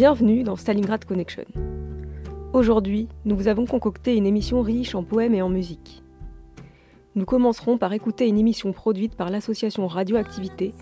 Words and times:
Bienvenue 0.00 0.44
dans 0.44 0.56
Stalingrad 0.56 1.04
Connection. 1.04 1.44
Aujourd'hui, 2.54 3.06
nous 3.26 3.36
vous 3.36 3.48
avons 3.48 3.66
concocté 3.66 4.16
une 4.16 4.24
émission 4.24 4.62
riche 4.62 4.94
en 4.94 5.04
poèmes 5.04 5.34
et 5.34 5.42
en 5.42 5.50
musique. 5.50 6.02
Nous 7.16 7.26
commencerons 7.26 7.76
par 7.76 7.92
écouter 7.92 8.26
une 8.26 8.38
émission 8.38 8.72
produite 8.72 9.14
par 9.14 9.28
l'association 9.28 9.86
Radioactivité 9.88 10.72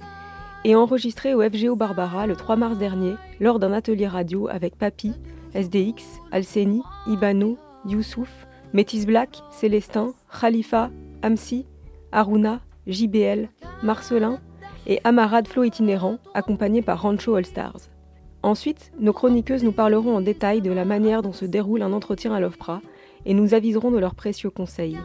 et 0.64 0.76
enregistrée 0.76 1.34
au 1.34 1.42
FGO 1.42 1.74
Barbara 1.74 2.28
le 2.28 2.36
3 2.36 2.54
mars 2.54 2.78
dernier 2.78 3.16
lors 3.40 3.58
d'un 3.58 3.72
atelier 3.72 4.06
radio 4.06 4.46
avec 4.46 4.78
Papi, 4.78 5.14
SDX, 5.52 6.04
Alseni, 6.30 6.82
Ibano, 7.08 7.58
Youssouf, 7.86 8.46
Métis 8.72 9.04
Black, 9.04 9.42
Célestin, 9.50 10.14
Khalifa, 10.40 10.92
Amsi, 11.24 11.66
Aruna, 12.12 12.60
JBL, 12.86 13.48
Marcelin 13.82 14.38
et 14.86 15.00
Amarad 15.02 15.48
Flow 15.48 15.64
itinérant 15.64 16.18
accompagné 16.34 16.82
par 16.82 17.02
Rancho 17.02 17.34
All 17.34 17.46
Stars. 17.46 17.88
Ensuite, 18.47 18.91
nos 18.99 19.13
chroniqueuses 19.13 19.63
nous 19.63 19.71
parleront 19.71 20.16
en 20.16 20.21
détail 20.21 20.61
de 20.61 20.71
la 20.71 20.85
manière 20.85 21.21
dont 21.21 21.31
se 21.31 21.45
déroule 21.45 21.81
un 21.81 21.94
entretien 21.94 22.33
à 22.33 22.39
l'OFPRA 22.39 22.81
et 23.25 23.33
nous 23.33 23.53
aviseront 23.53 23.91
de 23.91 23.99
leurs 23.99 24.16
précieux 24.16 24.49
conseils. 24.49 24.97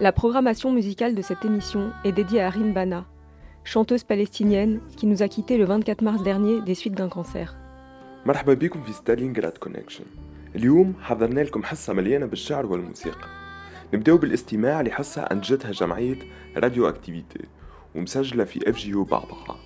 La 0.00 0.10
programmation 0.10 0.72
musicale 0.72 1.14
de 1.14 1.22
cette 1.22 1.44
émission 1.44 1.92
est 2.04 2.12
dédiée 2.12 2.40
à 2.40 2.50
Rimbana, 2.50 3.04
chanteuse 3.62 4.04
palestinienne 4.04 4.80
qui 4.96 5.06
nous 5.06 5.22
a 5.22 5.28
quittés 5.28 5.58
le 5.58 5.64
24 5.64 6.02
mars 6.02 6.22
dernier 6.22 6.62
des 6.62 6.74
suites 6.74 6.94
d'un 6.94 7.08
cancer. 7.08 7.54
مرحبا 8.26 8.54
بكم 8.54 8.82
في 8.82 8.92
ستالينغراد 8.92 9.52
كونكشن 9.52 10.04
اليوم 10.56 10.94
حضرنا 11.00 11.40
لكم 11.40 11.62
حصة 11.62 11.92
مليانة 11.92 12.26
بالشعر 12.26 12.66
والموسيقى 12.66 13.28
نبداو 13.94 14.16
بالاستماع 14.16 14.80
لحصة 14.80 15.22
أنجتها 15.22 15.72
جمعية 15.72 16.18
راديو 16.56 16.88
أكتيفيتي 16.88 17.44
ومسجلة 17.94 18.44
في 18.44 18.70
اف 18.70 18.76
جي 18.76 18.94
او 18.94 19.04
بعضها 19.04 19.56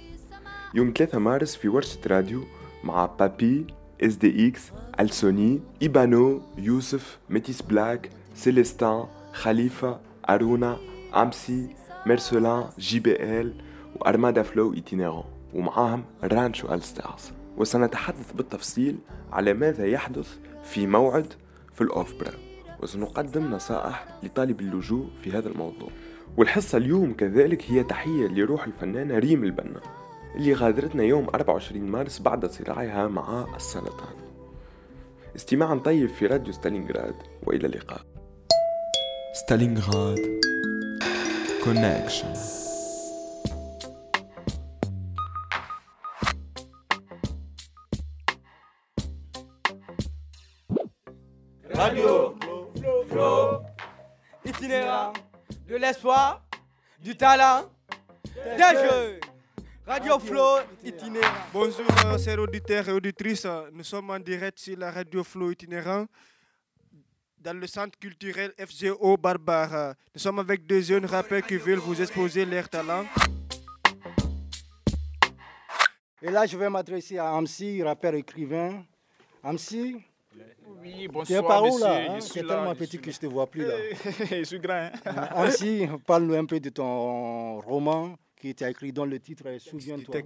يوم 0.75 0.94
3 0.97 1.19
مارس 1.19 1.56
في 1.56 1.67
ورشة 1.67 2.00
راديو 2.07 2.44
مع 2.84 3.06
بابي 3.06 3.67
إس 4.01 4.16
دي 4.16 4.47
إكس 4.47 4.72
ألسوني 5.00 5.61
إيبانو 5.81 6.41
يوسف 6.57 7.19
ميتيس 7.29 7.61
بلاك 7.61 8.09
سيليستان 8.35 9.03
خليفة 9.34 10.00
أرونا 10.29 10.78
أمسي 11.16 11.69
ميرسولان 12.06 12.69
جي 12.79 13.00
بي 13.00 13.16
إل 13.41 13.53
وأرمادا 13.95 14.41
فلو 14.41 14.73
إيتينيرون 14.73 15.23
ومعاهم 15.53 16.03
رانشو 16.23 16.73
الستارز 16.73 17.31
وسنتحدث 17.57 18.31
بالتفصيل 18.31 18.97
على 19.31 19.53
ماذا 19.53 19.85
يحدث 19.85 20.38
في 20.63 20.88
موعد 20.88 21.34
في 21.73 21.81
الأوفبرا 21.81 22.34
وسنقدم 22.84 23.51
نصائح 23.51 24.05
لطالب 24.23 24.59
اللجوء 24.61 25.07
في 25.23 25.31
هذا 25.31 25.50
الموضوع. 25.50 25.90
والحصة 26.38 26.78
اليوم 26.78 27.13
كذلك 27.13 27.72
هي 27.72 27.84
تحية 27.84 28.28
لروح 28.28 28.66
الفنانة 28.66 29.19
ريم 29.19 29.44
البنا. 29.44 29.81
اللي 30.35 30.53
غادرتنا 30.53 31.03
يوم 31.03 31.27
24 31.35 31.81
مارس 31.83 32.19
بعد 32.19 32.45
صراعها 32.45 33.07
مع 33.07 33.55
السرطان. 33.55 34.16
استماعا 35.35 35.75
طيب 35.75 36.09
في 36.09 36.27
راديو 36.27 36.53
ستالينغراد 36.53 37.16
وإلى 37.44 37.67
اللقاء. 37.67 38.01
ستالينغراد. 39.33 40.43
كونكشن 41.63 42.33
Radio. 51.75 52.35
Flow, 52.79 53.03
Flow, 53.09 53.63
itinérant, 54.45 55.13
de 55.67 55.75
l'espoir, 55.75 56.45
du 56.99 57.16
talent, 57.16 57.63
des 58.57 58.73
jeux. 58.83 59.19
Radio 59.85 60.17
Flow, 60.19 60.59
itinérant. 60.83 61.27
Bonjour, 61.53 61.85
euh, 62.05 62.17
chers 62.17 62.39
auditeurs 62.39 62.88
et 62.88 62.91
auditrices. 62.94 63.45
Nous 63.73 63.83
sommes 63.83 64.09
en 64.11 64.19
direct 64.19 64.58
sur 64.59 64.78
la 64.78 64.91
radio 64.91 65.23
Flow 65.23 65.52
itinérant 65.52 66.05
dans 67.40 67.58
le 67.59 67.67
centre 67.67 67.99
culturel 67.99 68.53
FGO 68.58 69.17
Barbara. 69.17 69.93
Nous 70.16 70.22
sommes 70.22 70.40
avec 70.40 70.66
deux 70.66 70.79
jeunes 70.81 71.05
rappeurs 71.05 71.41
qui 71.46 71.58
veulent 71.58 71.79
vous 71.79 72.02
exposer 72.02 72.46
leur 72.46 72.69
talent. 72.69 73.05
Et 76.22 76.31
là, 76.31 76.46
je 76.46 76.55
vais 76.58 76.69
m'adresser 76.69 77.17
à 77.17 77.31
Amsi, 77.31 77.84
rappeur 77.84 78.13
écrivain. 78.16 78.85
Amsi, 79.43 79.97
Oui, 80.81 80.93
tu 80.96 81.03
es 81.03 81.08
bonsoir, 81.09 81.46
par 81.46 81.63
où 81.66 81.78
là 81.79 81.96
hein? 81.97 82.19
Là, 82.19 82.41
tellement 82.47 82.75
petit 82.75 82.97
que 82.99 83.11
je 83.11 83.17
ne 83.17 83.22
te 83.22 83.25
vois 83.25 83.47
plus 83.47 83.63
là. 83.66 83.75
là. 83.78 84.25
je 84.31 84.43
suis 84.46 84.59
grand. 84.59 84.90
hein. 85.05 85.28
Amsi, 85.35 85.85
parle-nous 86.08 86.35
un 86.35 86.46
peu 86.46 86.61
de 86.61 86.69
ton 86.69 87.59
roman 87.59 88.16
qui 88.43 88.49
était 88.49 88.69
écrit 88.69 88.91
dans 88.91 89.05
le 89.05 89.17
titre 89.22 89.43
euh, 89.47 89.57
Souviens-toi. 89.57 90.22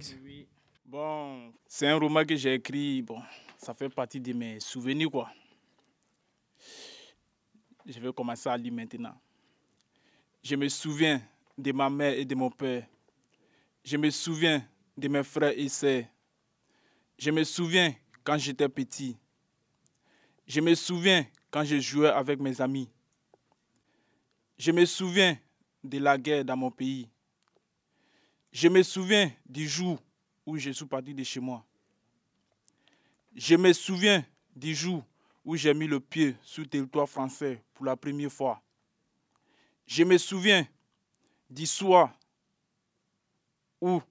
Bon, 0.84 1.52
c'est 1.68 1.86
un 1.86 1.96
roman 1.96 2.24
que 2.24 2.34
j'ai 2.34 2.54
écrit. 2.54 3.00
Bon, 3.00 3.22
ça 3.56 3.74
fait 3.74 3.88
partie 3.88 4.18
de 4.18 4.32
mes 4.32 4.58
souvenirs, 4.58 5.08
quoi. 5.08 5.30
Je 7.86 8.00
vais 8.00 8.12
commencer 8.12 8.48
à 8.48 8.56
lire 8.56 8.72
maintenant. 8.72 9.14
Je 10.42 10.56
me 10.56 10.68
souviens 10.68 11.22
de 11.56 11.70
ma 11.70 11.88
mère 11.88 12.12
et 12.14 12.24
de 12.24 12.34
mon 12.34 12.50
père. 12.50 12.88
Je 13.84 13.96
me 13.96 14.10
souviens 14.10 14.66
de 14.96 15.06
mes 15.06 15.22
frères 15.22 15.56
et 15.56 15.68
sœurs. 15.68 16.02
Je 17.16 17.30
me 17.30 17.44
souviens 17.44 17.94
quand 18.24 18.36
j'étais 18.36 18.68
petit. 18.68 19.16
Je 20.44 20.60
me 20.60 20.74
souviens 20.74 21.24
quand 21.52 21.62
je 21.62 21.78
jouais 21.78 22.08
avec 22.08 22.40
mes 22.40 22.60
amis. 22.60 22.90
Je 24.58 24.72
me 24.72 24.84
souviens 24.86 25.38
de 25.84 25.98
la 25.98 26.18
guerre 26.18 26.44
dans 26.44 26.56
mon 26.56 26.72
pays. 26.72 27.08
Je 28.52 28.68
me 28.68 28.82
souviens 28.82 29.30
du 29.46 29.68
jour 29.68 29.98
où 30.46 30.56
je 30.56 30.70
suis 30.70 30.86
parti 30.86 31.14
de 31.14 31.22
chez 31.22 31.40
moi. 31.40 31.64
Je 33.34 33.54
me 33.54 33.72
souviens 33.72 34.24
du 34.56 34.74
jour 34.74 35.04
où 35.44 35.56
j'ai 35.56 35.74
mis 35.74 35.86
le 35.86 36.00
pied 36.00 36.36
sur 36.42 36.62
le 36.62 36.68
territoire 36.68 37.08
français 37.08 37.62
pour 37.74 37.84
la 37.86 37.96
première 37.96 38.32
fois. 38.32 38.60
Je 39.86 40.04
me 40.04 40.18
souviens 40.18 40.66
du 41.48 41.66
soir 41.66 42.12
où 43.80 44.02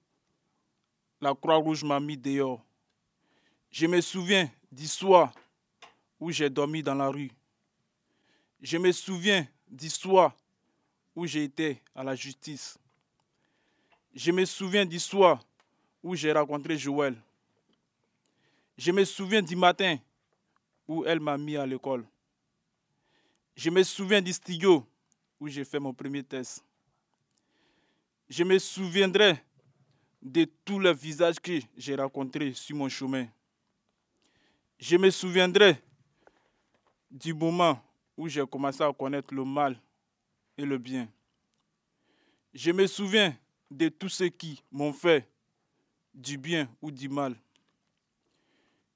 la 1.20 1.34
Croix-Rouge 1.34 1.84
m'a 1.84 2.00
mis 2.00 2.16
dehors. 2.16 2.64
Je 3.70 3.86
me 3.86 4.00
souviens 4.00 4.50
du 4.72 4.86
soir 4.86 5.32
où 6.18 6.30
j'ai 6.30 6.48
dormi 6.48 6.82
dans 6.82 6.94
la 6.94 7.08
rue. 7.08 7.30
Je 8.60 8.78
me 8.78 8.90
souviens 8.92 9.46
du 9.68 9.90
soir 9.90 10.34
où 11.14 11.26
j'ai 11.26 11.44
été 11.44 11.82
à 11.94 12.02
la 12.02 12.14
justice. 12.14 12.78
Je 14.18 14.32
me 14.32 14.44
souviens 14.44 14.84
du 14.84 14.98
soir 14.98 15.40
où 16.02 16.16
j'ai 16.16 16.32
rencontré 16.32 16.76
Joël. 16.76 17.14
Je 18.76 18.90
me 18.90 19.04
souviens 19.04 19.40
du 19.40 19.54
matin 19.54 19.96
où 20.88 21.04
elle 21.04 21.20
m'a 21.20 21.38
mis 21.38 21.56
à 21.56 21.64
l'école. 21.64 22.04
Je 23.54 23.70
me 23.70 23.80
souviens 23.84 24.20
du 24.20 24.32
studio 24.32 24.84
où 25.38 25.46
j'ai 25.46 25.64
fait 25.64 25.78
mon 25.78 25.94
premier 25.94 26.24
test. 26.24 26.64
Je 28.28 28.42
me 28.42 28.58
souviendrai 28.58 29.40
de 30.20 30.48
tous 30.64 30.80
les 30.80 30.92
visages 30.92 31.38
que 31.38 31.60
j'ai 31.76 31.94
rencontrés 31.94 32.52
sur 32.54 32.74
mon 32.74 32.88
chemin. 32.88 33.28
Je 34.80 34.96
me 34.96 35.10
souviendrai 35.10 35.80
du 37.08 37.32
moment 37.32 37.80
où 38.16 38.26
j'ai 38.26 38.44
commencé 38.48 38.82
à 38.82 38.92
connaître 38.92 39.32
le 39.32 39.44
mal 39.44 39.80
et 40.56 40.64
le 40.64 40.76
bien. 40.76 41.08
Je 42.52 42.72
me 42.72 42.84
souviens 42.88 43.32
de 43.70 43.88
tous 43.88 44.08
ceux 44.08 44.28
qui 44.28 44.62
m'ont 44.70 44.92
fait 44.92 45.28
du 46.14 46.38
bien 46.38 46.68
ou 46.82 46.90
du 46.90 47.08
mal. 47.08 47.34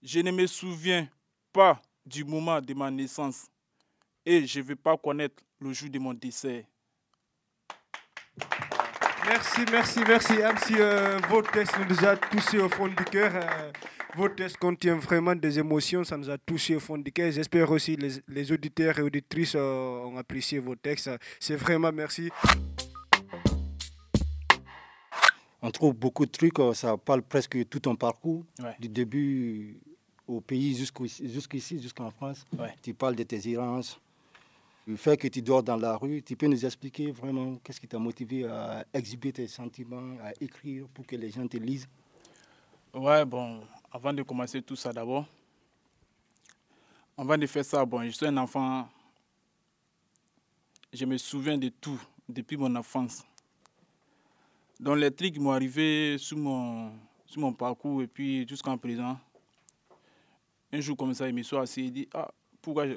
Je 0.03 0.21
ne 0.21 0.31
me 0.31 0.47
souviens 0.47 1.09
pas 1.53 1.81
du 2.05 2.25
moment 2.25 2.61
de 2.61 2.75
ma 2.75 2.91
naissance 2.91 3.47
et 4.27 4.47
je 4.47 4.61
ne 4.61 4.65
vais 4.65 4.77
pas 4.77 4.97
connaître 4.97 5.43
le 5.61 5.73
jour 5.73 5.89
de 5.89 5.99
mon 5.99 6.15
décès. 6.15 6.67
Merci, 9.27 9.61
merci, 9.71 10.01
merci. 10.07 10.33
Même 10.35 10.59
si 10.59 10.75
euh, 10.79 11.19
votre 11.29 11.53
texte 11.53 11.75
nous 11.89 12.05
a 12.05 12.17
touché 12.17 12.59
au 12.59 12.69
fond 12.69 12.89
du 12.89 13.05
cœur, 13.05 13.31
euh, 13.35 13.71
votre 14.17 14.35
texte 14.35 14.57
contient 14.57 14.97
vraiment 14.97 15.35
des 15.37 15.59
émotions, 15.59 16.03
ça 16.03 16.17
nous 16.17 16.29
a 16.29 16.39
touché 16.39 16.75
au 16.75 16.81
fond 16.81 16.99
du 16.99 17.13
cœur. 17.13 17.31
J'espère 17.31 17.71
aussi 17.71 17.97
que 17.97 18.03
les, 18.03 18.13
les 18.27 18.53
auditeurs 18.53 18.99
et 18.99 19.03
auditrices 19.03 19.55
euh, 19.55 20.05
ont 20.05 20.17
apprécié 20.17 20.59
vos 20.59 20.75
textes. 20.75 21.11
C'est 21.39 21.57
vraiment 21.57 21.93
merci. 21.93 22.31
On 25.63 25.71
trouve 25.71 25.95
beaucoup 25.95 26.27
de 26.27 26.31
trucs, 26.31 26.59
euh, 26.59 26.75
ça 26.75 26.97
parle 26.97 27.23
presque 27.23 27.69
tout 27.69 27.79
ton 27.81 27.95
parcours, 27.95 28.45
Ouais. 28.61 28.77
du 28.81 28.89
début 28.89 29.79
au 30.27 30.41
pays 30.41 30.75
jusqu'ici, 30.77 31.81
jusqu'en 31.81 32.11
France. 32.11 32.45
Ouais. 32.59 32.75
Tu 32.83 32.93
parles 32.95 33.15
de 33.15 33.23
tes 33.23 33.49
errances, 33.49 34.01
le 34.87 34.97
fait 34.97 35.17
que 35.17 35.29
tu 35.29 35.41
dors 35.41 35.63
dans 35.63 35.77
la 35.77 35.97
rue. 35.97 36.21
Tu 36.23 36.35
peux 36.37 36.49
nous 36.49 36.65
expliquer 36.67 37.13
vraiment 37.13 37.57
qu'est-ce 37.63 37.81
qui 37.81 37.87
t'a 37.87 37.99
motivé 38.01 38.45
à 38.45 38.85
exhiber 38.93 39.33
tes 39.33 39.47
sentiments, 39.47 40.17
à 40.23 40.33
écrire 40.41 40.87
pour 40.93 41.07
que 41.07 41.15
les 41.15 41.31
gens 41.31 41.47
te 41.47 41.57
lisent? 41.57 41.89
Ouais, 42.93 43.25
bon, 43.25 43.61
avant 43.93 44.13
de 44.13 44.23
commencer 44.25 44.61
tout 44.63 44.77
ça 44.77 44.93
d'abord, 44.93 45.27
avant 47.17 47.39
de 47.39 47.47
faire 47.47 47.65
ça, 47.65 47.85
bon, 47.85 48.03
je 48.05 48.11
suis 48.11 48.27
un 48.27 48.37
enfant, 48.37 48.89
je 50.93 51.05
me 51.05 51.17
souviens 51.19 51.57
de 51.57 51.69
tout 51.69 52.01
depuis 52.29 52.57
mon 52.57 52.75
enfance. 52.75 53.25
Donc 54.83 54.97
les 54.97 55.13
trucs 55.13 55.39
m'ont 55.39 55.53
arrivé 55.53 56.19
sur 56.19 56.37
mon, 56.37 56.91
sur 57.25 57.41
mon 57.41 57.53
parcours 57.53 58.03
et 58.03 58.09
puis 58.09 58.45
jusqu'en 58.49 58.77
présent. 58.77 59.17
Un 60.73 60.81
jour 60.81 60.97
comme 60.97 61.15
ça, 61.15 61.29
il 61.29 61.35
me 61.37 61.45
soit 61.45 61.61
assis 61.61 61.83
et 61.83 61.91
dit, 61.93 62.09
ah, 62.13 62.29
pourquoi 62.61 62.89
je... 62.89 62.95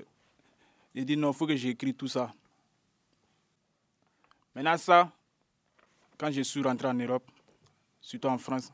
Il 0.96 1.06
dit, 1.06 1.16
non, 1.16 1.30
il 1.30 1.36
faut 1.36 1.46
que 1.46 1.56
j'écris 1.56 1.94
tout 1.94 2.08
ça. 2.08 2.34
Maintenant 4.56 4.78
ça, 4.78 5.12
quand 6.18 6.32
je 6.32 6.42
suis 6.42 6.64
rentré 6.64 6.88
en 6.88 6.96
Europe, 6.96 7.30
surtout 8.02 8.30
en 8.30 8.40
France, 8.40 8.74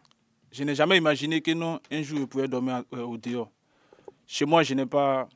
je 0.49 0.63
n'ai 0.63 0.73
jamais 0.73 0.95
imaginé 0.95 1.41
que 1.41 1.51
non, 1.51 1.81
un 1.91 2.01
jour 2.03 2.17
je 2.19 2.23
pouvais 2.23 2.47
dormir 2.47 2.85
euh, 2.93 3.03
au 3.03 3.17
dehors. 3.17 3.51
Chez 4.25 4.45
moi, 4.45 4.63
je 4.63 4.73
n'ai 4.73 4.85
pas 4.85 5.27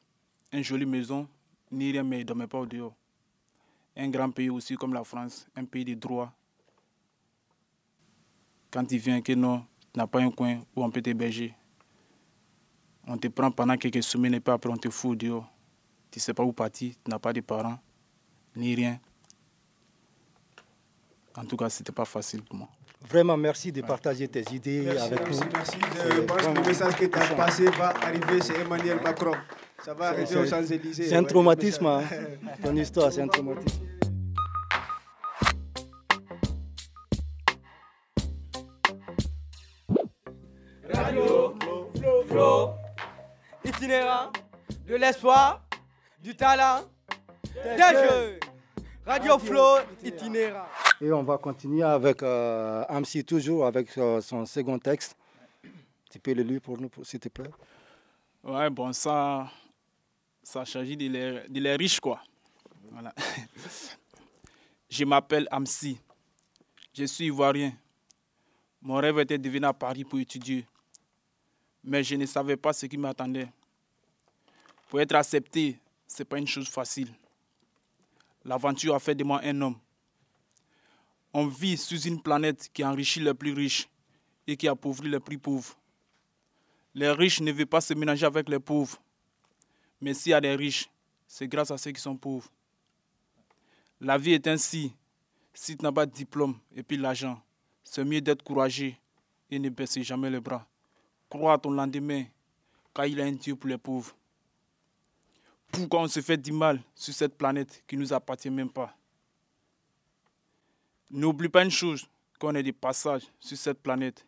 une 0.54 0.64
jolie 0.64 0.86
maison, 0.86 1.28
ni 1.70 1.92
rien, 1.92 2.04
mais 2.04 2.20
je 2.20 2.22
ne 2.22 2.28
dormais 2.28 2.48
pas 2.48 2.60
au 2.60 2.66
dehors. 2.66 2.96
Un 3.98 4.08
grand 4.08 4.32
pays 4.32 4.50
aussi 4.50 4.76
comme 4.76 4.94
la 4.94 5.04
France, 5.04 5.46
un 5.58 5.66
pays 5.66 5.84
de 5.84 5.96
droit. 5.96 6.34
Quand 8.76 8.92
il 8.92 8.98
vient 9.00 9.22
que 9.22 9.32
non, 9.32 9.64
tu 9.94 9.98
n'as 9.98 10.06
pas 10.06 10.20
un 10.20 10.30
coin 10.30 10.60
où 10.76 10.84
on 10.84 10.92
peut 10.92 11.02
t'héberger. 11.02 11.54
On 13.08 13.18
te 13.18 13.30
prend 13.30 13.50
pendant 13.50 13.78
quelques 13.78 14.04
semaines 14.04 14.34
et 14.34 14.42
puis 14.42 14.54
après 14.54 14.70
on 14.70 14.76
te 14.76 14.90
fout 14.90 15.18
dehors. 15.18 15.50
Tu 16.12 16.20
ne 16.20 16.22
sais 16.22 16.34
pas 16.34 16.44
où 16.44 16.52
partir, 16.52 16.92
tu 16.92 17.10
n'as 17.10 17.18
pas 17.18 17.32
de 17.32 17.40
parents, 17.40 17.80
ni 18.54 18.76
rien. 18.76 19.00
En 21.38 21.46
tout 21.46 21.56
cas, 21.56 21.70
ce 21.70 21.80
n'était 21.80 21.94
pas 21.94 22.04
facile 22.04 22.42
pour 22.42 22.58
moi. 22.58 22.68
Vraiment, 23.08 23.38
merci 23.38 23.72
de 23.72 23.82
partager 23.82 24.28
tes 24.28 24.44
idées 24.54 24.82
Merci, 24.82 25.06
avec 25.06 25.22
merci, 25.22 25.40
nous. 25.40 25.50
merci. 25.54 25.78
Je 26.14 26.22
pense 26.22 26.42
que 26.42 26.48
le 26.54 26.68
message 26.68 26.96
que 26.98 27.06
tu 27.06 27.18
as 27.18 27.22
touchant. 27.22 27.36
passé 27.38 27.66
va 27.70 27.88
arriver 27.92 28.42
chez 28.42 28.60
Emmanuel 28.60 29.00
Macron. 29.02 29.36
Ça 29.86 29.94
va 29.94 30.10
arriver 30.10 30.36
aux 30.36 30.46
Champs-Élysées. 30.46 31.08
C'est 31.08 31.16
un 31.16 31.24
traumatisme, 31.24 31.86
hein. 31.86 32.02
ton 32.62 32.76
histoire, 32.76 33.10
c'est 33.14 33.22
un 33.22 33.28
traumatisme. 33.30 33.86
Itinérant 43.86 44.32
de 44.88 44.96
l'espoir, 44.96 45.64
du 46.20 46.36
talent, 46.36 46.82
des 47.64 47.78
jeunes. 47.78 48.40
Radio 49.06 49.38
Flow, 49.38 49.78
itinérant. 50.04 50.66
Et 51.00 51.12
on 51.12 51.22
va 51.22 51.38
continuer 51.38 51.84
avec 51.84 52.24
euh, 52.24 52.84
Amsi, 52.90 53.24
toujours 53.24 53.68
avec 53.68 53.96
euh, 54.00 54.20
son 54.22 54.44
second 54.48 54.80
texte. 54.80 55.16
Tu 56.10 56.18
peux 56.18 56.34
le 56.34 56.42
lire 56.42 56.62
pour 56.62 56.80
nous, 56.80 56.90
s'il 57.04 57.20
te 57.20 57.30
plaît? 57.30 57.52
Ouais, 58.44 58.72
bon, 58.72 58.92
ça, 58.92 59.48
ça 60.42 60.66
s'agit 60.66 60.98
de 60.98 61.08
les, 61.08 61.48
de 61.48 61.60
les 61.60 61.76
riches, 61.76 62.00
quoi. 62.00 62.20
Voilà. 62.92 63.14
Je 64.90 65.06
m'appelle 65.06 65.48
Amsi. 65.52 66.00
Je 66.92 67.04
suis 67.04 67.26
ivoirien. 67.26 67.74
Mon 68.82 68.96
rêve 68.96 69.20
était 69.20 69.38
de 69.38 69.48
venir 69.48 69.70
à 69.70 69.74
Paris 69.76 70.04
pour 70.04 70.18
étudier. 70.18 70.66
Mais 71.84 72.04
je 72.04 72.16
ne 72.16 72.26
savais 72.26 72.58
pas 72.58 72.74
ce 72.74 72.88
qui 72.88 72.98
m'attendait. 72.98 73.48
Pour 74.88 75.02
être 75.02 75.16
accepté, 75.16 75.80
ce 76.08 76.22
n'est 76.22 76.26
pas 76.26 76.38
une 76.38 76.48
chose 76.48 76.68
facile. 76.68 77.10
L'aventure 78.44 78.96
a 78.96 79.00
fait 79.00 79.16
de 79.16 79.24
moi 79.24 79.42
un 79.44 79.62
homme. 79.62 79.80
On 81.34 81.48
vit 81.48 81.78
sur 81.78 82.00
une 82.06 82.22
planète 82.22 82.70
qui 82.72 82.84
enrichit 82.84 83.20
les 83.20 83.34
plus 83.34 83.54
riches 83.54 83.90
et 84.48 84.56
qui 84.56 84.68
appauvrit 84.68 85.10
les 85.10 85.20
plus 85.20 85.40
pauvres. 85.40 85.76
Les 86.94 87.12
riches 87.12 87.42
ne 87.42 87.52
veulent 87.52 87.66
pas 87.66 87.82
se 87.82 87.94
mélanger 87.94 88.26
avec 88.26 88.48
les 88.48 88.60
pauvres. 88.60 89.02
Mais 90.00 90.14
s'il 90.14 90.30
y 90.30 90.34
a 90.34 90.42
des 90.42 90.56
riches, 90.56 90.90
c'est 91.28 91.48
grâce 91.48 91.72
à 91.72 91.78
ceux 91.78 91.92
qui 91.92 92.02
sont 92.02 92.16
pauvres. 92.16 92.50
La 94.00 94.18
vie 94.18 94.34
est 94.34 94.48
ainsi. 94.48 94.94
Si 95.54 95.76
tu 95.76 95.84
n'as 95.84 95.92
pas 95.92 96.06
de 96.06 96.12
diplôme 96.12 96.58
et 96.76 96.84
puis 96.84 96.98
l'argent, 96.98 97.42
c'est 97.84 98.06
mieux 98.06 98.22
d'être 98.22 98.44
courageux 98.44 98.94
et 99.50 99.60
ne 99.60 99.70
baisser 99.70 100.04
jamais 100.04 100.30
les 100.30 100.40
bras. 100.40 100.68
Crois 101.30 101.54
à 101.54 101.58
ton 101.58 101.72
lendemain, 101.72 102.26
car 102.94 103.08
il 103.08 103.20
a 103.20 103.26
un 103.26 103.32
Dieu 103.32 103.56
pour 103.56 103.70
les 103.70 103.78
pauvres. 103.78 104.16
Pourquoi 105.76 106.02
on 106.02 106.08
se 106.08 106.22
fait 106.22 106.38
du 106.38 106.54
mal 106.54 106.80
sur 106.96 107.14
cette 107.14 107.38
planète 107.38 107.84
qui 107.86 107.98
ne 107.98 108.02
nous 108.02 108.14
appartient 108.14 108.50
même 108.50 108.70
pas 108.70 108.96
N'oublie 111.12 111.50
pas 111.50 111.64
une 111.64 111.72
chose, 111.72 112.08
qu'on 112.40 112.56
est 112.56 112.64
de 112.64 112.72
passage 112.72 113.24
sur 113.40 113.58
cette 113.58 113.82
planète. 113.82 114.26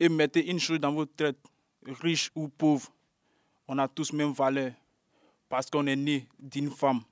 Et 0.00 0.08
mettez 0.08 0.50
une 0.50 0.58
chose 0.58 0.80
dans 0.80 0.92
votre 0.92 1.14
tête, 1.14 1.38
riche 1.86 2.30
ou 2.34 2.48
pauvre, 2.48 2.92
on 3.68 3.78
a 3.78 3.86
tous 3.88 4.12
même 4.12 4.32
valeur 4.32 4.72
parce 5.48 5.70
qu'on 5.70 5.86
est 5.86 5.96
né 5.96 6.26
d'une 6.38 6.70
femme. 6.70 7.02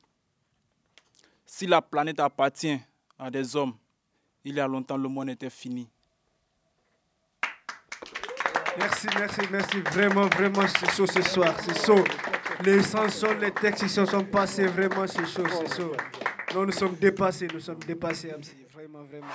Si 1.45 1.67
la 1.67 1.81
planète 1.81 2.21
appartient 2.21 2.79
à 3.19 3.31
des 3.31 3.55
hommes, 3.57 3.75
il 4.45 4.55
y 4.57 4.61
a 4.61 4.67
longtemps 4.67 4.97
le 4.97 5.09
monde 5.09 5.31
était 5.31 5.51
fini. 5.51 5.89
Merci, 8.79 9.07
merci, 9.17 9.41
merci. 9.51 9.81
Vraiment, 9.81 10.27
vraiment, 10.27 10.67
c'est 10.67 10.91
chaud 10.93 11.07
ce 11.07 11.23
soir. 11.23 11.57
C'est 11.65 11.87
chaud. 11.87 12.05
Les 12.65 12.83
chansons, 12.83 13.37
les 13.41 13.51
textes, 13.51 13.83
ils 13.83 13.91
se 13.91 14.05
sont 14.05 14.25
passés. 14.25 14.67
Vraiment, 14.67 15.07
c'est 15.07 15.27
chaud, 15.27 15.45
c'est. 15.67 16.55
Non, 16.55 16.65
nous 16.65 16.73
sommes 16.73 16.95
dépassés, 16.95 17.49
nous 17.53 17.61
sommes 17.61 17.81
dépassés. 17.87 18.33
Vraiment, 18.75 19.05
vraiment. 19.05 19.27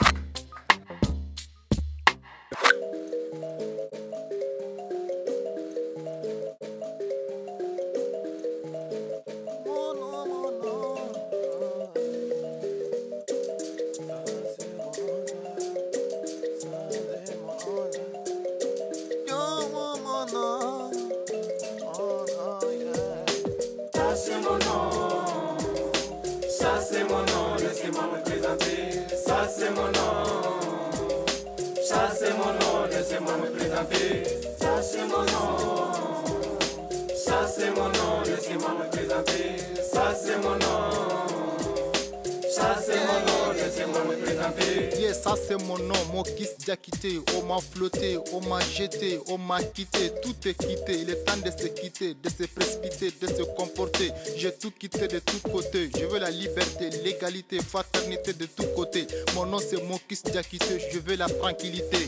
Jeté, 48.82 49.20
on 49.28 49.38
m'a 49.38 49.62
quitté. 49.62 50.12
Tout 50.22 50.36
est 50.48 50.54
quitté, 50.54 51.02
il 51.02 51.10
est 51.10 51.24
temps 51.24 51.38
de 51.38 51.52
se 51.52 51.68
quitter, 51.68 52.16
de 52.16 52.30
se 52.30 52.44
précipiter, 52.44 53.12
de 53.22 53.28
se 53.28 53.44
comporter. 53.44 54.12
J'ai 54.38 54.52
tout 54.54 54.72
quitté 54.72 55.08
de 55.08 55.20
tous 55.20 55.40
côtés. 55.50 55.90
Je 55.98 56.06
veux 56.06 56.20
la 56.20 56.30
liberté, 56.32 56.90
l'égalité, 57.04 57.60
fraternité 57.60 58.34
de 58.34 58.46
tous 58.46 58.68
côtés. 58.76 59.08
Mon 59.36 59.46
nom 59.46 59.60
c'est 59.60 59.78
déjà 60.26 60.44
quitté. 60.44 60.80
Je 60.92 61.00
veux 61.00 61.16
la 61.16 61.28
tranquillité, 61.28 62.08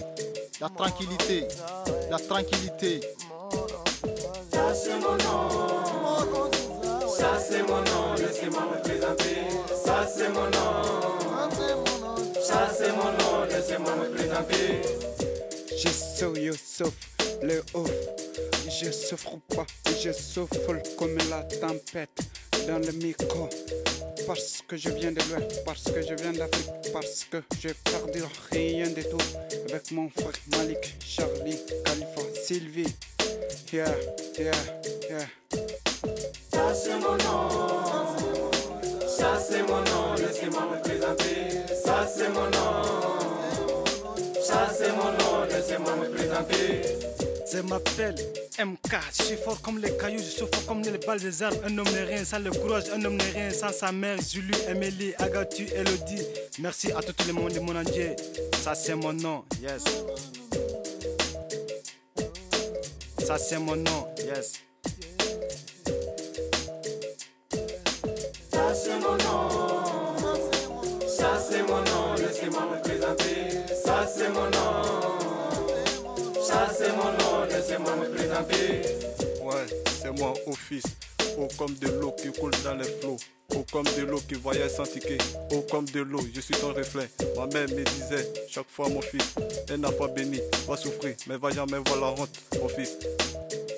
la 0.59 0.69
tranquillité, 0.69 1.47
la 2.09 2.19
tranquillité. 2.19 3.01
Ça 4.51 4.73
c'est 4.73 4.99
mon 4.99 5.15
nom. 5.17 5.49
Ça 7.17 7.39
c'est 7.39 7.61
mon 7.61 7.81
nom, 7.81 8.15
laissez-moi 8.17 8.63
me 8.71 8.81
présenter. 8.83 9.35
Ça 9.85 10.07
c'est 10.07 10.29
mon 10.29 10.45
nom. 10.45 10.73
Ça 12.41 12.69
c'est 12.75 12.91
mon 12.91 13.11
nom, 13.11 13.45
laissez-moi 13.49 13.95
me 13.95 14.15
présenter. 14.15 15.22
Je 15.75 15.89
suis 15.89 16.43
Youssouf, 16.45 16.93
le 17.41 17.63
ouf. 17.73 17.91
Je 18.69 18.91
souffre 18.91 19.37
pas, 19.55 19.65
je 20.01 20.11
souffle 20.11 20.81
comme 20.97 21.17
la 21.29 21.43
tempête 21.43 22.17
dans 22.67 22.79
le 22.79 22.91
micro. 22.93 23.49
Parce 24.25 24.61
que 24.67 24.77
je 24.77 24.89
viens 24.89 25.11
de 25.11 25.19
loin, 25.29 25.45
parce 25.65 25.83
que 25.83 26.01
je 26.01 26.13
viens 26.15 26.31
d'Afrique, 26.31 26.91
parce 26.93 27.25
que 27.25 27.37
j'ai 27.59 27.73
perdu 27.73 28.23
rien 28.51 28.89
de 28.89 29.01
tout. 29.01 29.17
Avec 29.69 29.91
mon 29.91 30.09
frère 30.09 30.31
Malik, 30.51 30.95
Charlie, 31.05 31.59
Khalifa, 31.83 32.21
Sylvie. 32.45 32.95
Yeah, 33.71 33.87
yeah, 34.39 34.51
yeah. 35.09 35.27
Ça 36.51 36.73
c'est 36.73 36.93
mon 36.93 37.17
nom. 37.17 37.49
Ça 39.07 39.39
c'est 39.39 39.63
mon 39.63 39.79
nom, 39.79 40.13
laissez-moi 40.17 40.67
me 40.71 40.81
présenter. 40.81 41.73
Ça 41.83 42.07
c'est 42.07 42.29
mon 42.29 42.49
nom. 42.51 43.22
Ça 44.53 44.69
c'est 44.71 44.91
mon 44.91 45.11
nom, 45.11 45.45
laissez-moi 45.49 45.95
me 45.95 46.09
présenter. 46.15 46.81
Je 47.51 47.59
m'appelle 47.61 48.15
MK, 48.63 48.93
je 49.17 49.23
suis 49.23 49.35
fort 49.35 49.59
comme 49.61 49.79
les 49.79 49.97
cailloux, 49.97 50.19
je 50.19 50.23
suis 50.23 50.39
fort 50.41 50.65
comme 50.67 50.81
les 50.83 50.99
balles 50.99 51.19
des 51.19 51.41
armes. 51.41 51.55
Un 51.65 51.75
homme 51.79 51.89
n'est 51.91 52.03
rien 52.03 52.23
sans 52.23 52.37
le 52.37 52.51
courage, 52.51 52.83
un 52.95 53.03
homme 53.03 53.15
n'est 53.15 53.31
rien 53.31 53.49
sans 53.49 53.71
sa 53.71 53.91
mère. 53.91 54.21
Zulu, 54.21 54.53
Emily, 54.69 55.15
Agatu, 55.17 55.65
Elodie. 55.73 56.21
Merci 56.59 56.91
à 56.91 57.01
tout 57.01 57.15
le 57.25 57.33
monde 57.33 57.51
du 57.51 57.59
monde 57.61 57.77
entier. 57.77 58.15
Ça 58.63 58.75
c'est 58.75 58.93
mon 58.93 59.13
nom, 59.13 59.43
yes. 59.59 59.83
Ça 63.25 63.39
c'est 63.39 63.57
mon 63.57 63.75
nom, 63.75 64.07
yes. 64.19 64.53
Ça 68.51 68.73
c'est 68.75 68.99
mon 68.99 69.17
nom. 69.17 69.49
Ça 71.07 71.39
c'est 71.49 71.63
mon 71.63 71.79
nom, 71.79 72.12
laissez-moi 72.43 72.75
me 72.75 72.81
présenter. 72.81 73.73
Ça 73.83 74.07
c'est 74.07 74.29
mon 74.29 74.45
nom. 74.45 74.81
Ça 76.41 76.69
c'est 76.75 76.91
mon 76.91 77.11
nom, 77.11 77.45
laissez-moi 77.49 77.95
me 77.95 78.13
présenter. 78.13 78.81
Ouais, 79.41 79.65
c'est 80.01 80.11
moi, 80.11 80.33
office. 80.47 80.83
Haut 81.37 81.47
comme 81.57 81.73
de 81.75 81.87
l'eau 81.99 82.11
qui 82.11 82.31
coule 82.31 82.51
dans 82.63 82.75
les 82.75 82.83
flots. 82.83 83.17
Haut 83.55 83.65
comme 83.71 83.85
de 83.97 84.03
l'eau 84.03 84.21
qui 84.27 84.35
voyage 84.35 84.71
sans 84.71 84.83
ticket. 84.83 85.17
Haut 85.51 85.65
comme 85.71 85.85
de 85.85 86.01
l'eau, 86.01 86.21
je 86.33 86.41
suis 86.41 86.55
ton 86.55 86.73
reflet. 86.73 87.09
Ma 87.35 87.47
mère 87.47 87.67
me 87.69 87.83
disait 87.83 88.31
chaque 88.47 88.69
fois, 88.69 88.87
mon 88.89 89.01
fils, 89.01 89.33
un 89.69 89.83
enfant 89.83 90.07
béni 90.07 90.39
va 90.67 90.77
souffrir, 90.77 91.15
mais 91.27 91.37
va 91.37 91.49
jamais 91.49 91.77
voir 91.85 91.99
la 91.99 92.21
honte, 92.21 92.39
mon 92.61 92.67
fils. 92.67 92.97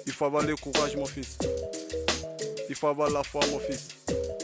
Il 0.06 0.12
faut 0.12 0.26
avoir 0.26 0.44
le 0.44 0.56
courage, 0.56 0.96
mon 0.96 1.06
fils. 1.06 1.38
Il 2.70 2.76
faut 2.76 2.88
avoir 2.88 3.10
la 3.10 3.24
foi, 3.24 3.42
mon 3.52 3.60
fils. 3.60 3.88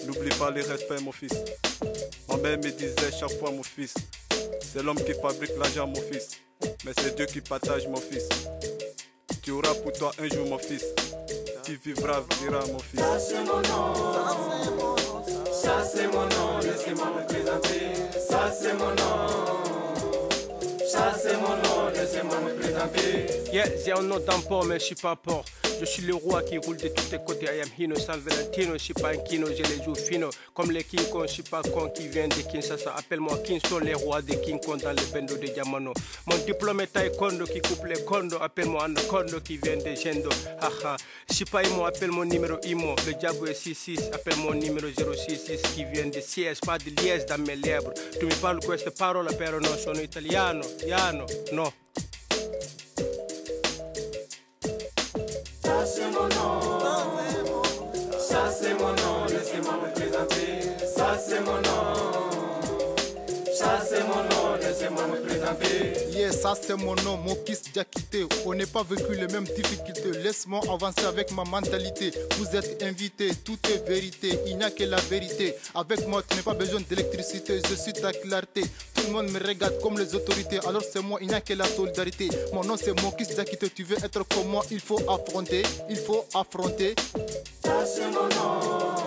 N'oublie 0.06 0.30
pas 0.38 0.52
le 0.52 0.62
respect, 0.62 1.02
mon 1.02 1.12
fils. 1.12 1.34
Mère 2.42 2.58
me 2.58 2.72
disait 2.72 3.12
chaque 3.20 3.38
fois, 3.38 3.52
mon 3.52 3.62
fils, 3.62 3.94
c'est 4.62 4.82
l'homme 4.82 4.98
qui 5.04 5.14
fabrique 5.14 5.52
l'argent, 5.60 5.86
mon 5.88 6.02
fils. 6.02 6.42
Mais 6.86 6.92
c'est 6.98 7.16
Dieu 7.16 7.26
qui 7.26 7.42
partage, 7.42 7.88
mon 7.88 7.98
fils. 7.98 8.28
Tu 9.44 9.52
auras 9.52 9.74
pour 9.76 9.92
toi 9.92 10.12
un 10.20 10.28
jour, 10.28 10.48
mon 10.48 10.58
fils. 10.58 10.86
Tu 11.64 11.80
vivras, 11.84 12.24
vivras, 12.40 12.66
mon 12.66 12.80
fils. 12.80 13.00
Ça 13.00 13.20
c'est 13.20 13.44
mon 13.44 13.62
nom. 13.62 13.94
Ça 15.52 15.84
c'est 15.84 16.08
mon 16.08 16.24
nom, 16.24 16.60
laissez-moi 16.62 17.12
me 17.18 17.28
présenter. 17.28 17.80
Ça 18.28 18.52
c'est 18.52 18.74
mon 18.74 18.90
nom. 18.90 19.28
Ça 20.88 21.14
c'est 21.22 21.36
mon 21.36 21.56
nom, 21.58 21.90
laissez-moi 21.94 22.40
me 22.40 22.60
présenter. 22.60 23.52
Yeah, 23.54 23.70
j'ai 23.86 23.92
un 23.92 24.02
nom 24.02 24.20
d'import, 24.20 24.66
mais 24.66 24.80
je 24.80 24.86
suis 24.86 24.96
pas 24.96 25.16
port. 25.16 25.46
Je 25.82 25.88
suis 25.88 26.04
le 26.04 26.14
roi 26.14 26.44
qui 26.44 26.60
roule 26.60 26.78
de 26.78 26.90
tous 26.90 27.12
les 27.12 27.18
côtés. 27.18 27.48
I 27.48 27.60
am 27.60 27.70
Hino 27.76 27.96
San 27.96 28.20
Valentino. 28.20 28.74
Je 28.74 28.84
suis 28.84 28.94
pas 28.94 29.14
un 29.14 29.18
kino, 29.18 29.48
j'ai 29.48 29.64
les 29.64 29.84
joues 29.84 29.96
fino. 29.96 30.30
Comme 30.54 30.70
les 30.70 30.84
King 30.84 31.10
Kong, 31.12 31.26
je 31.28 31.34
suis 31.34 31.42
pas 31.42 31.64
con 31.64 31.90
qui 31.90 32.08
vient 32.08 32.28
de 32.28 32.36
Kinshasa. 32.36 32.94
Appelle-moi 32.96 33.40
Kingston, 33.40 33.80
les 33.80 33.96
rois 33.96 34.22
de 34.22 34.36
King 34.36 34.60
Kong 34.64 34.80
dans 34.80 34.92
les 34.92 35.06
bendo 35.12 35.36
de 35.36 35.48
Diamano. 35.48 35.92
Mon 36.28 36.38
diplôme 36.46 36.82
est 36.82 36.94
taekwondo 36.94 37.46
qui 37.46 37.62
coupe 37.62 37.86
les 37.86 38.04
condos. 38.04 38.38
Appelle-moi 38.40 38.84
Anacondo 38.84 39.40
qui 39.40 39.58
vient 39.58 39.78
de 39.78 39.96
Gendo. 39.96 40.30
Haha. 40.60 40.98
Je 41.28 41.34
suis 41.34 41.46
pas 41.46 41.64
Imo, 41.64 41.86
appelle 41.86 42.12
mon 42.12 42.26
numéro 42.26 42.58
Imo. 42.64 42.94
Le 43.08 43.14
diable 43.16 43.50
est 43.50 43.56
66. 43.56 44.12
Appelle 44.14 44.38
mon 44.38 44.54
numéro 44.54 44.86
066 44.88 45.64
qui 45.74 45.86
vient 45.86 46.06
de 46.06 46.22
Sies. 46.22 46.60
Pas 46.64 46.78
de 46.78 46.92
liesse 47.02 47.26
dans 47.26 47.40
mes 47.40 47.56
lèvres. 47.56 47.92
Tu 48.20 48.28
me 48.28 48.36
parles 48.40 48.60
queste 48.60 48.92
parole, 48.92 49.36
però 49.36 49.60
non 49.60 49.76
sono 49.80 50.00
italiano. 50.00 50.62
Iano, 50.86 51.26
no. 51.54 51.74
Me 65.08 65.20
présenter. 65.22 65.94
Yeah, 66.12 66.32
ça 66.32 66.54
c'est 66.60 66.76
mon 66.76 66.96
nom, 66.96 67.18
mon 67.18 67.36
kiss 67.36 67.62
quitté. 67.62 68.26
On 68.46 68.54
n'est 68.54 68.66
pas 68.66 68.84
vécu 68.84 69.14
les 69.14 69.28
mêmes 69.28 69.46
difficultés. 69.46 70.12
Laisse-moi 70.24 70.62
avancer 70.72 71.06
avec 71.06 71.32
ma 71.32 71.44
mentalité. 71.44 72.12
Vous 72.38 72.56
êtes 72.56 72.82
invités, 72.84 73.32
tout 73.44 73.58
est 73.70 73.88
vérité. 73.88 74.40
Il 74.48 74.58
n'y 74.58 74.64
a 74.64 74.72
que 74.72 74.84
la 74.84 74.98
vérité. 74.98 75.56
Avec 75.74 76.08
moi, 76.08 76.22
tu 76.28 76.36
n'as 76.36 76.44
pas 76.44 76.54
besoin 76.54 76.82
d'électricité. 76.88 77.62
Je 77.70 77.76
suis 77.76 77.94
ta 77.94 78.12
clarté. 78.12 78.62
Tout 78.94 79.04
le 79.08 79.14
monde 79.14 79.32
me 79.32 79.40
regarde 79.40 79.80
comme 79.82 79.98
les 79.98 80.14
autorités. 80.16 80.60
Alors 80.68 80.84
c'est 80.84 81.02
moi, 81.02 81.20
il 81.22 81.28
n'y 81.28 81.34
a 81.34 81.42
que 81.42 81.54
la 81.54 81.66
solidarité. 81.66 82.30
Mon 82.54 82.64
nom 82.64 82.76
c'est 82.78 83.00
mon 83.02 83.12
kiss 83.12 83.30
quitté. 83.30 83.70
Tu 83.70 83.84
veux 83.84 83.98
être 83.98 84.24
comme 84.28 84.48
moi, 84.48 84.64
il 84.72 84.80
faut 84.80 85.00
affronter. 85.10 85.64
Il 85.90 85.98
faut 85.98 86.26
affronter. 86.34 86.96
Ça 87.64 87.86
c'est 87.86 88.08
mon 88.08 88.28
nom. 88.28 89.02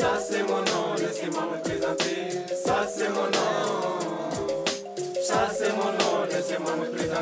Ça 0.00 0.18
c'est 0.18 0.42
mon 0.42 0.60
nom, 0.60 0.94
laissez-moi 0.96 1.42
me 1.52 1.62
présenter. 1.62 2.38
Ça 2.64 2.88
c'est 2.88 3.08
mon 3.10 3.24
nom. 3.24 3.69
Ça 5.30 5.48
c'est 5.56 5.72
mon 5.76 5.99
nom, 6.58 6.82
laissez-moi 6.92 7.20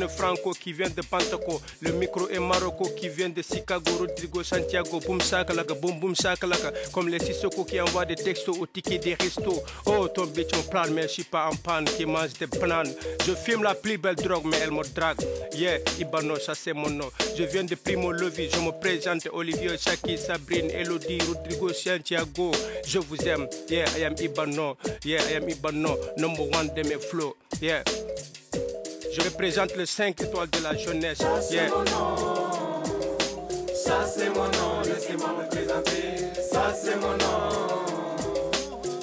me 0.00 0.08
Franco 0.08 0.52
qui 0.52 0.72
vient 0.72 0.88
de 0.88 1.02
Pantaco. 1.02 1.60
Le 1.80 1.92
micro 1.92 2.28
est 2.28 2.38
Marocco 2.38 2.88
qui 2.96 3.08
vient 3.08 3.28
de 3.28 3.42
Chicago, 3.42 3.90
Rodrigo 3.98 4.42
Santiago, 4.42 5.00
boum 5.00 5.20
sakalaka, 5.20 5.74
boum 5.74 5.98
boum 5.98 6.14
sakalaka. 6.14 6.72
Comme 6.92 7.08
les 7.08 7.18
Sissoko 7.18 7.64
qui 7.64 7.80
envoient 7.80 8.06
des 8.06 8.14
textos 8.14 8.56
au 8.58 8.66
ticket 8.66 8.98
des 8.98 9.14
restos. 9.14 9.62
Oh, 9.86 10.08
ton 10.08 10.26
bitch 10.26 10.50
on 10.58 10.62
parle, 10.70 10.90
mais 10.90 11.02
je 11.02 11.08
suis 11.08 11.24
pas 11.24 11.48
en 11.50 11.56
panne 11.56 11.84
qui 11.84 12.06
mange 12.06 12.32
des 12.38 12.46
bananes. 12.46 12.92
Je 13.26 13.34
filme 13.34 13.62
la 13.62 13.74
plus 13.74 13.98
belle 13.98 14.16
drogue, 14.16 14.46
mais 14.46 14.58
elle 14.62 14.70
me 14.70 14.82
drague. 14.94 15.20
Yeah, 15.54 15.78
Ibano, 15.98 16.38
ça 16.38 16.54
c'est 16.54 16.72
mon 16.72 16.90
nom. 16.90 17.10
Je 17.36 17.44
viens 17.44 17.64
de 17.64 17.74
Primo 17.74 18.12
Levi, 18.12 18.48
je 18.50 18.60
me 18.60 18.70
présente 18.70 19.28
Olivier, 19.32 19.76
Shaki, 19.78 20.16
Sabrine, 20.16 20.70
Elodie, 20.70 21.18
Rodrigo 21.26 21.72
Santiago. 21.72 22.52
Je 22.86 22.98
vous 22.98 23.16
aime. 23.26 23.48
Yeah, 23.68 23.84
I 23.98 24.04
am 24.04 24.14
Ibano. 24.14 24.76
Yeah, 25.04 25.20
I 25.30 25.36
am 25.36 25.48
Ibano. 25.48 25.96
Number 26.16 26.44
one 26.44 26.70
de 26.74 26.82
mes 26.88 26.98
flows. 26.98 27.34
Yeah. 27.60 27.82
Je 29.12 29.20
représente 29.22 29.76
le 29.76 29.84
5 29.84 30.20
étoiles 30.22 30.48
de 30.50 30.62
la 30.62 30.76
jeunesse. 30.76 31.18
Ça 31.18 31.40
c'est 31.42 31.54
Yeah. 31.56 31.68
mon 31.68 31.84
nom. 31.84 32.82
Ça 33.74 34.06
c'est 34.06 34.28
mon 34.30 34.44
nom, 34.44 34.80
laissez-moi 34.84 35.34
me 35.38 35.48
présenter. 35.48 36.02
Ça 36.50 36.74
c'est 36.74 36.96
mon 36.96 37.12
nom. 37.12 37.50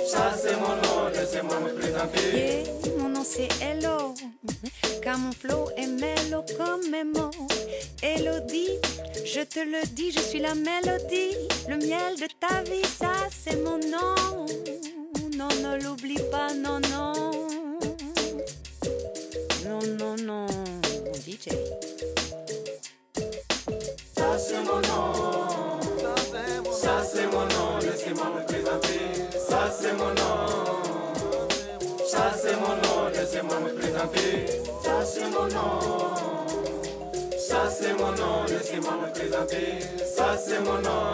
Ça 0.07 0.33
c'est 0.41 0.55
mon 0.55 0.75
nom, 0.75 1.09
laissez-moi 1.13 1.59
me 1.59 1.73
présenter. 1.79 2.19
Yeah, 2.33 2.97
mon 2.97 3.09
nom 3.09 3.23
c'est 3.23 3.49
Hello, 3.61 4.15
car 5.03 5.17
mon 5.19 5.31
flow 5.33 5.69
est 5.77 5.87
mélo 5.87 6.43
comme 6.57 6.89
mes 6.89 7.03
mots. 7.03 7.29
Elodie, 8.01 8.79
je 9.25 9.41
te 9.41 9.59
le 9.59 9.85
dis, 9.91 10.11
je 10.11 10.19
suis 10.19 10.39
la 10.39 10.55
mélodie, 10.55 11.35
le 11.69 11.77
miel 11.77 12.15
de 12.15 12.27
ta 12.39 12.61
vie, 12.63 12.85
ça 12.85 13.13
c'est 13.29 13.57
mon 13.57 13.77
nom. 13.77 14.45
Non, 15.37 15.49
ne 15.61 15.83
l'oublie 15.83 16.21
pas, 16.31 16.53
non. 16.53 16.79
Non, 16.89 17.13
Ça 24.16 24.38
c'est 24.38 24.63
mon 24.63 24.82
nom. 24.82 25.38
c'est 27.18 27.25
mon 27.27 27.46
nom, 27.46 27.77
laissez-moi 27.82 28.25
me 28.36 28.46
présenter. 28.46 29.00
Ça 29.48 29.72
c'est 29.72 29.94
mon 29.94 30.10
nom. 30.10 30.48
Ça 32.06 32.34
c'est 32.36 32.56
mon 32.56 32.75
nom, 32.84 33.10
laissez-moi 33.13 33.60
me 33.60 33.74
présenter. 33.80 34.46
Ça 34.84 35.06
c'est 35.06 35.30
mon 35.30 35.48
nom. 35.48 35.80
Ça 37.38 37.70
c'est 37.70 37.94
mon 37.94 38.12
nom, 38.12 38.44
laissez-moi 38.48 38.94
me 39.01 39.13
présenter. 39.13 39.80
Ça 40.16 40.38
c'est 40.38 40.60
mon 40.60 40.80
nom. 40.82 41.13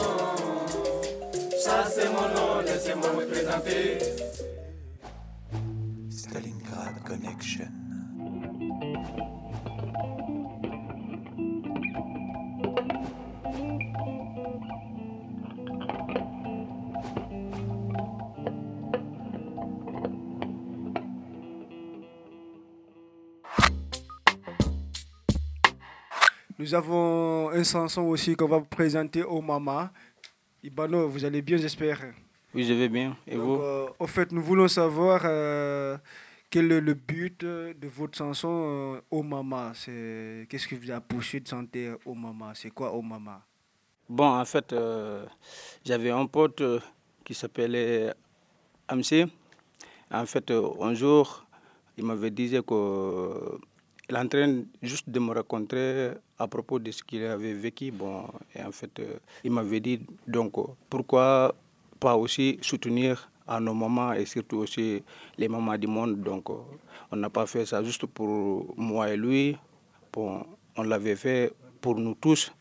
Ça 1.64 1.86
c'est 1.90 2.10
mon 2.10 2.28
nom, 2.36 2.62
laissez-moi 2.66 3.10
me 3.14 3.26
présenter. 3.26 4.00
Stalingrad 6.10 7.04
Connection. 7.06 7.83
Nous 26.64 26.74
avons 26.74 27.50
un 27.50 27.62
chanson 27.66 28.04
aussi 28.04 28.38
qu'on 28.38 28.48
va 28.48 28.58
vous 28.58 28.64
présenter 28.64 29.22
au 29.22 29.42
Mama. 29.42 29.92
Ibano, 30.64 31.10
vous 31.10 31.26
allez 31.26 31.42
bien, 31.42 31.58
j'espère. 31.58 32.00
Oui, 32.56 32.64
je 32.64 32.72
vais 32.74 32.88
bien. 32.88 33.18
Et 33.28 33.36
Donc, 33.36 33.44
vous? 33.44 33.62
euh, 33.62 33.88
Au 34.00 34.08
fait, 34.08 34.32
nous 34.32 34.42
voulons 34.42 34.70
savoir 34.70 35.24
euh, 35.26 35.98
quel 36.50 36.72
est 36.72 36.80
le 36.80 36.94
but 36.94 37.42
de 37.44 37.88
votre 37.90 38.18
chanson 38.18 38.48
euh, 38.96 39.02
Au 39.12 39.24
Mama? 39.24 39.74
C'est 39.76 40.48
qu'est-ce 40.50 40.66
qui 40.70 40.76
vous 40.76 40.90
a 40.90 41.02
poussé 41.02 41.42
de 41.42 41.48
chanter 41.50 41.92
Au 42.06 42.14
Mama? 42.16 42.54
C'est 42.56 42.70
quoi 42.72 42.94
Au 42.94 43.02
Mama? 43.02 43.42
Bon, 44.08 44.30
en 44.40 44.46
fait, 44.46 44.72
euh, 44.72 45.26
j'avais 45.84 46.12
un 46.12 46.26
pote 46.28 46.62
euh, 46.62 46.80
qui 47.26 47.34
s'appelait 47.34 48.14
Amsi. 48.88 49.26
En 50.10 50.26
fait, 50.26 50.50
euh, 50.50 50.70
un 50.80 50.94
jour, 50.94 51.46
il 51.98 52.06
m'avait 52.06 52.32
dit 52.32 52.56
qu'il 54.14 54.20
est 54.20 54.20
en 54.20 54.28
train 54.28 54.64
juste 54.82 55.10
de 55.10 55.20
me 55.20 55.34
raconter 55.34 56.12
à 56.38 56.48
propos 56.48 56.80
de 56.80 56.92
ce 56.92 57.04
qu'il 57.04 57.24
avait 57.24 57.54
vécu. 57.54 57.92
Bon, 57.92 58.26
et 58.56 58.62
en 58.62 58.72
fait, 58.72 59.00
euh, 59.00 59.18
il 59.44 59.52
m'avait 59.52 59.80
dit 59.80 60.00
donc 60.28 60.58
euh, 60.58 60.64
pourquoi 60.90 61.56
pas 62.00 62.16
aussi 62.16 62.60
soutenir 62.62 63.30
à 63.48 63.60
nos 63.60 63.74
mamans 63.74 64.14
et 64.14 64.26
surtout 64.26 64.58
aussi 64.58 65.04
les 65.38 65.48
mamans 65.48 65.78
du 65.78 65.88
monde. 65.88 66.22
Donc, 66.22 66.50
euh, 66.50 66.56
on 67.12 67.16
n'a 67.16 67.30
pas 67.30 67.46
fait 67.46 67.66
ça 67.66 67.84
juste 67.84 68.06
pour 68.06 68.74
moi 68.78 69.10
et 69.10 69.18
lui. 69.18 69.58
Bon, 70.12 70.46
on 70.76 70.84
l'avait 70.84 71.16
fait 71.16 71.54
pour 71.82 71.96
nous 71.96 72.16
tous 72.16 72.52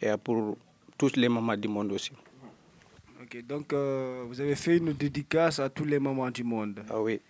et 0.00 0.10
pour 0.22 0.56
toutes 0.96 1.16
les 1.16 1.28
mamans 1.28 1.56
du 1.56 1.68
monde 1.68 1.92
aussi. 1.92 2.12
Ok, 3.22 3.44
donc 3.44 3.72
euh, 3.72 4.24
vous 4.28 4.40
avez 4.40 4.54
fait 4.54 4.76
une 4.76 4.92
dédicace 4.92 5.58
à 5.58 5.68
tous 5.68 5.84
les 5.84 5.98
mamans 5.98 6.30
du 6.30 6.44
monde. 6.44 6.80
Ah 6.88 7.00
oui. 7.00 7.20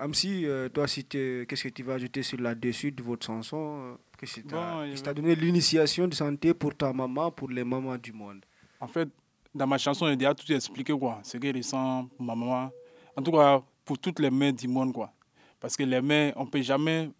Amsi, 0.00 0.46
euh, 0.46 0.70
toi, 0.70 0.88
si 0.88 1.04
qu'est-ce 1.04 1.62
que 1.64 1.68
tu 1.68 1.82
vas 1.82 1.94
ajouter 1.94 2.22
sur 2.22 2.40
la 2.40 2.54
dessus 2.54 2.90
de 2.90 3.02
votre 3.02 3.26
chanson 3.26 3.82
euh, 3.82 3.94
Qu'est-ce 4.18 4.40
qui 4.40 4.44
t'a 4.44 4.82
Bon, 4.86 4.94
t'a 4.94 5.12
donné? 5.12 5.34
L'initiation 5.34 6.08
de 6.08 6.14
santé 6.14 6.54
pour 6.54 6.74
ta 6.74 6.90
maman, 6.90 7.30
pour 7.30 7.50
les 7.50 7.62
mamans 7.64 7.98
du 7.98 8.10
monde 8.10 8.40
En 8.80 8.88
fait, 8.88 9.10
dans 9.54 9.66
ma 9.66 9.76
chanson, 9.76 10.06
j'ai 10.08 10.16
déjà 10.16 10.34
tout 10.34 10.50
expliqué, 10.50 10.94
quoi. 10.98 11.20
Ce 11.22 11.36
que 11.36 11.54
ressent 11.54 12.08
ma 12.18 12.34
maman. 12.34 12.70
En 13.14 13.22
tout 13.22 13.30
cas, 13.32 13.62
pour 13.84 13.98
toutes 13.98 14.20
les 14.20 14.30
mères 14.30 14.54
du 14.54 14.68
monde, 14.68 14.94
quoi. 14.94 15.12
Parce 15.60 15.76
que 15.76 15.82
les 15.82 16.00
mères, 16.00 16.32
on 16.36 16.46
ne 16.46 16.50
peut 16.50 16.62
jamais 16.62 17.10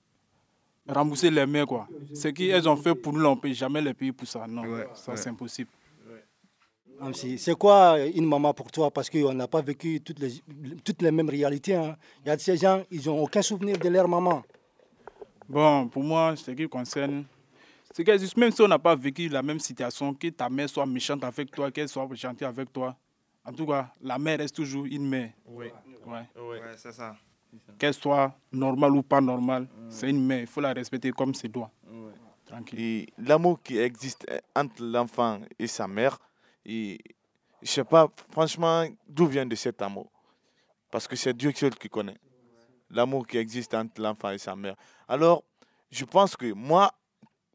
rembourser 0.88 1.30
les 1.30 1.44
mères, 1.44 1.66
quoi. 1.66 1.86
Ce 2.14 2.28
qu'elles 2.28 2.66
ont 2.66 2.76
fait 2.76 2.94
pour 2.94 3.12
nous, 3.12 3.26
on 3.26 3.34
ne 3.36 3.40
peut 3.40 3.52
jamais 3.52 3.82
les 3.82 3.92
payer 3.92 4.12
pour 4.12 4.26
ça. 4.26 4.46
Non, 4.46 4.62
ça, 4.94 5.10
ouais. 5.10 5.16
c'est 5.18 5.28
impossible. 5.28 5.68
Amsi, 7.00 7.38
C'est 7.38 7.54
quoi 7.54 7.98
une 8.14 8.26
maman 8.26 8.52
pour 8.52 8.70
toi? 8.70 8.90
Parce 8.90 9.08
qu'on 9.08 9.32
n'a 9.32 9.48
pas 9.48 9.62
vécu 9.62 10.00
toutes 10.00 10.18
les, 10.18 10.32
toutes 10.84 11.00
les 11.00 11.10
mêmes 11.10 11.30
réalités. 11.30 11.74
hein. 11.74 11.96
Il 12.24 12.28
y 12.28 12.30
a 12.30 12.36
de 12.36 12.40
ces 12.40 12.56
gens, 12.58 12.82
ils 12.90 13.06
n'ont 13.06 13.22
aucun 13.22 13.40
souvenir 13.42 13.78
de 13.78 13.88
leur 13.88 14.06
maman. 14.06 14.42
Bon, 15.48 15.88
pour 15.88 16.02
moi, 16.04 16.36
ce 16.36 16.50
qui 16.50 16.68
concerne, 16.68 17.24
c'est 17.92 18.04
que 18.04 18.16
juste 18.18 18.36
même 18.36 18.50
si 18.52 18.60
on 18.62 18.68
n'a 18.68 18.78
pas 18.78 18.94
vécu 18.94 19.28
la 19.28 19.42
même 19.42 19.58
situation, 19.58 20.12
que 20.14 20.28
ta 20.28 20.48
mère 20.50 20.68
soit 20.68 20.86
méchante 20.86 21.24
avec 21.24 21.50
toi, 21.50 21.70
qu'elle 21.70 21.88
soit 21.88 22.06
gentille 22.14 22.46
avec 22.46 22.72
toi, 22.72 22.94
en 23.44 23.52
tout 23.52 23.66
cas, 23.66 23.90
la 24.02 24.18
mère 24.18 24.38
reste 24.38 24.56
toujours 24.56 24.84
une 24.84 25.08
mère. 25.08 25.30
Oui. 25.46 25.66
Ouais. 26.06 26.28
Ouais, 26.40 26.60
c'est 26.76 26.92
ça. 26.92 27.16
Qu'elle 27.78 27.94
soit 27.94 28.32
normale 28.52 28.92
ou 28.92 29.02
pas 29.02 29.20
normale, 29.20 29.66
c'est 29.88 30.10
une 30.10 30.24
mère. 30.24 30.40
Il 30.40 30.46
faut 30.46 30.60
la 30.60 30.72
respecter 30.74 31.10
comme 31.12 31.34
c'est 31.34 31.48
doit. 31.48 31.70
Tranquille. 32.46 32.78
Et 32.80 33.08
l'amour 33.18 33.60
qui 33.62 33.78
existe 33.78 34.26
entre 34.54 34.82
l'enfant 34.82 35.40
et 35.58 35.66
sa 35.66 35.88
mère, 35.88 36.18
et 36.64 36.98
je 37.62 37.70
sais 37.70 37.84
pas 37.84 38.08
franchement 38.30 38.86
d'où 39.06 39.26
vient 39.26 39.46
de 39.46 39.54
cet 39.54 39.82
amour. 39.82 40.10
Parce 40.90 41.06
que 41.06 41.16
c'est 41.16 41.36
Dieu 41.36 41.52
seul 41.54 41.74
qui 41.76 41.88
connaît 41.88 42.18
l'amour 42.90 43.26
qui 43.26 43.38
existe 43.38 43.74
entre 43.74 44.00
l'enfant 44.00 44.30
et 44.30 44.38
sa 44.38 44.54
mère. 44.56 44.74
Alors, 45.08 45.44
je 45.90 46.04
pense 46.04 46.36
que 46.36 46.52
moi, 46.52 46.92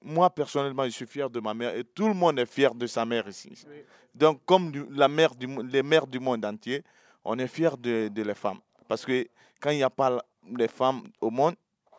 moi 0.02 0.30
personnellement, 0.30 0.86
je 0.86 0.90
suis 0.90 1.08
fier 1.08 1.30
de 1.30 1.40
ma 1.40 1.54
mère 1.54 1.76
et 1.76 1.84
tout 1.84 2.08
le 2.08 2.14
monde 2.14 2.40
est 2.40 2.46
fier 2.46 2.74
de 2.74 2.88
sa 2.88 3.06
mère 3.06 3.28
ici. 3.28 3.66
Donc, 4.14 4.44
comme 4.46 4.72
la 4.92 5.08
mère 5.08 5.36
du, 5.36 5.48
les 5.64 5.84
mères 5.84 6.08
du 6.08 6.20
monde 6.20 6.44
entier, 6.46 6.84
on 7.24 7.38
est 7.38 7.48
fier 7.48 7.78
de, 7.78 8.08
de 8.08 8.22
les 8.24 8.36
femmes. 8.36 8.60
Parce 8.88 9.06
que 9.06 9.28
quand 9.60 9.72
il 9.72 9.78
n'y 9.78 9.84
a 9.84 9.90
pas 9.90 10.24
les 10.58 10.68
femmes 10.68 11.04
au 11.22 11.30
monde, 11.30 11.56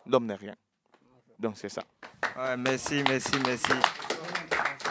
l'homme 0.07 0.27
n'est 0.27 0.35
rien. 0.35 0.55
Donc, 1.39 1.57
c'est 1.57 1.69
ça. 1.69 1.83
Ouais, 2.37 2.57
merci, 2.57 3.03
merci, 3.07 3.33
merci. 3.45 3.73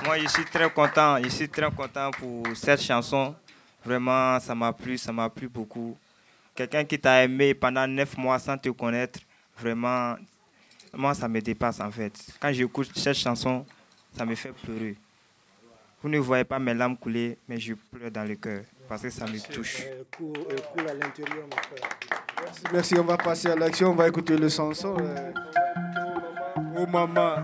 Moi, 0.06 0.20
je 0.20 0.28
suis 0.28 0.46
très 0.46 0.70
content. 0.70 1.18
Je 1.24 1.30
suis 1.30 1.50
très 1.50 1.70
content 1.72 2.12
pour 2.12 2.44
cette 2.56 2.82
chanson. 2.82 3.36
Vraiment, 3.84 4.40
ça 4.40 4.54
m'a 4.56 4.72
plu, 4.74 4.98
ça 4.98 5.12
m'a 5.12 5.30
plu 5.30 5.48
beaucoup. 5.48 5.98
Quelqu'un 6.54 6.84
qui 6.86 6.98
t'a 7.00 7.24
aimé 7.24 7.54
pendant 7.54 7.86
neuf 7.88 8.18
mois 8.18 8.40
sans 8.40 8.58
te 8.58 8.70
connaître, 8.70 9.20
vraiment, 9.58 10.16
moi, 10.94 11.14
ça 11.14 11.28
me 11.28 11.42
dépasse 11.42 11.80
en 11.80 11.92
fait. 11.92 12.14
Quand 12.40 12.52
j'écoute 12.54 12.90
cette 12.96 13.18
chanson, 13.18 13.66
ça 14.18 14.26
me 14.26 14.36
fait 14.36 14.54
pleurer. 14.54 14.96
Vous 16.02 16.10
ne 16.10 16.20
voyez 16.20 16.44
pas 16.44 16.60
mes 16.60 16.74
larmes 16.74 16.96
couler, 16.98 17.38
mais 17.48 17.60
je 17.60 17.74
pleure 17.74 18.12
dans 18.12 18.24
le 18.24 18.36
cœur 18.36 18.62
parce 18.88 19.02
que 19.02 19.10
ça 19.10 19.26
me 19.26 19.40
touche. 19.52 19.82
Euh, 19.82 20.04
frère. 20.78 21.90
Merci, 22.72 22.96
on 23.00 23.04
va 23.04 23.18
passer 23.18 23.50
à 23.50 23.56
l'action, 23.56 23.90
on 23.92 23.96
va 23.96 24.08
écouter 24.08 24.38
le 24.38 24.48
chanson. 24.50 24.96
euh. 25.00 25.32
Oh 26.78 26.86
maman. 26.88 27.38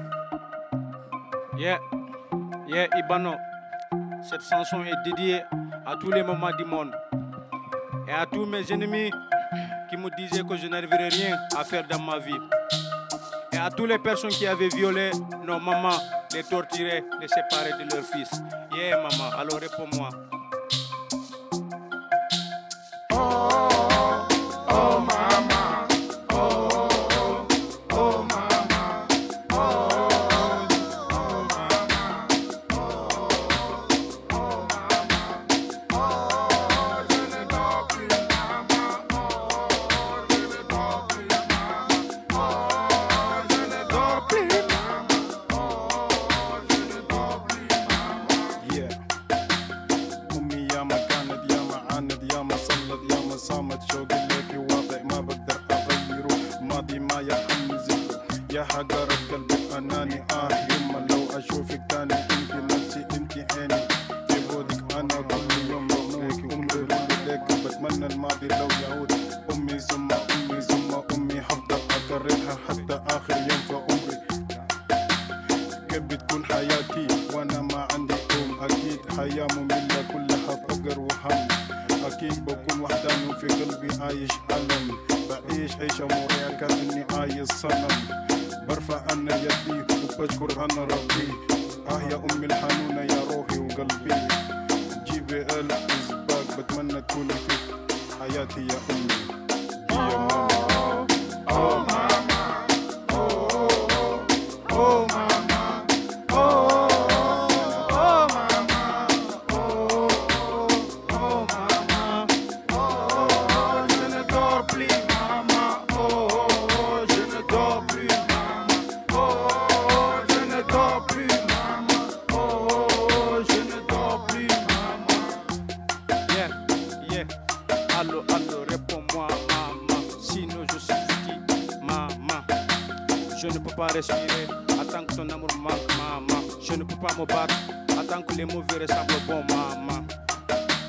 Yeah, 1.58 1.80
yeah, 2.68 2.88
Ibano. 2.98 3.34
Cette 4.24 4.44
chanson 4.44 4.84
est 4.84 5.04
dédiée 5.04 5.42
à 5.86 5.96
tous 6.00 6.12
les 6.12 6.24
mamans 6.24 6.52
du 6.58 6.64
monde 6.64 6.92
et 8.08 8.12
à 8.12 8.26
tous 8.26 8.46
mes 8.46 8.72
ennemis 8.72 9.12
qui 9.90 9.98
me 9.98 10.10
disaient 10.16 10.44
que 10.44 10.56
je 10.56 10.68
n'arriverais 10.68 11.10
rien 11.10 11.38
à 11.58 11.64
faire 11.64 11.86
dans 11.88 12.00
ma 12.00 12.20
vie. 12.20 12.38
Et 13.52 13.58
à 13.58 13.70
toutes 13.70 13.90
les 13.90 14.00
personnes 14.00 14.30
qui 14.32 14.48
avaient 14.48 14.70
violé 14.70 15.12
nos 15.46 15.60
mamans, 15.60 15.98
les 16.34 16.44
torturé, 16.44 17.04
les 17.20 17.28
séparé 17.28 17.72
de 17.84 17.94
leurs 17.94 18.06
fils. 18.06 18.32
Yeah, 18.74 18.98
maman, 18.98 19.32
alors 19.38 19.60
réponds-moi. 19.60 20.10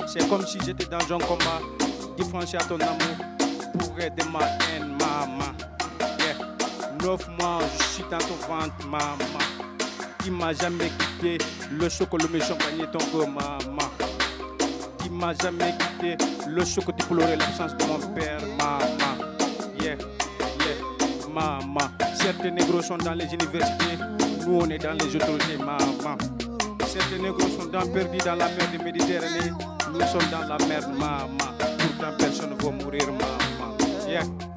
C'est 0.07 0.29
comme 0.29 0.47
si 0.47 0.59
j'étais 0.65 0.87
dans 0.87 1.15
un 1.15 1.19
combat. 1.19 1.61
Différencier 2.17 2.59
à 2.59 2.65
ton 2.65 2.77
amour 2.77 3.17
pour 3.79 3.99
aider 4.01 4.23
ma 4.33 4.41
haine, 4.41 4.97
maman. 4.99 5.53
Yeah. 6.19 6.37
Neuf 7.03 7.29
mois, 7.39 7.61
je 7.79 7.85
suis 7.85 8.05
dans 8.11 8.19
ton 8.19 8.35
ventre, 8.49 8.87
maman. 8.87 9.17
Il 10.25 10.33
m'a 10.33 10.53
jamais 10.53 10.91
quitté. 10.99 11.39
Le 11.71 11.89
chocolat, 11.89 12.27
le 12.33 12.41
champagne, 12.41 12.87
ton 12.93 12.99
go, 13.13 13.27
maman 13.27 13.91
qui 15.03 15.11
m'a 15.11 15.35
jamais 15.35 15.75
quitté. 15.79 16.17
Le 16.49 16.65
choc 16.65 16.87
du 16.97 17.05
pleurer 17.07 17.37
l'absence 17.37 17.77
de 17.77 17.85
mon 17.85 17.99
père, 18.15 18.41
maman. 18.59 19.25
Yeah, 19.81 19.97
yeah, 19.97 21.29
maman. 21.33 21.91
Certains 22.15 22.51
négros 22.51 22.83
sont 22.83 22.99
dans 22.99 23.15
les 23.15 23.33
universités, 23.33 23.99
nous 24.47 24.61
on 24.61 24.71
est 24.71 24.79
dans 24.79 24.93
les 24.93 25.17
autorités, 25.17 25.57
maman. 25.59 26.17
Certains 26.93 27.23
négros 27.23 27.49
sont 27.49 27.71
dans, 27.73 27.87
perdus 27.91 28.19
dans 28.19 28.35
la 28.35 28.49
mer 28.49 28.71
de 28.71 28.85
Méditerranée, 28.85 29.51
nous 29.95 30.01
sommes 30.01 30.31
dans 30.31 30.47
la 30.47 30.59
mer, 30.67 30.87
maman. 30.91 31.39
Pourtant 31.79 32.13
personne 32.19 32.51
ne 32.51 32.63
va 32.63 32.71
mourir, 32.71 33.07
maman. 33.07 33.77
Yeah. 34.07 34.52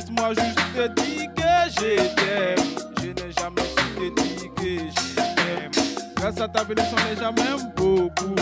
Laisse-moi 0.00 0.30
juste 0.30 0.58
te 0.74 1.02
dire 1.02 1.28
que 1.36 1.70
je 1.74 1.96
t'aime. 2.14 2.64
Je 3.02 3.08
n'ai 3.08 3.32
jamais 3.38 3.66
su 3.76 3.84
te 3.94 4.22
dire 4.22 4.54
que 4.56 4.62
je 4.64 5.14
t'aime. 5.14 5.70
Grâce 6.16 6.40
à 6.40 6.48
ta 6.48 6.64
bénédiction, 6.64 6.96
les 7.10 7.20
gens 7.20 7.32
m'aiment 7.34 7.70
beaucoup. 7.76 8.34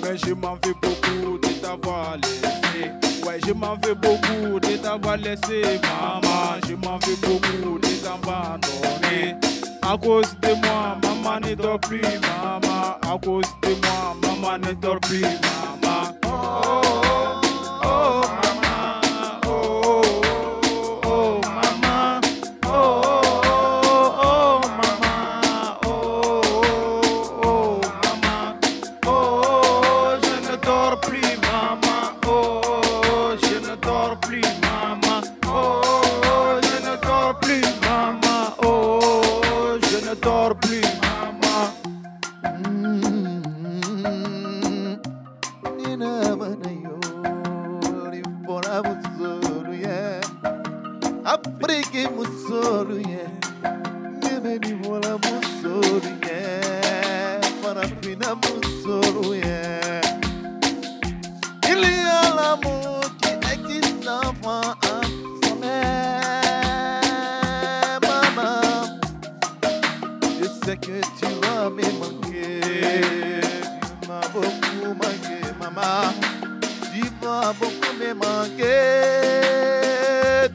Mais 0.00 0.16
je 0.16 0.32
m'en 0.32 0.56
veux 0.64 0.74
beaucoup 0.80 1.38
de 1.38 1.48
t'avoir 1.60 2.16
laissé. 2.18 2.92
Ouais, 3.26 3.40
je 3.44 3.52
m'en 3.52 3.76
veux 3.84 3.94
beaucoup 3.94 4.60
de 4.60 4.76
t'avoir 4.76 5.16
laissé, 5.16 5.80
maman. 5.82 6.60
Je 6.68 6.74
m'en 6.76 6.98
veux 6.98 7.16
beaucoup 7.16 7.78
de 7.80 7.88
t'abandonner. 8.04 9.34
À 9.82 9.98
cause 9.98 10.36
de 10.40 10.54
moi, 10.66 10.98
maman 11.02 11.40
ne 11.40 11.54
dort 11.56 11.80
plus, 11.80 12.00
maman. 12.00 12.96
À 13.02 13.18
cause 13.24 13.44
de 13.62 13.70
moi, 13.70 14.16
maman 14.22 14.58
ne 14.58 14.72
dort 14.74 15.00
plus, 15.00 15.22
maman. 15.22 16.14
Oh, 16.28 16.85
beaucoup 78.14 78.14
me 78.14 78.14
manquer. 78.14 78.66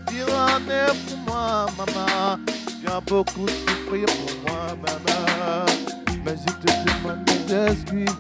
Tu 0.08 0.24
ramènes 0.24 0.98
pour 1.08 1.18
moi, 1.28 1.66
maman. 1.78 2.40
Tu 2.82 2.88
as 2.88 3.02
beaucoup 3.02 3.48
souffert 3.48 4.06
pour 4.06 4.34
moi, 4.48 4.62
maman. 4.86 5.66
Mais 6.26 6.36
je 6.38 6.52
te 6.54 6.70
demande 6.86 7.22
mes 7.28 7.72
excuses, 7.72 8.20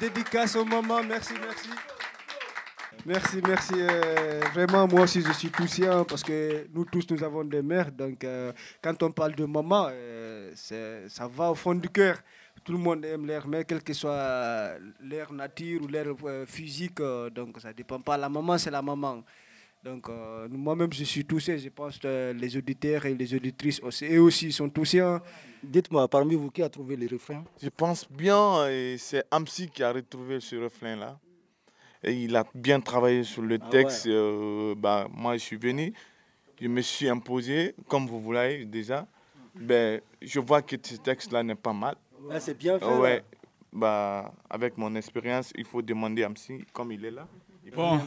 dédicace 0.00 0.56
au 0.56 0.64
moment, 0.64 1.02
merci, 1.02 1.34
merci. 1.40 1.68
Merci, 3.06 3.40
merci. 3.46 3.74
euh, 3.76 4.40
vraiment, 4.52 4.86
moi 4.86 5.02
aussi, 5.02 5.22
je 5.22 5.32
suis 5.32 5.50
touchant 5.50 6.04
parce 6.04 6.22
que 6.22 6.66
nous 6.74 6.84
tous, 6.84 7.06
nous 7.10 7.22
avons 7.22 7.44
des 7.44 7.62
mères. 7.62 7.90
Donc, 7.92 8.22
euh, 8.24 8.52
quand 8.82 9.02
on 9.02 9.10
parle 9.12 9.34
de 9.34 9.44
maman, 9.44 9.88
euh, 9.90 10.52
ça 10.54 11.26
va 11.28 11.50
au 11.50 11.54
fond 11.54 11.74
du 11.74 11.88
cœur. 11.88 12.18
Tout 12.64 12.72
le 12.72 12.78
monde 12.78 13.04
aime 13.04 13.24
l'air 13.26 13.46
mère, 13.46 13.64
quel 13.66 13.82
que 13.82 13.92
soit 13.94 14.72
l'air 15.00 15.32
nature 15.32 15.80
ou 15.82 15.86
l'air 15.86 16.06
physique. 16.46 16.98
donc, 17.34 17.58
ça 17.60 17.68
ne 17.68 17.72
dépend 17.74 18.00
pas. 18.00 18.16
La 18.16 18.28
maman, 18.28 18.58
c'est 18.58 18.70
la 18.70 18.82
maman. 18.82 19.24
Donc, 19.82 20.08
moi-même, 20.50 20.92
je 20.92 21.04
suis 21.04 21.24
touché. 21.24 21.56
Je 21.58 21.68
pense 21.70 21.98
que 21.98 22.32
les 22.36 22.56
auditeurs 22.56 23.06
et 23.06 23.14
les 23.14 23.32
auditrices 23.34 23.80
aussi, 23.80 24.04
eux 24.06 24.20
aussi 24.20 24.52
sont. 24.52 24.70
Dites-moi, 25.62 26.08
parmi 26.08 26.34
vous, 26.34 26.50
qui 26.50 26.62
a 26.62 26.68
trouvé 26.68 26.96
les 26.96 27.06
refrains? 27.06 27.44
Je 27.62 27.68
pense 27.68 28.06
bien, 28.10 28.68
et 28.68 28.96
c'est 28.98 29.24
Amsi 29.30 29.68
qui 29.68 29.82
a 29.82 29.92
retrouvé 29.92 30.40
ce 30.40 30.56
refrain-là. 30.56 31.18
Et 32.02 32.12
il 32.12 32.36
a 32.36 32.44
bien 32.54 32.80
travaillé 32.80 33.24
sur 33.24 33.42
le 33.42 33.58
Ah 33.60 33.68
texte. 33.68 34.06
euh, 34.06 34.74
bah, 34.76 35.08
moi, 35.12 35.34
je 35.36 35.42
suis 35.42 35.56
venu, 35.56 35.92
je 36.60 36.68
me 36.68 36.80
suis 36.80 37.08
imposé, 37.08 37.74
comme 37.88 38.06
vous 38.06 38.20
voulez 38.20 38.64
déjà. 38.64 39.06
Ben, 39.54 40.00
je 40.22 40.38
vois 40.38 40.62
que 40.62 40.76
ce 40.80 40.94
texte-là 40.96 41.42
n'est 41.42 41.56
pas 41.56 41.72
mal. 41.72 41.96
Ah, 42.30 42.38
c'est 42.38 42.56
bien 42.56 42.78
fait, 42.78 42.84
Ouais. 42.86 43.24
Bah, 43.72 44.32
avec 44.48 44.78
mon 44.78 44.94
expérience, 44.94 45.52
il 45.56 45.64
faut 45.64 45.82
demander 45.82 46.22
à 46.22 46.28
Amsi, 46.28 46.64
comme 46.72 46.92
il 46.92 47.04
est 47.04 47.10
là. 47.10 47.26
Il 47.64 47.72
Bon. 47.72 48.00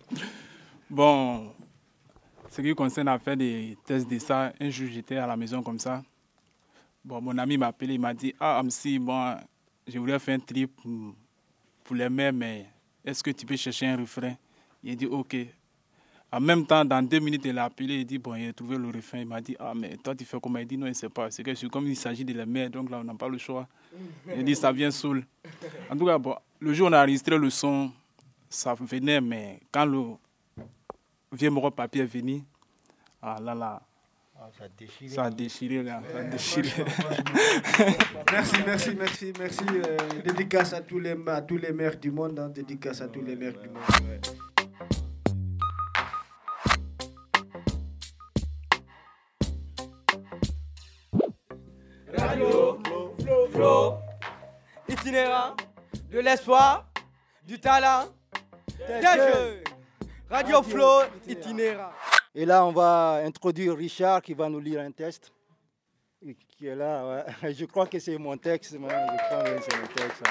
bon, 0.90 1.52
ce 2.48 2.62
qui 2.62 2.74
concerne 2.74 3.08
à 3.08 3.18
faire 3.18 3.36
des 3.36 3.76
tests 3.84 4.08
de 4.08 4.18
ça, 4.18 4.52
un 4.58 4.70
jour 4.70 4.88
j'étais 4.90 5.16
à 5.16 5.26
la 5.26 5.36
maison 5.36 5.62
comme 5.62 5.78
ça. 5.78 6.02
Bon, 7.04 7.20
mon 7.20 7.36
ami 7.38 7.56
m'a 7.56 7.68
appelé, 7.68 7.94
il 7.94 8.00
m'a 8.00 8.12
dit 8.12 8.34
Ah, 8.38 8.58
Amsi, 8.58 8.98
bon, 8.98 9.34
je 9.86 9.98
voulais 9.98 10.18
faire 10.18 10.36
un 10.36 10.40
trip 10.40 10.70
pour, 11.84 11.96
les 11.96 12.08
mères, 12.08 12.32
mais 12.32 12.66
est-ce 13.04 13.22
que 13.22 13.30
tu 13.30 13.46
peux 13.46 13.56
chercher 13.56 13.86
un 13.86 13.96
refrain 13.96 14.34
Il 14.82 14.92
a 14.92 14.94
dit 14.94 15.06
Ok. 15.06 15.36
En 16.32 16.38
même 16.40 16.64
temps, 16.64 16.84
dans 16.84 17.02
deux 17.02 17.18
minutes, 17.18 17.44
il 17.44 17.58
a 17.58 17.64
appelé, 17.64 18.00
il 18.00 18.04
dit 18.04 18.18
Bon, 18.18 18.34
il 18.34 18.48
a 18.48 18.52
trouvé 18.52 18.76
le 18.76 18.88
refrain. 18.88 19.18
Il 19.18 19.26
m'a 19.26 19.40
dit 19.40 19.56
Ah, 19.58 19.72
mais 19.74 19.96
toi, 19.96 20.14
tu 20.14 20.24
fais 20.24 20.38
comment 20.40 20.58
Il 20.58 20.66
dit 20.66 20.76
Non, 20.76 20.86
il 20.86 20.90
ne 20.90 20.94
sait 20.94 21.08
pas. 21.08 21.30
C'est 21.30 21.42
comme 21.70 21.86
il 21.88 21.96
s'agit 21.96 22.24
de 22.24 22.34
les 22.34 22.46
mères, 22.46 22.70
donc 22.70 22.90
là, 22.90 22.98
on 22.98 23.04
n'a 23.04 23.14
pas 23.14 23.28
le 23.28 23.38
choix. 23.38 23.66
Il 24.36 24.44
dit 24.44 24.54
Ça 24.54 24.70
vient 24.70 24.90
saoul. 24.90 25.24
En 25.90 25.96
tout 25.96 26.06
cas, 26.06 26.18
bon, 26.18 26.36
le 26.60 26.74
jour 26.74 26.86
où 26.86 26.90
on 26.90 26.92
a 26.92 27.02
enregistré 27.02 27.38
le 27.38 27.48
son, 27.50 27.90
ça 28.48 28.74
venait, 28.74 29.20
mais 29.20 29.60
quand 29.72 29.86
le 29.86 30.16
vieux 31.32 31.50
moro 31.50 31.70
papier 31.70 32.02
est 32.02 32.06
venu, 32.06 32.44
ah 33.22 33.38
là 33.40 33.54
là, 33.54 33.82
ça 34.56 34.64
a 34.64 34.68
déchiré. 34.68 35.14
ça 35.14 35.24
a 35.24 35.30
déchiré. 35.30 35.82
là, 35.82 36.02
ça 36.12 36.18
a 36.18 36.22
déchiré. 36.24 36.84
Merci, 38.32 38.56
merci, 38.66 38.94
merci, 38.96 39.32
merci. 39.38 39.64
euh, 39.68 39.96
dédicace 40.24 40.72
à 40.72 40.80
tous 40.80 40.98
les, 40.98 41.14
à 41.26 41.42
tous 41.42 41.58
les 41.58 41.72
maires 41.72 41.96
du 41.96 42.10
monde. 42.10 42.38
hein, 42.38 42.48
dédicace 42.48 43.00
à 43.00 43.08
tous 43.08 43.22
les 43.22 43.36
maires 43.36 43.58
du 43.60 43.68
monde. 43.68 43.82
ouais. 44.08 44.20
Radio 52.16 52.78
Flow, 53.52 53.98
itinérant 54.88 55.54
de 56.10 56.18
l'espoir, 56.20 56.86
du 57.46 57.58
talent, 57.60 58.06
des 58.78 59.02
jeunes. 59.02 59.62
Radio 60.30 60.62
Flow, 60.62 61.02
itinérant. 61.26 61.90
Et 62.34 62.44
là, 62.44 62.64
on 62.64 62.72
va 62.72 63.22
introduire 63.24 63.76
Richard 63.76 64.22
qui 64.22 64.34
va 64.34 64.48
nous 64.48 64.60
lire 64.60 64.80
un 64.80 64.92
texte. 64.92 65.32
Qui 66.56 66.66
est 66.66 66.76
là, 66.76 67.24
ouais. 67.42 67.54
Je 67.54 67.64
crois 67.64 67.86
que 67.86 67.98
c'est 67.98 68.18
mon 68.18 68.36
texte, 68.36 68.78
moi. 68.78 68.90
Je 68.92 69.16
crois 69.26 69.42
que 69.42 69.62
c'est 69.62 69.80
mon 69.80 69.86
texte. 69.88 70.22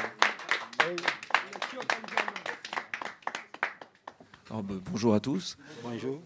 Alors, 4.50 4.64
bonjour 4.64 5.14
à 5.14 5.20
tous. 5.20 5.58
Bonjour. 5.84 6.22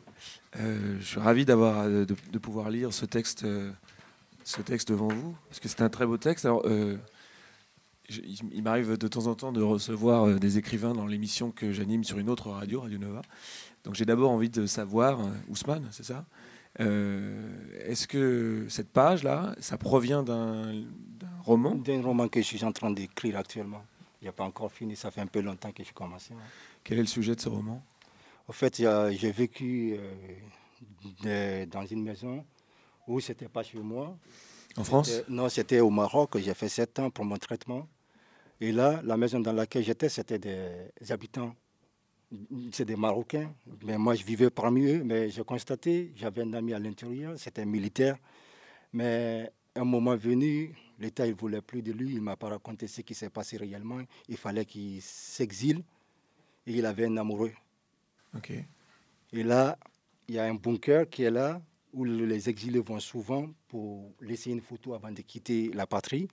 Euh, 0.59 0.97
je 0.99 1.05
suis 1.05 1.19
ravi 1.19 1.45
d'avoir 1.45 1.79
euh, 1.79 2.05
de, 2.05 2.15
de 2.31 2.37
pouvoir 2.37 2.69
lire 2.69 2.93
ce 2.93 3.05
texte, 3.05 3.43
euh, 3.43 3.71
ce 4.43 4.61
texte 4.61 4.89
devant 4.89 5.07
vous, 5.07 5.35
parce 5.49 5.59
que 5.59 5.67
c'est 5.67 5.81
un 5.81 5.89
très 5.89 6.05
beau 6.05 6.17
texte. 6.17 6.45
Alors, 6.45 6.61
euh, 6.65 6.95
je- 8.09 8.21
il, 8.21 8.61
m'arrive 8.63 8.97
de 8.97 9.07
temps 9.07 9.27
en 9.27 9.35
temps 9.35 9.51
de 9.51 9.61
recevoir 9.61 10.27
des 10.39 10.57
écrivains 10.57 10.93
dans 10.93 11.07
l'émission 11.07 11.51
que 11.51 11.71
j'anime 11.73 12.03
sur 12.03 12.19
une 12.19 12.29
autre 12.29 12.49
radio, 12.51 12.81
Radio 12.81 12.97
Nova. 12.99 13.21
Donc, 13.83 13.95
j'ai 13.95 14.05
d'abord 14.05 14.31
envie 14.31 14.49
de 14.49 14.65
savoir, 14.65 15.19
euh, 15.19 15.29
Ousmane, 15.49 15.87
c'est 15.91 16.03
ça 16.05 16.25
Euh, 16.79 17.85
Est-ce 17.85 18.07
que 18.07 18.65
cette 18.69 18.89
page-là, 18.89 19.55
ça 19.59 19.77
provient 19.77 20.23
d'un 20.23 20.83
roman? 21.43 21.75
D'un 21.75 22.01
roman 22.01 22.27
que 22.27 22.41
je 22.41 22.45
suis 22.47 22.63
en 22.63 22.71
train 22.71 22.89
d'écrire 22.89 23.37
actuellement. 23.37 23.83
Il 24.21 24.25
n'y 24.25 24.29
a 24.29 24.31
pas 24.31 24.43
encore 24.45 24.71
fini, 24.71 24.95
ça 24.95 25.11
fait 25.11 25.21
un 25.21 25.27
peu 25.27 25.41
longtemps 25.41 25.71
que 25.71 25.83
j'ai 25.83 25.91
commencé. 25.91 26.33
hein. 26.33 26.37
Quel 26.83 26.97
est 26.97 27.01
le 27.01 27.07
sujet 27.07 27.35
de 27.35 27.41
ce 27.41 27.49
roman? 27.49 27.83
En 28.47 28.53
fait, 28.53 28.77
j'ai 28.77 29.31
vécu 29.31 29.95
euh, 29.99 30.11
de- 31.23 31.65
dans 31.69 31.85
une 31.85 32.03
maison 32.03 32.43
où 33.07 33.19
c'était 33.19 33.49
pas 33.49 33.61
chez 33.63 33.77
moi. 33.79 34.17
En 34.75 34.83
France? 34.83 35.11
Non, 35.27 35.49
c'était 35.49 35.79
au 35.81 35.89
Maroc. 35.91 36.37
J'ai 36.39 36.53
fait 36.55 36.69
sept 36.69 36.97
ans 36.99 37.09
pour 37.11 37.25
mon 37.25 37.37
traitement. 37.37 37.87
Et 38.59 38.71
là, 38.71 38.99
la 39.03 39.15
maison 39.17 39.39
dans 39.39 39.53
laquelle 39.53 39.83
j'étais, 39.83 40.09
c'était 40.09 40.39
des 40.39 41.11
habitants. 41.11 41.53
C'est 42.71 42.85
des 42.85 42.95
Marocains. 42.95 43.53
Mais 43.83 43.97
moi, 43.97 44.15
je 44.15 44.23
vivais 44.23 44.49
parmi 44.49 44.85
eux. 44.85 45.03
Mais 45.03 45.29
j'ai 45.29 45.43
constaté, 45.43 46.11
j'avais 46.15 46.41
un 46.41 46.53
ami 46.53 46.73
à 46.73 46.79
l'intérieur, 46.79 47.37
c'était 47.37 47.61
un 47.61 47.65
militaire. 47.65 48.17
Mais 48.91 49.51
à 49.75 49.81
un 49.81 49.85
moment 49.85 50.15
venu, 50.15 50.75
l'État 50.99 51.27
ne 51.27 51.33
voulait 51.33 51.61
plus 51.61 51.81
de 51.81 51.91
lui. 51.91 52.11
Il 52.11 52.17
ne 52.17 52.21
m'a 52.21 52.35
pas 52.35 52.49
raconté 52.49 52.87
ce 52.87 53.01
qui 53.01 53.13
s'est 53.13 53.29
passé 53.29 53.57
réellement. 53.57 54.01
Il 54.27 54.37
fallait 54.37 54.65
qu'il 54.65 55.01
s'exile. 55.01 55.83
Et 56.65 56.73
il 56.73 56.85
avait 56.85 57.05
un 57.05 57.17
amoureux. 57.17 57.53
Ok. 58.35 58.51
Et 59.33 59.43
là, 59.43 59.77
il 60.27 60.35
y 60.35 60.39
a 60.39 60.45
un 60.45 60.53
bunker 60.53 61.09
qui 61.09 61.23
est 61.23 61.31
là, 61.31 61.61
où 61.91 62.05
les 62.05 62.49
exilés 62.49 62.79
vont 62.79 62.99
souvent 62.99 63.49
pour 63.67 64.11
laisser 64.21 64.51
une 64.51 64.61
photo 64.61 64.93
avant 64.93 65.11
de 65.11 65.21
quitter 65.21 65.69
la 65.73 65.85
patrie. 65.85 66.27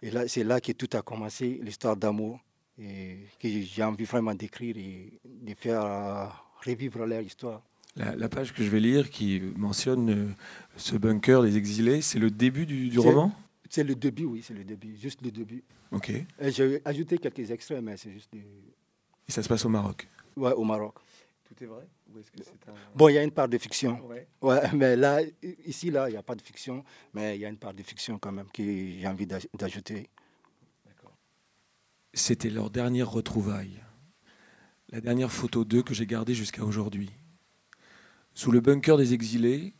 Et 0.00 0.10
là, 0.10 0.26
c'est 0.26 0.42
là 0.42 0.60
que 0.60 0.72
tout 0.72 0.88
a 0.96 1.02
commencé, 1.02 1.60
l'histoire 1.62 1.96
d'amour, 1.96 2.40
et 2.82 3.18
que 3.40 3.48
j'ai 3.48 3.82
envie 3.84 4.04
vraiment 4.04 4.34
d'écrire 4.34 4.76
et 4.76 5.12
de 5.24 5.54
faire 5.54 5.82
euh, 5.84 6.26
revivre 6.64 7.06
leur 7.06 7.20
histoire. 7.22 7.62
La, 7.94 8.16
la 8.16 8.28
page 8.28 8.52
que 8.52 8.62
je 8.64 8.70
vais 8.70 8.80
lire 8.80 9.10
qui 9.10 9.40
mentionne 9.56 10.10
euh, 10.10 10.28
ce 10.76 10.96
bunker 10.96 11.42
des 11.42 11.56
exilés, 11.56 12.00
c'est 12.02 12.18
le 12.18 12.30
début 12.30 12.64
du, 12.66 12.98
roman? 12.98 13.30
C'est 13.68 13.84
le 13.84 13.94
début, 13.94 14.24
oui, 14.24 14.42
c'est 14.42 14.54
le 14.54 14.64
début, 14.64 14.96
juste 14.96 15.20
le 15.22 15.30
début. 15.30 15.62
Ok. 15.90 16.10
Et 16.10 16.26
Et 16.40 16.50
J'ai 16.50 16.80
ajouté 16.84 17.18
quelques 17.18 17.50
extraits, 17.50 17.82
mais 17.82 17.96
c'est 17.96 18.10
juste 18.12 18.32
du- 18.32 18.44
ça 19.28 19.42
se 19.42 19.48
passe 19.48 19.64
au 19.64 19.68
Maroc? 19.68 20.08
ouais, 20.36 20.52
au 20.52 20.64
Maroc. 20.64 20.94
Tout 21.44 21.64
est 21.64 21.66
vrai? 21.66 21.86
Ou 22.12 22.18
est-ce 22.18 22.30
que 22.30 22.42
c'est 22.42 22.68
un... 22.68 22.74
Bon, 22.94 23.08
il 23.08 23.14
y 23.14 23.18
a 23.18 23.22
une 23.22 23.30
part 23.30 23.48
de 23.48 23.58
fiction. 23.58 24.00
Ouais. 24.06 24.26
Ouais, 24.40 24.60
mais 24.74 24.96
là, 24.96 25.20
ici, 25.66 25.90
là, 25.90 26.08
il 26.08 26.12
n'y 26.12 26.18
a 26.18 26.22
pas 26.22 26.34
de 26.34 26.42
fiction, 26.42 26.82
mais 27.14 27.36
il 27.36 27.40
y 27.42 27.44
a 27.44 27.48
une 27.50 27.56
part 27.58 27.74
de 27.74 27.82
fiction 27.82 28.18
quand 28.18 28.32
même 28.32 28.48
que 28.52 28.62
j'ai 28.62 29.06
envie 29.06 29.26
d'aj- 29.26 29.48
d'ajouter. 29.56 30.08
C'était 32.14 32.50
leur 32.50 32.68
dernière 32.68 33.10
retrouvaille. 33.10 33.80
La 34.90 35.00
dernière 35.00 35.32
photo 35.32 35.64
d'eux 35.64 35.82
que 35.82 35.94
j'ai 35.94 36.06
gardée 36.06 36.34
jusqu'à 36.34 36.62
aujourd'hui. 36.62 37.10
Sous 38.34 38.50
le 38.50 38.60
bunker 38.60 38.98
des 38.98 39.14
exilés, 39.14 39.72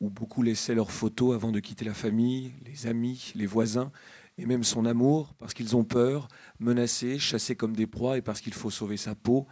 où 0.00 0.08
beaucoup 0.08 0.44
laissaient 0.44 0.76
leurs 0.76 0.92
photos 0.92 1.34
avant 1.34 1.50
de 1.50 1.58
quitter 1.58 1.84
la 1.84 1.92
famille, 1.92 2.52
les 2.64 2.86
amis, 2.86 3.32
les 3.34 3.46
voisins, 3.46 3.90
et 4.38 4.46
même 4.46 4.62
son 4.62 4.86
amour, 4.86 5.34
parce 5.34 5.52
qu'ils 5.52 5.74
ont 5.74 5.82
peur, 5.82 6.28
menacés, 6.60 7.18
chassés 7.18 7.56
comme 7.56 7.74
des 7.74 7.88
proies, 7.88 8.18
et 8.18 8.22
parce 8.22 8.40
qu'il 8.40 8.54
faut 8.54 8.70
sauver 8.70 8.96
sa 8.96 9.16
peau. 9.16 9.48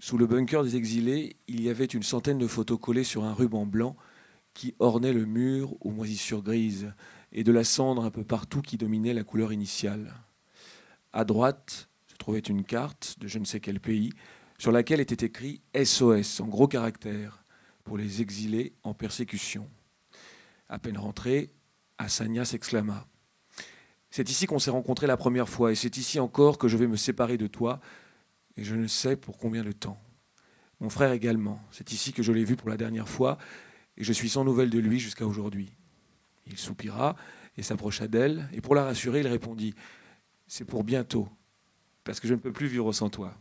Sous 0.00 0.18
le 0.18 0.26
bunker 0.26 0.62
des 0.62 0.76
exilés, 0.76 1.36
il 1.48 1.62
y 1.62 1.70
avait 1.70 1.86
une 1.86 2.02
centaine 2.02 2.38
de 2.38 2.46
photos 2.46 2.78
collées 2.78 3.04
sur 3.04 3.24
un 3.24 3.32
ruban 3.32 3.64
blanc 3.64 3.96
qui 4.52 4.74
ornait 4.80 5.14
le 5.14 5.24
mur 5.24 5.76
aux 5.80 5.92
moisissures 5.92 6.42
grises, 6.42 6.92
et 7.32 7.42
de 7.42 7.52
la 7.52 7.64
cendre 7.64 8.04
un 8.04 8.10
peu 8.10 8.22
partout 8.22 8.60
qui 8.60 8.76
dominait 8.76 9.14
la 9.14 9.24
couleur 9.24 9.50
initiale. 9.50 10.12
À 11.12 11.24
droite 11.24 11.88
se 12.06 12.16
trouvait 12.16 12.38
une 12.40 12.64
carte 12.64 13.16
de 13.18 13.28
je 13.28 13.38
ne 13.38 13.44
sais 13.44 13.60
quel 13.60 13.80
pays 13.80 14.12
sur 14.58 14.72
laquelle 14.72 15.00
était 15.00 15.26
écrit 15.26 15.60
SOS 15.74 16.40
en 16.40 16.46
gros 16.46 16.68
caractères 16.68 17.44
pour 17.84 17.98
les 17.98 18.22
exilés 18.22 18.74
en 18.82 18.94
persécution. 18.94 19.68
À 20.68 20.78
peine 20.78 20.96
rentré, 20.96 21.50
Hassania 21.98 22.44
s'exclama 22.44 23.06
C'est 24.10 24.30
ici 24.30 24.46
qu'on 24.46 24.58
s'est 24.58 24.70
rencontrés 24.70 25.06
la 25.06 25.16
première 25.16 25.48
fois 25.48 25.72
et 25.72 25.74
c'est 25.74 25.96
ici 25.96 26.20
encore 26.20 26.58
que 26.58 26.68
je 26.68 26.76
vais 26.76 26.86
me 26.86 26.96
séparer 26.96 27.36
de 27.36 27.46
toi 27.46 27.80
et 28.56 28.64
je 28.64 28.74
ne 28.74 28.86
sais 28.86 29.16
pour 29.16 29.36
combien 29.36 29.64
de 29.64 29.72
temps. 29.72 30.00
Mon 30.80 30.90
frère 30.90 31.12
également. 31.12 31.60
C'est 31.70 31.92
ici 31.92 32.12
que 32.12 32.22
je 32.22 32.32
l'ai 32.32 32.44
vu 32.44 32.56
pour 32.56 32.68
la 32.68 32.76
dernière 32.76 33.08
fois 33.08 33.38
et 33.96 34.04
je 34.04 34.12
suis 34.12 34.28
sans 34.28 34.44
nouvelles 34.44 34.70
de 34.70 34.78
lui 34.78 34.98
jusqu'à 34.98 35.26
aujourd'hui. 35.26 35.72
Il 36.46 36.56
soupira 36.56 37.16
et 37.56 37.62
s'approcha 37.62 38.08
d'elle 38.08 38.48
et 38.52 38.60
pour 38.60 38.74
la 38.74 38.84
rassurer, 38.84 39.20
il 39.20 39.26
répondit 39.26 39.74
c'est 40.52 40.66
pour 40.66 40.84
bientôt, 40.84 41.30
parce 42.04 42.20
que 42.20 42.28
je 42.28 42.34
ne 42.34 42.38
peux 42.38 42.52
plus 42.52 42.66
vivre 42.66 42.92
sans 42.92 43.08
toi. 43.08 43.32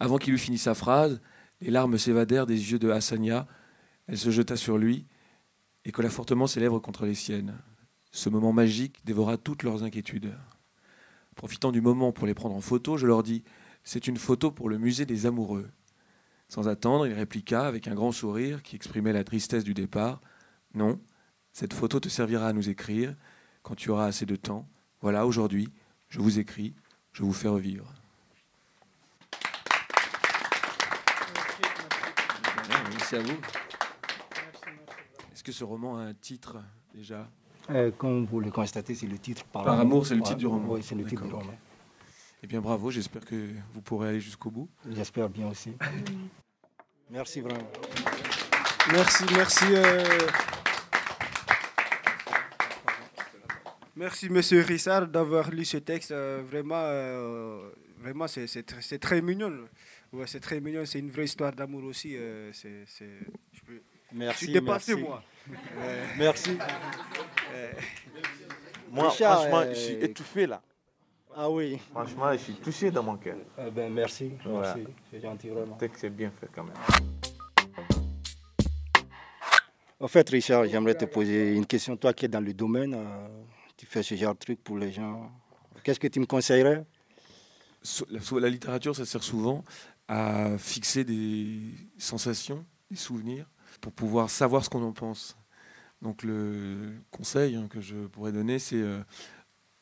Avant 0.00 0.16
qu'il 0.16 0.32
eût 0.32 0.38
fini 0.38 0.56
sa 0.56 0.72
phrase, 0.72 1.20
les 1.60 1.70
larmes 1.70 1.98
s'évadèrent 1.98 2.46
des 2.46 2.72
yeux 2.72 2.78
de 2.78 2.88
Hassania. 2.88 3.46
Elle 4.06 4.16
se 4.16 4.30
jeta 4.30 4.56
sur 4.56 4.78
lui 4.78 5.04
et 5.84 5.92
colla 5.92 6.08
fortement 6.08 6.46
ses 6.46 6.60
lèvres 6.60 6.78
contre 6.78 7.04
les 7.04 7.14
siennes. 7.14 7.58
Ce 8.12 8.30
moment 8.30 8.54
magique 8.54 9.04
dévora 9.04 9.36
toutes 9.36 9.62
leurs 9.62 9.82
inquiétudes. 9.82 10.34
Profitant 11.36 11.70
du 11.70 11.82
moment 11.82 12.12
pour 12.12 12.26
les 12.26 12.32
prendre 12.32 12.54
en 12.54 12.62
photo, 12.62 12.96
je 12.96 13.06
leur 13.06 13.22
dis 13.22 13.44
C'est 13.82 14.06
une 14.06 14.16
photo 14.16 14.50
pour 14.50 14.70
le 14.70 14.78
musée 14.78 15.04
des 15.04 15.26
amoureux. 15.26 15.68
Sans 16.48 16.66
attendre, 16.66 17.06
il 17.06 17.12
répliqua 17.12 17.66
avec 17.66 17.88
un 17.88 17.94
grand 17.94 18.12
sourire 18.12 18.62
qui 18.62 18.74
exprimait 18.74 19.12
la 19.12 19.22
tristesse 19.22 19.64
du 19.64 19.74
départ. 19.74 20.22
Non, 20.72 20.98
cette 21.52 21.74
photo 21.74 22.00
te 22.00 22.08
servira 22.08 22.48
à 22.48 22.54
nous 22.54 22.70
écrire 22.70 23.14
quand 23.62 23.74
tu 23.74 23.90
auras 23.90 24.06
assez 24.06 24.24
de 24.24 24.36
temps. 24.36 24.66
Voilà, 25.04 25.26
aujourd'hui, 25.26 25.68
je 26.08 26.18
vous 26.18 26.38
écris, 26.38 26.72
je 27.12 27.24
vous 27.24 27.34
fais 27.34 27.48
revivre. 27.48 27.84
Merci 32.90 33.16
à 33.16 33.20
vous. 33.20 33.36
Est-ce 35.30 35.44
que 35.44 35.52
ce 35.52 35.62
roman 35.62 35.98
a 35.98 36.04
un 36.04 36.14
titre 36.14 36.56
déjà? 36.94 37.28
Euh, 37.68 37.90
Comme 37.90 38.24
vous 38.24 38.40
le 38.40 38.50
constatez, 38.50 38.94
c'est 38.94 39.06
le 39.06 39.18
titre 39.18 39.44
Par, 39.44 39.64
Par 39.64 39.78
amour, 39.78 40.06
c'est 40.06 40.14
le 40.14 40.22
titre 40.22 40.38
du 40.38 40.46
roman. 40.46 40.72
Oui, 40.72 40.82
c'est 40.82 40.94
le 40.94 41.04
titre 41.04 41.24
du 41.26 41.34
roman. 41.34 41.52
Eh 42.42 42.46
bien, 42.46 42.62
bravo, 42.62 42.90
j'espère 42.90 43.26
que 43.26 43.50
vous 43.74 43.82
pourrez 43.82 44.08
aller 44.08 44.20
jusqu'au 44.20 44.50
bout. 44.50 44.70
J'espère 44.90 45.28
bien 45.28 45.48
aussi. 45.48 45.76
Merci 47.10 47.42
vraiment. 47.42 47.68
Merci, 48.90 49.24
merci. 49.34 49.64
euh, 49.68 50.02
Merci, 53.96 54.28
Monsieur 54.28 54.60
Rissard, 54.62 55.06
d'avoir 55.06 55.50
lu 55.50 55.64
ce 55.64 55.76
texte. 55.76 56.10
euh, 56.10 56.42
vraiment, 56.48 56.74
euh, 56.82 57.70
vraiment 57.98 58.26
c'est 58.26 58.46
c'est 58.48 58.68
tr- 58.68 58.80
c'est 58.80 58.98
très 58.98 59.22
mignon. 59.22 59.52
Ouais, 60.12 60.26
c'est 60.26 60.40
très 60.40 60.60
mignon. 60.60 60.84
C'est 60.84 60.98
une 60.98 61.10
vraie 61.10 61.24
histoire 61.24 61.52
d'amour 61.52 61.84
aussi. 61.84 62.16
euh, 62.16 62.50
c'est 62.52 62.84
c'est- 62.86 63.20
je 63.52 63.60
peux- 63.62 63.82
Merci, 64.12 64.46
Je 64.46 64.50
suis 64.50 64.52
dépassé, 64.52 64.94
merci. 64.94 65.08
moi. 65.08 65.22
Euh, 65.78 66.06
Merci. 66.18 66.58
euh, 67.54 67.72
Moi, 68.90 69.08
Richard, 69.10 69.38
franchement, 69.40 69.58
euh, 69.60 69.74
je 69.74 69.78
suis 69.78 69.94
étouffé 69.94 70.46
là. 70.46 70.62
Ah 71.36 71.50
oui. 71.50 71.80
Franchement, 71.90 72.32
je 72.32 72.38
suis 72.38 72.54
touché 72.54 72.90
dans 72.92 73.02
mon 73.02 73.16
cœur. 73.16 73.36
Eh 73.58 73.70
ben, 73.70 73.92
merci, 73.92 74.30
Voilà. 74.44 74.74
merci. 74.76 74.92
C'est 75.10 75.20
gentil 75.20 75.48
vraiment. 75.48 75.76
Que 75.76 75.86
c'est 75.96 76.10
bien 76.10 76.30
fait 76.40 76.48
quand 76.54 76.62
même. 76.64 76.74
En 79.98 80.06
fait, 80.08 80.28
Richard, 80.30 80.66
j'aimerais 80.66 80.94
te 80.94 81.04
poser 81.06 81.54
une 81.54 81.66
question. 81.66 81.96
Toi 81.96 82.12
qui 82.12 82.26
es 82.26 82.28
dans 82.28 82.40
le 82.40 82.52
domaine, 82.52 82.94
euh, 82.94 83.26
tu 83.84 83.90
fais 83.90 84.02
ce 84.02 84.14
genre 84.14 84.32
de 84.34 84.38
truc 84.38 84.62
pour 84.64 84.78
les 84.78 84.90
gens. 84.92 85.30
Qu'est-ce 85.82 86.00
que 86.00 86.06
tu 86.08 86.18
me 86.18 86.24
conseillerais? 86.26 86.86
So- 87.82 88.06
La, 88.38 88.48
littérature, 88.48 88.96
ça 88.96 89.04
sert 89.04 89.22
souvent 89.22 89.62
à 90.08 90.56
fixer 90.56 91.04
des 91.04 91.58
sensations, 91.98 92.64
des 92.90 92.96
souvenirs, 92.96 93.46
pour 93.82 93.92
pouvoir 93.92 94.30
savoir 94.30 94.64
ce 94.64 94.70
qu'on 94.70 94.82
en 94.82 94.92
pense. 94.92 95.36
Donc 96.00 96.22
le 96.22 96.94
conseil 97.10 97.56
hein, 97.56 97.66
que 97.68 97.80
je 97.82 98.06
pourrais 98.06 98.32
donner, 98.32 98.58
c'est 98.58 98.80
euh, 98.80 99.00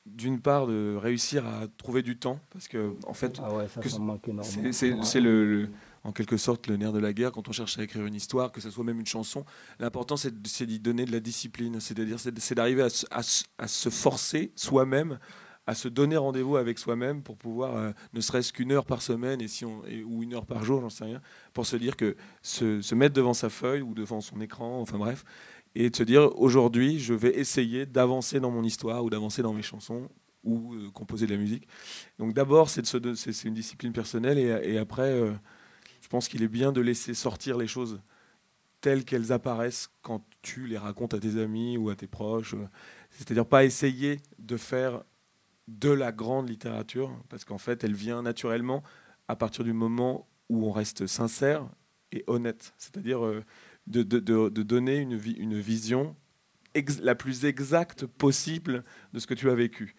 d'une 0.04 0.40
part 0.40 0.66
de 0.66 0.96
réussir 1.00 1.46
à 1.46 1.68
trouver 1.76 2.02
du 2.02 2.16
temps, 2.16 2.40
parce 2.50 2.66
que 2.66 2.96
en 3.06 3.14
fait, 3.14 3.40
Ah 3.42 3.54
ouais, 3.54 3.68
ça, 3.68 3.80
que 3.80 3.88
ça 3.88 3.98
me 4.00 4.04
manque 4.04 4.26
énormément. 4.26 4.72
c'est- 4.72 4.92
Ouais. 4.94 5.20
le, 5.20 5.46
le- 5.62 5.70
en 6.04 6.12
quelque 6.12 6.36
sorte 6.36 6.66
le 6.66 6.76
nerf 6.76 6.92
de 6.92 6.98
la 6.98 7.12
guerre 7.12 7.32
quand 7.32 7.48
on 7.48 7.52
cherche 7.52 7.78
à 7.78 7.82
écrire 7.82 8.04
une 8.06 8.14
histoire, 8.14 8.52
que 8.52 8.60
ce 8.60 8.70
soit 8.70 8.84
même 8.84 9.00
une 9.00 9.06
chanson. 9.06 9.44
L'important, 9.78 10.16
c'est 10.16 10.66
d'y 10.66 10.80
donner 10.80 11.04
de 11.04 11.12
la 11.12 11.20
discipline, 11.20 11.80
c'est-à-dire 11.80 12.18
c'est 12.18 12.54
d'arriver 12.54 12.86
à, 13.10 13.22
se- 13.22 13.90
forcer 13.90 14.52
soi-même 14.56 15.18
à 15.66 15.76
se 15.76 15.86
donner 15.86 16.16
rendez-vous 16.16 16.56
avec 16.56 16.76
soi-même 16.76 17.22
pour 17.22 17.36
pouvoir, 17.36 17.76
euh, 17.76 17.92
ne 18.14 18.20
serait-ce 18.20 18.52
qu'une 18.52 18.72
heure 18.72 18.84
par 18.84 19.00
semaine 19.00 19.40
et 19.40 19.46
si 19.46 19.64
on, 19.64 19.82
ou 20.06 20.24
une 20.24 20.34
heure 20.34 20.44
par 20.44 20.64
jour, 20.64 20.80
j'en 20.80 20.90
sais 20.90 21.04
rien, 21.04 21.20
pour 21.52 21.66
se 21.66 21.76
dire 21.76 21.96
que 21.96 22.16
se, 22.42 22.94
mettre 22.96 23.14
devant 23.14 23.32
sa 23.32 23.48
feuille 23.48 23.80
ou 23.80 23.94
devant 23.94 24.20
son 24.20 24.40
écran, 24.40 24.80
enfin 24.80 24.98
bref, 24.98 25.24
et 25.76 25.88
de 25.88 25.94
se 25.94 26.02
dire 26.02 26.36
aujourd'hui, 26.36 26.98
je 26.98 27.14
vais 27.14 27.38
essayer 27.38 27.86
d'avancer 27.86 28.40
dans 28.40 28.50
mon 28.50 28.64
histoire 28.64 29.04
ou 29.04 29.10
d'avancer 29.10 29.42
dans 29.42 29.52
mes 29.52 29.62
chansons 29.62 30.08
ou 30.42 30.74
euh, 30.74 30.90
composer 30.90 31.26
de 31.26 31.32
la 31.32 31.38
musique. 31.38 31.68
Donc 32.18 32.34
d'abord, 32.34 32.68
c'est 32.68 32.82
une 33.44 33.54
discipline 33.54 33.92
personnelle 33.92 34.38
et, 34.38 34.78
après, 34.78 35.12
euh, 35.12 35.32
pense 36.12 36.28
qu'il 36.28 36.42
est 36.42 36.48
bien 36.48 36.72
de 36.72 36.82
laisser 36.82 37.14
sortir 37.14 37.56
les 37.56 37.66
choses 37.66 38.02
telles 38.82 39.06
qu'elles 39.06 39.32
apparaissent 39.32 39.88
quand 40.02 40.22
tu 40.42 40.66
les 40.66 40.76
racontes 40.76 41.14
à 41.14 41.18
tes 41.18 41.40
amis 41.40 41.78
ou 41.78 41.88
à 41.88 41.96
tes 41.96 42.06
proches. 42.06 42.54
C'est-à-dire 43.08 43.46
pas 43.46 43.64
essayer 43.64 44.20
de 44.38 44.58
faire 44.58 45.04
de 45.68 45.88
la 45.88 46.12
grande 46.12 46.50
littérature, 46.50 47.10
parce 47.30 47.46
qu'en 47.46 47.56
fait, 47.56 47.82
elle 47.82 47.94
vient 47.94 48.20
naturellement 48.20 48.82
à 49.26 49.36
partir 49.36 49.64
du 49.64 49.72
moment 49.72 50.28
où 50.50 50.66
on 50.66 50.70
reste 50.70 51.06
sincère 51.06 51.66
et 52.10 52.24
honnête. 52.26 52.74
C'est-à-dire 52.76 53.24
euh, 53.24 53.42
de, 53.86 54.02
donner 54.02 54.96
une, 54.98 55.18
une 55.38 55.58
vision 55.58 56.14
la 57.00 57.14
plus 57.14 57.46
exacte 57.46 58.04
possible 58.04 58.84
de 59.14 59.18
ce 59.18 59.26
que 59.26 59.34
tu 59.34 59.48
as 59.48 59.54
vécu. 59.54 59.94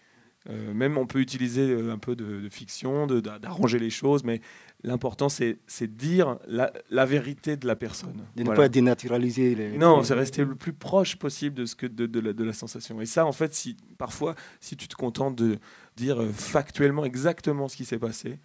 Euh, 0.50 0.74
même 0.74 0.98
on 0.98 1.06
peut 1.06 1.20
utiliser 1.20 1.70
euh, 1.70 1.92
un 1.92 1.98
peu 1.98 2.14
de, 2.14 2.40
de 2.40 2.48
fiction, 2.48 3.06
d'arranger 3.06 3.78
les 3.78 3.90
choses, 3.90 4.24
mais 4.24 4.40
l'important 4.84 5.28
c'est 5.28 5.58
c'est 5.66 5.92
dire 5.96 6.38
la, 6.46 6.72
la 6.90 7.04
vérité 7.06 7.56
de 7.56 7.66
la 7.66 7.74
personne. 7.74 8.24
De 8.36 8.42
ne 8.42 8.44
Voilà. 8.46 8.60
pas 8.62 8.68
dénaturaliser 8.68 9.54
les. 9.56 9.76
Non, 9.76 10.02
c'est 10.04 10.14
rester 10.14 10.44
le 10.44 10.54
plus 10.54 10.72
proche 10.72 11.16
possible 11.16 11.56
de, 11.56 11.64
ce 11.66 11.74
que, 11.74 11.86
de, 11.86 12.06
de 12.06 12.20
la, 12.20 12.32
de 12.32 12.44
la 12.44 12.52
sensation. 12.52 13.00
Et 13.00 13.06
ça, 13.06 13.26
en 13.26 13.32
fait, 13.32 13.52
si, 13.54 13.76
parfois, 13.98 14.36
si 14.60 14.76
tu 14.76 14.86
te 14.86 14.94
contentes 14.94 15.36
de 15.36 15.58
dire 15.96 16.22
euh, 16.22 16.30
factuellement 16.32 17.04
exactement 17.04 17.66
ce 17.68 17.76
qui 17.76 17.84
s'est 17.84 17.98
passé, 17.98 18.38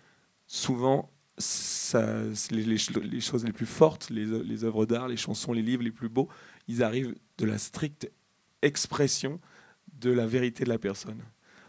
souvent, 0.48 1.12
ça, 1.38 2.06
les, 2.52 2.64
les 2.64 2.78
ch- 2.78 2.98
les 3.04 3.22
choses 3.22 3.46
les 3.46 3.54
plus 3.54 3.66
fortes, 3.66 4.10
les, 4.10 4.26
les 4.26 4.64
œuvres 4.64 4.86
d'art, 4.86 5.08
les 5.08 5.18
chansons, 5.18 5.54
les 5.54 5.62
livres 5.62 5.84
les 5.84 5.92
plus 5.92 6.10
beaux, 6.10 6.28
ils 6.68 6.84
arrivent 6.84 7.16
de 7.38 7.46
la 7.46 7.58
stricte 7.58 8.10
expression 8.62 9.40
de 10.00 10.12
la 10.12 10.26
vérité 10.28 10.64
de 10.64 10.70
la 10.70 10.78
personne. 10.80 11.22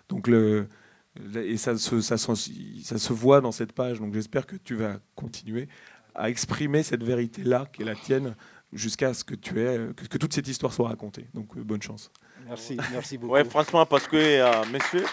Donc, 0.08 0.26
le- 0.28 0.68
et 1.34 1.56
ça 1.56 1.76
se, 1.76 2.00
ça, 2.00 2.16
se- 2.16 2.34
ça 2.84 2.98
se 2.98 3.12
voit 3.12 3.40
dans 3.40 3.52
cette 3.52 3.72
page. 3.72 3.98
Donc, 3.98 4.14
j'espère 4.14 4.46
que 4.46 4.56
tu 4.56 4.74
vas 4.74 4.98
continuer 5.14 5.68
à 6.14 6.28
exprimer 6.30 6.82
cette 6.82 7.02
vérité-là, 7.02 7.66
qui 7.72 7.82
est 7.82 7.84
la 7.84 7.94
tienne, 7.94 8.34
jusqu'à 8.72 9.12
ce 9.14 9.24
que 9.24 9.34
tu 9.34 9.60
aies, 9.60 9.78
que, 9.96 10.06
que 10.06 10.18
toute 10.18 10.32
cette 10.32 10.46
histoire 10.48 10.72
soit 10.72 10.88
racontée. 10.88 11.26
Donc, 11.34 11.56
euh, 11.56 11.62
bonne 11.64 11.82
chance. 11.82 12.10
Merci, 12.46 12.76
merci 12.92 13.18
beaucoup. 13.18 13.34
Ouais, 13.34 13.44
franchement, 13.44 13.84
parce 13.86 14.06
que, 14.06 14.16
euh, 14.16 14.64
monsieur, 14.72 15.04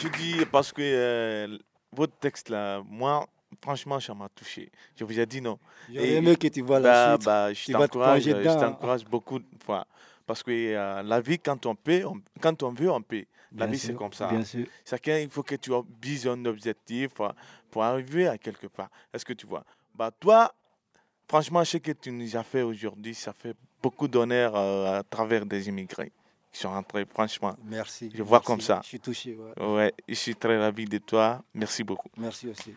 je 0.00 0.08
dis 0.08 0.44
parce 0.50 0.72
que 0.72 0.82
euh, 0.82 1.58
votre 1.92 2.16
texte 2.18 2.48
là, 2.48 2.82
moi, 2.88 3.26
franchement, 3.62 4.00
ça 4.00 4.14
m'a 4.14 4.28
touché. 4.30 4.70
Je 4.96 5.04
vous 5.04 5.18
ai 5.18 5.26
dit 5.26 5.40
non. 5.40 5.58
J'aurais 5.92 6.08
Et- 6.08 6.16
aimé 6.16 6.36
que 6.36 6.48
tu 6.48 6.60
vois 6.62 6.80
la 6.80 7.16
bah, 7.18 7.50
suite. 7.52 7.72
bah, 7.72 7.78
je 7.78 7.86
t'encourage, 7.88 8.22
je 9.00 9.04
beaucoup 9.08 9.38
de 9.38 9.44
fois. 9.64 9.86
Parce 10.26 10.42
que 10.42 10.50
euh, 10.50 11.02
la 11.02 11.20
vie, 11.20 11.38
quand 11.38 11.66
on 11.66 11.74
peut, 11.74 12.04
on- 12.04 12.20
quand 12.40 12.62
on 12.62 12.72
veut, 12.72 12.90
on 12.90 13.02
peut. 13.02 13.24
La 13.56 13.66
Bien 13.66 13.72
vie, 13.72 13.78
c'est 13.78 13.94
comme 13.94 14.12
ça. 14.12 14.28
bien 14.28 14.44
sûr. 14.44 14.66
Chacun, 14.88 15.18
il 15.18 15.28
faut 15.28 15.42
que 15.42 15.56
tu 15.56 15.70
vises 16.02 16.26
un 16.26 16.44
objectif 16.44 17.10
pour 17.70 17.82
arriver 17.82 18.28
à 18.28 18.38
quelque 18.38 18.66
part. 18.68 18.90
Est-ce 19.12 19.24
que 19.24 19.32
tu 19.32 19.46
vois? 19.46 19.64
Bah, 19.94 20.10
Toi, 20.20 20.54
franchement, 21.28 21.64
ce 21.64 21.78
que 21.78 21.92
tu 21.92 22.12
nous 22.12 22.36
as 22.36 22.42
fait 22.44 22.62
aujourd'hui, 22.62 23.14
ça 23.14 23.32
fait 23.32 23.54
beaucoup 23.82 24.06
d'honneur 24.08 24.54
euh, 24.54 24.98
à 25.00 25.02
travers 25.02 25.44
des 25.46 25.68
immigrés 25.68 26.12
qui 26.52 26.60
sont 26.60 26.70
rentrés, 26.70 27.04
franchement. 27.06 27.56
Merci. 27.64 28.10
Je 28.14 28.22
vois 28.22 28.40
comme 28.40 28.60
ça. 28.60 28.80
Je 28.82 28.88
suis 28.88 29.00
touché. 29.00 29.36
ouais. 29.36 29.64
Ouais, 29.64 29.94
je 30.08 30.14
suis 30.14 30.34
très 30.36 30.58
ravi 30.58 30.84
de 30.84 30.98
toi. 30.98 31.42
Merci 31.54 31.82
beaucoup. 31.84 32.08
Merci 32.16 32.48
aussi. 32.48 32.74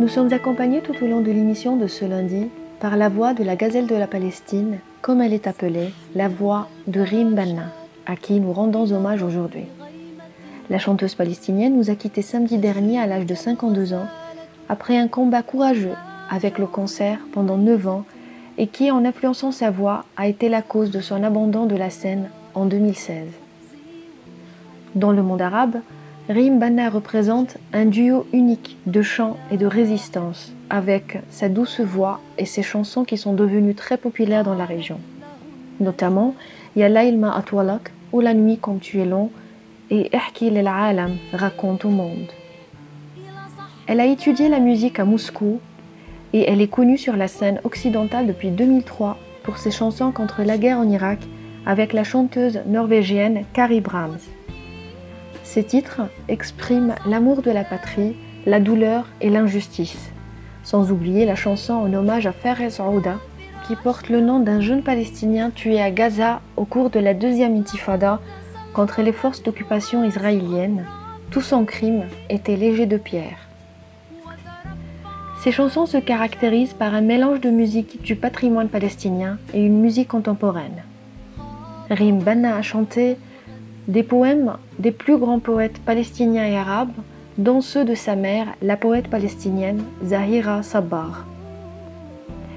Nous 0.00 0.08
sommes 0.08 0.32
accompagnés 0.32 0.80
tout 0.80 1.04
au 1.04 1.06
long 1.06 1.20
de 1.20 1.30
l'émission 1.30 1.76
de 1.76 1.86
ce 1.86 2.04
lundi 2.04 2.48
par 2.80 2.96
la 2.96 3.08
voix 3.08 3.32
de 3.32 3.44
la 3.44 3.54
gazelle 3.54 3.86
de 3.86 3.94
la 3.94 4.08
Palestine, 4.08 4.78
comme 5.02 5.20
elle 5.20 5.32
est 5.32 5.46
appelée, 5.46 5.90
la 6.16 6.28
voix 6.28 6.68
de 6.88 7.00
Rim 7.00 7.30
Banna, 7.30 7.72
à 8.04 8.16
qui 8.16 8.40
nous 8.40 8.52
rendons 8.52 8.90
hommage 8.90 9.22
aujourd'hui. 9.22 9.66
La 10.68 10.80
chanteuse 10.80 11.14
palestinienne 11.14 11.76
nous 11.76 11.90
a 11.90 11.94
quittés 11.94 12.22
samedi 12.22 12.58
dernier 12.58 12.98
à 12.98 13.06
l'âge 13.06 13.24
de 13.24 13.36
52 13.36 13.94
ans, 13.94 14.08
après 14.68 14.98
un 14.98 15.06
combat 15.06 15.42
courageux 15.42 15.94
avec 16.28 16.58
le 16.58 16.66
cancer 16.66 17.18
pendant 17.32 17.56
9 17.56 17.86
ans 17.86 18.04
et 18.58 18.66
qui, 18.66 18.90
en 18.90 19.04
influençant 19.04 19.52
sa 19.52 19.70
voix, 19.70 20.04
a 20.16 20.26
été 20.26 20.48
la 20.48 20.62
cause 20.62 20.90
de 20.90 21.00
son 21.00 21.22
abandon 21.22 21.66
de 21.66 21.76
la 21.76 21.90
scène 21.90 22.30
en 22.54 22.66
2016. 22.66 23.28
Dans 24.96 25.12
le 25.12 25.22
monde 25.22 25.42
arabe, 25.42 25.76
Rim 26.26 26.58
Banna 26.58 26.88
représente 26.88 27.58
un 27.74 27.84
duo 27.84 28.26
unique 28.32 28.78
de 28.86 29.02
chant 29.02 29.36
et 29.50 29.58
de 29.58 29.66
résistance, 29.66 30.54
avec 30.70 31.18
sa 31.28 31.50
douce 31.50 31.80
voix 31.80 32.18
et 32.38 32.46
ses 32.46 32.62
chansons 32.62 33.04
qui 33.04 33.18
sont 33.18 33.34
devenues 33.34 33.74
très 33.74 33.98
populaires 33.98 34.42
dans 34.42 34.54
la 34.54 34.64
région. 34.64 34.98
Notamment, 35.80 36.34
Ya 36.76 36.88
Lailma 36.88 37.36
Atwalak 37.36 37.92
ou 38.12 38.20
La 38.20 38.32
nuit 38.32 38.58
quand 38.58 38.80
tu 38.80 39.00
es 39.00 39.04
long 39.04 39.30
et 39.90 40.10
Ihki 40.16 40.48
lil 40.48 40.66
Alam 40.66 41.18
raconte 41.34 41.84
au 41.84 41.90
monde. 41.90 42.32
Elle 43.86 44.00
a 44.00 44.06
étudié 44.06 44.48
la 44.48 44.60
musique 44.60 44.98
à 44.98 45.04
Moscou 45.04 45.60
et 46.32 46.50
elle 46.50 46.62
est 46.62 46.68
connue 46.68 46.96
sur 46.96 47.16
la 47.16 47.28
scène 47.28 47.60
occidentale 47.64 48.26
depuis 48.26 48.50
2003 48.50 49.18
pour 49.42 49.58
ses 49.58 49.70
chansons 49.70 50.10
contre 50.10 50.42
la 50.42 50.56
guerre 50.56 50.78
en 50.78 50.88
Irak 50.88 51.18
avec 51.66 51.92
la 51.92 52.02
chanteuse 52.02 52.60
norvégienne 52.66 53.44
Kari 53.52 53.82
Brahms. 53.82 54.20
Ces 55.54 55.62
titres 55.62 56.00
expriment 56.26 56.96
l'amour 57.06 57.40
de 57.40 57.52
la 57.52 57.62
patrie, 57.62 58.16
la 58.44 58.58
douleur 58.58 59.06
et 59.20 59.30
l'injustice. 59.30 60.10
Sans 60.64 60.90
oublier 60.90 61.26
la 61.26 61.36
chanson 61.36 61.74
en 61.74 61.94
hommage 61.94 62.26
à 62.26 62.32
Fares 62.32 62.80
Aouda, 62.80 63.20
qui 63.64 63.76
porte 63.76 64.08
le 64.08 64.20
nom 64.20 64.40
d'un 64.40 64.60
jeune 64.60 64.82
Palestinien 64.82 65.50
tué 65.50 65.80
à 65.80 65.92
Gaza 65.92 66.40
au 66.56 66.64
cours 66.64 66.90
de 66.90 66.98
la 66.98 67.14
deuxième 67.14 67.56
intifada 67.56 68.18
contre 68.72 69.00
les 69.00 69.12
forces 69.12 69.44
d'occupation 69.44 70.02
israéliennes. 70.02 70.86
Tout 71.30 71.40
son 71.40 71.64
crime 71.64 72.06
était 72.28 72.56
léger 72.56 72.86
de 72.86 72.96
pierre. 72.96 73.38
Ces 75.44 75.52
chansons 75.52 75.86
se 75.86 75.98
caractérisent 75.98 76.74
par 76.74 76.94
un 76.94 77.00
mélange 77.00 77.40
de 77.40 77.50
musique 77.50 78.02
du 78.02 78.16
patrimoine 78.16 78.68
palestinien 78.68 79.38
et 79.52 79.64
une 79.64 79.80
musique 79.80 80.08
contemporaine. 80.08 80.82
Rim 81.90 82.18
Banna 82.18 82.56
a 82.56 82.62
chanté 82.62 83.18
des 83.88 84.02
poèmes 84.02 84.56
des 84.78 84.92
plus 84.92 85.18
grands 85.18 85.40
poètes 85.40 85.78
palestiniens 85.84 86.46
et 86.46 86.56
arabes, 86.56 86.92
dont 87.36 87.60
ceux 87.60 87.84
de 87.84 87.94
sa 87.94 88.16
mère, 88.16 88.46
la 88.62 88.76
poète 88.76 89.08
palestinienne 89.08 89.82
Zahira 90.04 90.62
Sabbar. 90.62 91.26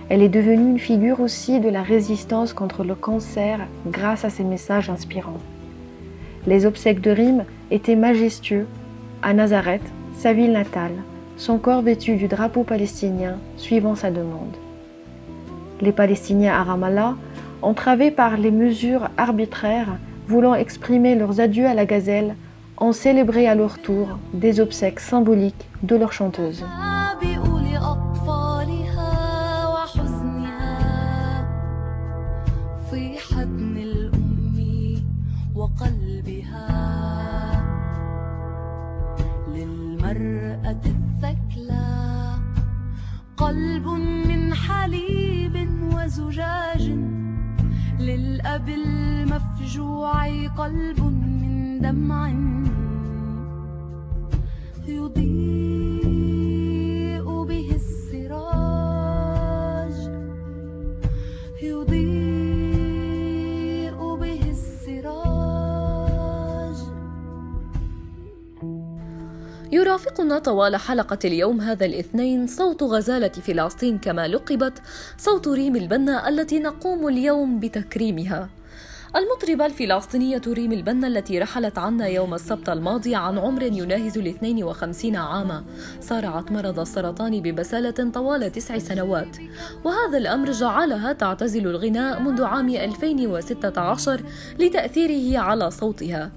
Elle 0.10 0.22
est 0.22 0.30
devenue 0.30 0.72
une 0.72 0.80
figure 0.80 1.20
aussi 1.20 1.60
de 1.60 1.68
la 1.68 1.82
résistance 1.82 2.54
contre 2.54 2.84
le 2.84 2.96
cancer 2.96 3.60
grâce 3.88 4.24
à 4.24 4.30
ses 4.30 4.46
messages 4.46 4.90
inspirants. 4.90 5.42
Les 6.46 6.66
obsèques 6.66 7.02
de 7.02 7.12
Rim 7.12 7.44
étaient 7.72 7.98
majestueux 7.98 8.68
à 9.22 9.34
Nazareth, 9.34 9.82
sa 10.16 10.32
ville 10.32 10.54
natale, 10.54 10.94
son 11.36 11.58
corps 11.58 11.82
vêtu 11.82 12.16
du 12.16 12.28
drapeau 12.28 12.64
palestinien 12.64 13.38
suivant 13.58 13.96
sa 13.96 14.12
demande. 14.12 14.56
Les 15.82 15.92
Palestiniens 15.92 16.54
à 16.54 16.64
Ramallah, 16.64 17.16
entravés 17.62 18.12
par 18.12 18.38
les 18.38 18.52
mesures 18.52 19.10
arbitraires 19.18 19.98
voulant 20.27 20.55
exprimer 20.55 21.15
leurs 21.15 21.41
adieux 21.41 21.67
à 21.67 21.75
la 21.75 21.87
gazelle, 21.87 22.37
ont 22.79 22.93
célébré 22.93 23.47
à 23.47 23.55
leur 23.55 23.79
tour 23.79 24.19
des 24.35 24.61
obsèques 24.61 25.01
symboliques 25.01 25.69
de 25.83 25.97
leur 25.97 26.13
chanteuse. 26.13 26.65
قلب 43.37 43.87
من 44.29 44.55
حليب 44.55 45.55
وزجاج 45.95 46.85
للأب 48.01 48.69
المفجوع 49.68 50.48
قلب 50.48 51.00
من 51.00 51.80
دمع 51.80 52.30
يضيء 54.88 55.28
به 57.44 57.76
السراج 57.76 58.38
يضيء 61.64 61.98
به 64.16 64.42
السراج. 64.52 65.28
يرافقنا 69.72 70.40
طوال 70.40 70.76
حلقة 70.76 71.20
اليوم 71.26 71.62
هذا 71.62 71.86
الاثنين 71.86 72.48
صوت 72.48 72.84
غزالة 72.84 73.28
فلسطين 73.28 73.98
كما 73.98 74.28
لقبت 74.28 74.82
صوت 75.18 75.48
ريم 75.48 75.76
البنا 75.76 76.30
التي 76.30 76.60
نقوم 76.60 77.08
اليوم 77.08 77.60
بتكريمها. 77.60 78.50
المطربة 79.16 79.66
الفلسطينية 79.66 80.42
ريم 80.48 80.72
البنا 80.72 81.08
التي 81.08 81.40
رحلت 81.40 81.78
عنا 81.78 82.08
يوم 82.08 82.34
السبت 82.34 82.70
الماضي 82.70 83.16
عن 83.16 83.38
عمر 83.38 83.64
يناهز 83.64 84.18
ال 84.18 84.28
52 84.28 85.16
عاما. 85.16 85.64
صارعت 86.02 86.52
مرض 86.52 86.80
السرطان 86.80 87.42
ببسالة 87.42 88.12
طوال 88.12 88.52
تسع 88.52 88.78
سنوات. 88.78 89.38
وهذا 89.84 90.18
الأمر 90.18 90.52
جعلها 90.52 91.14
تعتزل 91.14 91.68
الغناء 91.68 92.22
منذ 92.22 92.44
عام 92.44 92.70
2016 92.70 94.22
لتأثيره 94.60 95.40
على 95.40 95.72
صوتها. 95.72 96.32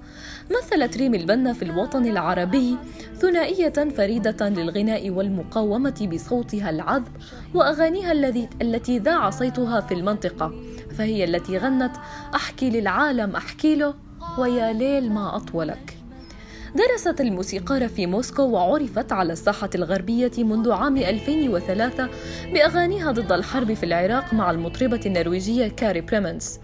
مثلت 0.51 0.97
ريم 0.97 1.15
البنا 1.15 1.53
في 1.53 1.65
الوطن 1.65 2.05
العربي 2.05 2.77
ثنائية 3.15 3.89
فريدة 3.97 4.49
للغناء 4.49 5.09
والمقاومة 5.09 6.09
بصوتها 6.13 6.69
العذب 6.69 7.07
وأغانيها 7.53 8.11
الذي 8.11 8.49
التي 8.61 8.99
ذاع 8.99 9.29
صيتها 9.29 9.81
في 9.81 9.93
المنطقة. 9.93 10.53
فهي 10.97 11.23
التي 11.23 11.57
غنت 11.57 11.95
أحكي 12.35 12.69
للعالم 12.69 13.35
أحكي 13.35 13.75
له 13.75 13.93
ويا 14.37 14.73
ليل 14.73 15.11
ما 15.11 15.35
أطولك. 15.35 15.97
درست 16.75 17.21
الموسيقار 17.21 17.87
في 17.87 18.05
موسكو 18.05 18.43
وعرفت 18.43 19.11
على 19.11 19.33
الساحة 19.33 19.69
الغربية 19.75 20.31
منذ 20.37 20.71
عام 20.71 20.97
2003 20.97 22.09
بأغانيها 22.53 23.11
ضد 23.11 23.31
الحرب 23.31 23.73
في 23.73 23.83
العراق 23.83 24.33
مع 24.33 24.51
المطربة 24.51 25.01
النرويجية 25.05 25.67
كاري 25.67 26.01
بريمنس. 26.01 26.59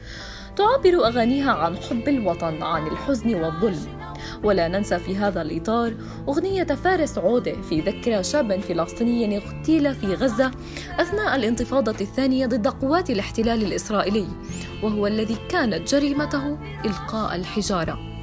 تعبر 0.56 1.08
أغانيها 1.08 1.52
عن 1.52 1.78
حب 1.78 2.08
الوطن 2.08 2.64
عن 2.64 2.88
الحزن 2.88 3.36
والظلم. 3.36 3.97
ولا 4.44 4.68
ننسى 4.68 5.00
في 5.00 5.16
هذا 5.16 5.42
الإطار 5.42 5.94
أغنية 6.28 6.64
فارس 6.64 7.18
عودة 7.18 7.62
في 7.62 7.82
ذكرى 7.82 8.24
شاب 8.24 8.60
فلسطيني 8.60 9.38
اغتيل 9.38 9.96
في 9.96 10.14
غزة 10.14 10.52
أثناء 11.00 11.36
الانتفاضة 11.36 11.96
الثانية 12.02 12.46
ضد 12.46 12.68
قوات 12.68 13.10
الاحتلال 13.10 13.64
الإسرائيلي 13.64 14.28
وهو 14.84 15.08
الذي 15.08 15.38
كانت 15.50 15.94
جريمته 15.94 16.58
إلقاء 16.86 17.36
الحجارة. 17.36 18.18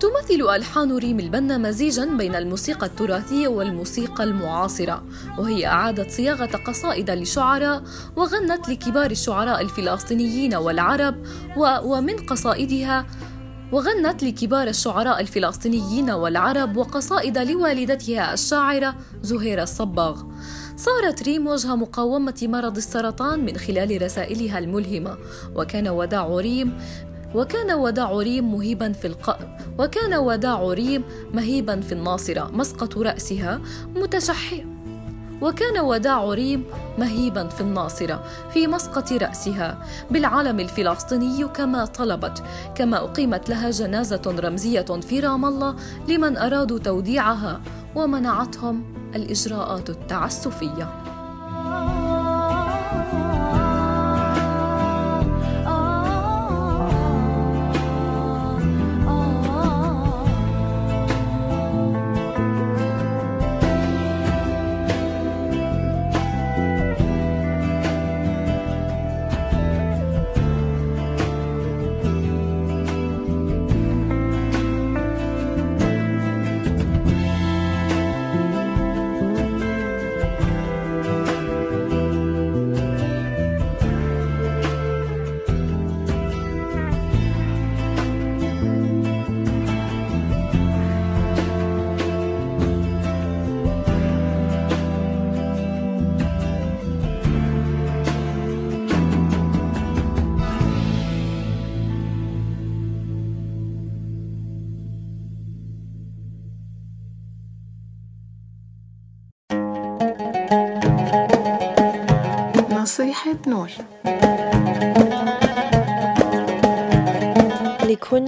تمثل 0.00 0.54
ألحان 0.54 0.96
ريم 0.96 1.20
البنا 1.20 1.58
مزيجا 1.58 2.04
بين 2.04 2.34
الموسيقى 2.34 2.86
التراثية 2.86 3.48
والموسيقى 3.48 4.24
المعاصرة 4.24 5.04
وهي 5.38 5.66
أعادت 5.66 6.10
صياغة 6.10 6.56
قصائد 6.56 7.10
لشعراء 7.10 7.82
وغنت 8.16 8.68
لكبار 8.68 9.10
الشعراء 9.10 9.60
الفلسطينيين 9.60 10.54
والعرب 10.54 11.14
و 11.56 11.78
ومن 11.84 12.16
قصائدها 12.16 13.06
وغنت 13.72 14.22
لكبار 14.22 14.68
الشعراء 14.68 15.20
الفلسطينيين 15.20 16.10
والعرب 16.10 16.76
وقصائد 16.76 17.38
لوالدتها 17.38 18.34
الشاعرة 18.34 18.94
زهيرة 19.22 19.62
الصباغ. 19.62 20.22
صارت 20.76 21.22
ريم 21.22 21.46
وجه 21.46 21.74
مقاومة 21.74 22.40
مرض 22.42 22.76
السرطان 22.76 23.44
من 23.44 23.56
خلال 23.56 24.02
رسائلها 24.02 24.58
الملهمة. 24.58 25.16
وكان 25.54 25.88
وداع 25.88 26.26
ريم 26.26 26.78
وكان 27.34 27.72
وداع 27.72 28.12
ريم 28.12 28.54
مهيبا 28.54 28.92
في 28.92 29.06
الق... 29.06 29.38
وكان 29.78 30.14
وداع 30.14 30.62
ريم 30.62 31.04
مهيبا 31.34 31.80
في 31.80 31.92
الناصرة. 31.92 32.50
مسقط 32.52 32.98
رأسها 32.98 33.60
متشحئ 33.96 34.75
وكان 35.42 35.78
وداع 35.78 36.24
ريم 36.24 36.64
مهيبا 36.98 37.48
في 37.48 37.60
الناصرة 37.60 38.24
في 38.52 38.66
مسقط 38.66 39.12
رأسها 39.12 39.78
بالعلم 40.10 40.60
الفلسطيني 40.60 41.48
كما 41.48 41.84
طلبت 41.84 42.42
كما 42.74 42.96
أقيمت 42.96 43.48
لها 43.48 43.70
جنازة 43.70 44.22
رمزية 44.26 44.80
في 44.80 45.20
رام 45.20 45.44
الله 45.44 45.76
لمن 46.08 46.36
أرادوا 46.36 46.78
توديعها 46.78 47.60
ومنعتهم 47.94 48.84
الإجراءات 49.14 49.90
التعسفية. 49.90 51.15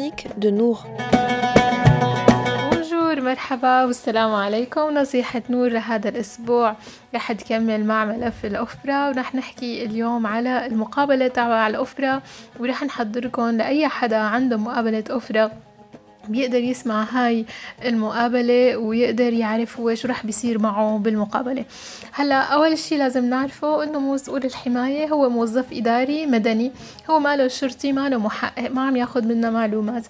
Les 0.09 0.15
chroniques 0.15 0.39
de 0.39 0.51
Nour. 0.51 0.87
مرحبا 3.19 3.85
والسلام 3.85 4.35
عليكم 4.35 4.95
نصيحة 4.95 5.43
نور 5.51 5.69
لهذا 5.69 6.09
الأسبوع 6.09 6.77
رح 7.15 7.33
تكمل 7.33 7.85
مع 7.85 8.05
ملف 8.05 8.45
الأوبرا 8.45 9.09
ورح 9.09 9.35
نحكي 9.35 9.85
اليوم 9.85 10.27
على 10.27 10.67
المقابلة 10.67 11.29
تبع 11.29 11.67
الأوبرا 11.67 12.23
ورح 12.61 12.83
نحضركم 12.83 13.51
لأي 13.51 13.89
حدا 13.89 14.17
عنده 14.17 14.57
مقابلة 14.57 15.05
أوبرا 15.11 15.51
بيقدر 16.29 16.59
يسمع 16.59 17.03
هاي 17.03 17.45
المقابلة 17.85 18.77
ويقدر 18.77 19.33
يعرف 19.33 19.81
هو 19.81 19.95
شو 19.95 20.09
رح 20.09 20.27
بيصير 20.27 20.59
معه 20.59 20.99
بالمقابلة. 20.99 21.65
هلا 22.13 22.41
أول 22.41 22.79
شي 22.79 22.97
لازم 22.97 23.25
نعرفه 23.25 23.85
إنه 23.85 24.01
مسؤول 24.01 24.45
الحماية 24.45 25.07
هو 25.07 25.29
موظف 25.29 25.73
إداري 25.73 26.27
مدني. 26.27 26.73
هو 27.11 27.19
ما 27.19 27.37
له 27.37 27.49
شرطي 27.49 27.93
ما 27.93 28.09
له 28.09 28.19
محقق 28.19 28.71
ما 28.71 28.87
عم 28.87 28.97
ياخد 28.97 29.27
منا 29.27 29.51
معلومات. 29.51 30.07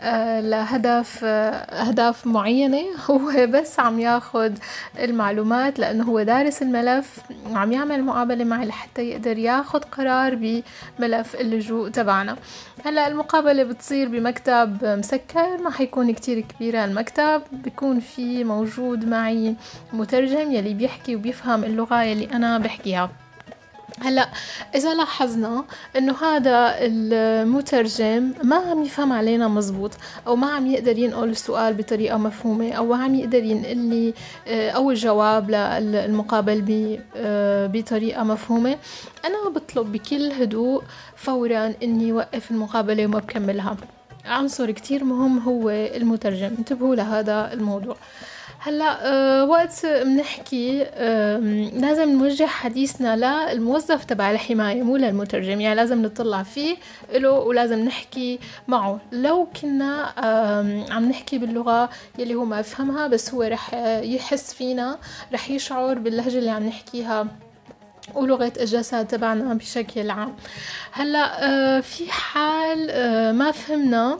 آه 0.00 0.40
لهدف 0.40 1.20
آه 1.24 1.50
أهداف 1.52 2.26
معينة. 2.26 2.84
هو 3.10 3.46
بس 3.46 3.80
عم 3.80 4.00
ياخد 4.00 4.58
المعلومات 4.98 5.78
لأنه 5.78 6.04
هو 6.04 6.22
دارس 6.22 6.62
الملف 6.62 7.18
وعم 7.50 7.72
يعمل 7.72 8.04
مقابلة 8.04 8.44
معي 8.44 8.66
لحتى 8.66 9.02
يقدر 9.02 9.38
ياخد 9.38 9.84
قرار 9.84 10.34
بملف 10.34 11.34
اللجوء 11.34 11.88
تبعنا. 11.88 12.36
هلا 12.84 13.06
المقابلة 13.06 13.62
بتصير 13.62 14.08
بمكتب 14.08 14.78
مسكر 14.82 15.61
ما 15.64 15.70
حيكون 15.70 16.12
كتير 16.12 16.40
كبير 16.40 16.84
المكتب 16.84 17.42
بيكون 17.52 18.00
في 18.00 18.44
موجود 18.44 19.04
معي 19.08 19.54
مترجم 19.92 20.52
يلي 20.52 20.74
بيحكي 20.74 21.16
وبيفهم 21.16 21.64
اللغة 21.64 22.02
يلي 22.02 22.24
أنا 22.32 22.58
بحكيها. 22.58 23.10
هلأ 24.00 24.28
إذا 24.74 24.94
لاحظنا 24.94 25.64
إنه 25.96 26.16
هذا 26.22 26.74
المترجم 26.78 28.32
ما 28.42 28.56
عم 28.56 28.82
يفهم 28.82 29.12
علينا 29.12 29.48
مزبوط 29.48 29.90
أو 30.26 30.36
ما 30.36 30.46
عم 30.50 30.66
يقدر 30.66 30.98
ينقل 30.98 31.28
السؤال 31.28 31.74
بطريقة 31.74 32.16
مفهومة 32.16 32.72
أو 32.72 32.86
ما 32.86 33.04
عم 33.04 33.14
يقدر 33.14 33.44
ينقل 33.44 33.76
لي 33.76 34.14
أو 34.48 34.90
الجواب 34.90 35.50
للمقابل 35.50 36.98
بطريقة 37.74 38.22
مفهومة. 38.22 38.76
أنا 39.24 39.50
بطلب 39.54 39.92
بكل 39.92 40.32
هدوء 40.32 40.82
فورا 41.16 41.74
إني 41.82 42.12
وقف 42.12 42.50
المقابلة 42.50 43.06
وما 43.06 43.18
بكملها. 43.18 43.76
عنصر 44.24 44.70
كتير 44.70 45.04
مهم 45.04 45.38
هو 45.38 45.70
المترجم. 45.70 46.54
انتبهوا 46.58 46.96
لهذا 46.96 47.52
الموضوع. 47.52 47.96
هلا 48.58 49.08
أه 49.08 49.44
وقت 49.44 49.86
بنحكي 49.86 50.82
أه 50.82 51.36
لازم 51.74 52.18
نوجه 52.18 52.46
حديثنا 52.46 53.16
للموظف 53.52 54.04
تبع 54.04 54.30
الحماية 54.30 54.82
مو 54.82 54.96
للمترجم. 54.96 55.60
يعني 55.60 55.74
لازم 55.74 56.02
نطلع 56.02 56.42
فيه 56.42 56.76
له 57.14 57.30
ولازم 57.30 57.78
نحكي 57.78 58.38
معه. 58.68 59.00
لو 59.12 59.48
كنا 59.60 60.12
أه 60.18 60.84
عم 60.92 61.08
نحكي 61.08 61.38
باللغة 61.38 61.90
يلي 62.18 62.34
هو 62.34 62.44
ما 62.44 62.60
يفهمها 62.60 63.06
بس 63.06 63.34
هو 63.34 63.42
رح 63.42 63.74
يحس 64.02 64.54
فينا 64.54 64.98
رح 65.32 65.50
يشعر 65.50 65.98
باللهجة 65.98 66.38
اللي 66.38 66.50
عم 66.50 66.66
نحكيها. 66.66 67.26
ولغة 68.14 68.52
الجسد 68.60 69.06
تبعنا 69.06 69.54
بشكل 69.54 70.10
عام. 70.10 70.34
هلا 70.92 71.80
في 71.80 72.12
حال 72.12 72.86
ما 73.34 73.50
فهمنا 73.50 74.18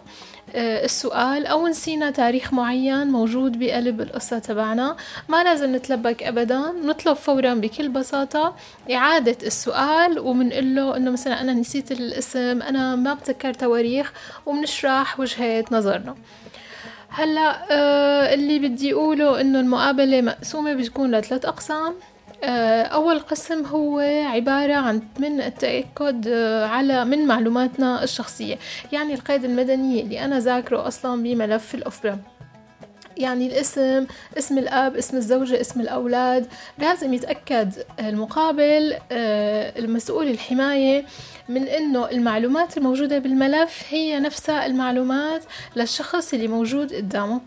السؤال 0.54 1.46
أو 1.46 1.68
نسينا 1.68 2.10
تاريخ 2.10 2.52
معين 2.52 3.06
موجود 3.06 3.58
بقلب 3.58 4.00
القصة 4.00 4.38
تبعنا 4.38 4.96
ما 5.28 5.44
لازم 5.44 5.76
نتلبك 5.76 6.22
أبدا 6.22 6.72
نطلب 6.84 7.16
فورا 7.16 7.54
بكل 7.54 7.88
بساطة 7.88 8.56
إعادة 8.92 9.36
السؤال 9.46 10.18
ومنقول 10.18 10.74
له 10.74 10.96
إنه 10.96 11.10
مثلا 11.10 11.40
أنا 11.40 11.52
نسيت 11.52 11.92
الاسم 11.92 12.62
أنا 12.62 12.96
ما 12.96 13.14
بتذكر 13.14 13.54
تواريخ 13.54 14.12
وبنشرح 14.46 15.20
وجهة 15.20 15.64
نظرنا. 15.72 16.14
هلا 17.08 17.66
آه 17.70 18.34
اللي 18.34 18.58
بدي 18.58 18.92
أقوله 18.92 19.40
إنه 19.40 19.60
المقابلة 19.60 20.20
مقسومة 20.20 20.74
بتكون 20.74 21.14
لثلاث 21.14 21.44
أقسام. 21.44 21.94
أول 22.44 23.18
قسم 23.18 23.66
هو 23.66 23.98
عبارة 24.26 24.74
عن 24.74 25.02
من 25.18 25.40
التأكد 25.40 26.28
على 26.68 27.04
من 27.04 27.26
معلوماتنا 27.26 28.04
الشخصية 28.04 28.58
يعني 28.92 29.14
القيد 29.14 29.44
المدني 29.44 30.00
اللي 30.00 30.24
أنا 30.24 30.38
ذاكره 30.38 30.86
أصلا 30.88 31.22
بملف 31.22 31.74
الأوبرا 31.74 32.18
يعني 33.16 33.46
الاسم 33.46 34.06
اسم 34.38 34.58
الأب 34.58 34.96
اسم 34.96 35.16
الزوجة 35.16 35.60
اسم 35.60 35.80
الأولاد. 35.80 36.46
لازم 36.78 37.14
يتأكد 37.14 37.72
المقابل 38.00 38.96
المسؤول 39.78 40.28
الحماية 40.28 41.04
من 41.48 41.68
إنه 41.68 42.10
المعلومات 42.10 42.76
الموجودة 42.78 43.18
بالملف 43.18 43.84
هي 43.90 44.20
نفسها 44.20 44.66
المعلومات 44.66 45.42
للشخص 45.76 46.34
اللي 46.34 46.48
موجود 46.48 46.92
قدامه. 46.92 47.40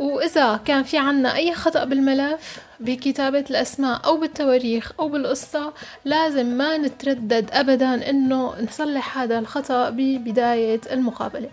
وإذا 0.00 0.60
كان 0.64 0.82
في 0.82 0.98
عنا 0.98 1.36
أي 1.36 1.54
خطأ 1.54 1.84
بالملف 1.84 2.58
بكتابة 2.80 3.44
الأسماء 3.50 4.00
أو 4.06 4.16
بالتواريخ 4.16 4.92
أو 5.00 5.08
بالقصة 5.08 5.72
لازم 6.04 6.46
ما 6.46 6.76
نتردد 6.76 7.50
أبدا 7.52 8.10
إنه 8.10 8.54
نصلح 8.62 9.18
هذا 9.18 9.38
الخطأ 9.38 9.90
ببداية 9.90 10.80
المقابلة. 10.92 11.48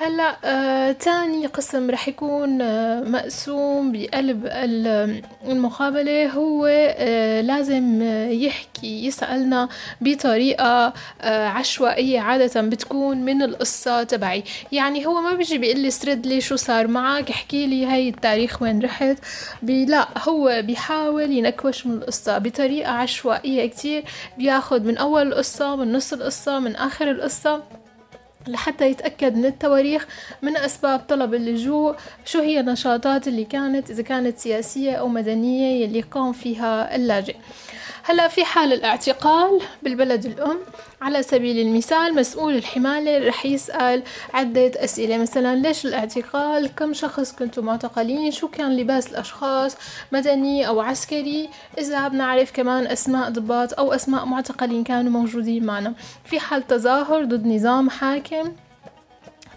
هلا 0.00 0.36
آه 0.44 0.92
تاني 0.92 1.46
قسم 1.46 1.90
رح 1.90 2.08
يكون 2.08 2.62
آه 2.62 3.00
مقسوم 3.00 3.92
بقلب 3.92 4.46
المقابلة 5.46 6.26
هو 6.26 6.66
آه 6.70 7.40
لازم 7.40 8.02
يحكي 8.32 9.06
يسألنا 9.06 9.68
بطريقة 10.00 10.92
آه 11.20 11.46
عشوائية 11.46 12.20
عادة 12.20 12.60
بتكون 12.60 13.16
من 13.16 13.42
القصة 13.42 14.02
تبعي. 14.02 14.44
يعني 14.72 15.06
هو 15.06 15.20
ما 15.20 15.32
بيجي 15.32 15.58
بيقول 15.58 15.80
لي 15.80 15.90
سرد 15.90 16.26
لي 16.26 16.40
شو 16.40 16.56
صار 16.56 16.86
معك 16.86 17.30
احكي 17.30 17.66
لي 17.66 17.86
هاي 17.86 18.08
التاريخ 18.08 18.62
وين 18.62 18.82
رحت. 18.82 19.16
لا 19.62 20.08
هو 20.28 20.62
بيحاول 20.64 21.32
ينكوش 21.32 21.86
من 21.86 21.94
القصة 21.94 22.38
بطريقة 22.38 22.90
عشوائية 22.90 23.66
كتير. 23.66 24.04
بياخد 24.38 24.84
من 24.86 24.98
أول 24.98 25.26
القصة 25.32 25.76
من 25.76 25.92
نص 25.92 26.12
القصة 26.12 26.58
من 26.58 26.76
آخر 26.76 27.10
القصة. 27.10 27.77
لحتى 28.48 28.90
يتأكد 28.90 29.36
من 29.36 29.46
التواريخ 29.46 30.06
من 30.42 30.56
أسباب 30.56 31.00
طلب 31.08 31.34
اللجوء 31.34 31.94
شو 32.24 32.40
هي 32.40 32.60
النشاطات 32.60 33.28
اللي 33.28 33.44
كانت 33.44 33.90
إذا 33.90 34.02
كانت 34.02 34.38
سياسية 34.38 34.92
أو 34.92 35.08
مدنية 35.08 35.84
يلي 35.84 36.00
قام 36.00 36.32
فيها 36.32 36.96
اللاجئ. 36.96 37.36
هلا 38.04 38.28
في 38.28 38.44
حال 38.44 38.72
الاعتقال 38.72 39.60
بالبلد 39.82 40.26
الأم 40.26 40.58
على 41.02 41.22
سبيل 41.22 41.58
المثال 41.66 42.14
مسؤول 42.14 42.54
الحماية 42.56 43.28
رح 43.28 43.46
يسأل 43.46 44.02
عدة 44.34 44.72
أسئلة 44.76 45.18
مثلا 45.18 45.56
ليش 45.56 45.86
الاعتقال؟ 45.86 46.74
كم 46.74 46.92
شخص 46.92 47.32
كنتوا 47.32 47.62
معتقلين؟ 47.62 48.30
شو 48.30 48.48
كان 48.48 48.76
لباس 48.76 49.10
الأشخاص؟ 49.10 49.76
مدني 50.12 50.68
أو 50.68 50.80
عسكري؟ 50.80 51.48
إذا 51.78 52.08
بنعرف 52.08 52.52
كمان 52.52 52.86
أسماء 52.86 53.30
ضباط 53.30 53.78
أو 53.78 53.92
أسماء 53.92 54.24
معتقلين 54.24 54.84
كانوا 54.84 55.12
موجودين 55.12 55.64
معنا. 55.64 55.94
في 56.24 56.40
حال 56.40 56.66
تظاهر 56.66 57.24
ضد 57.24 57.46
نظام 57.46 57.90
حاكم 57.90 58.37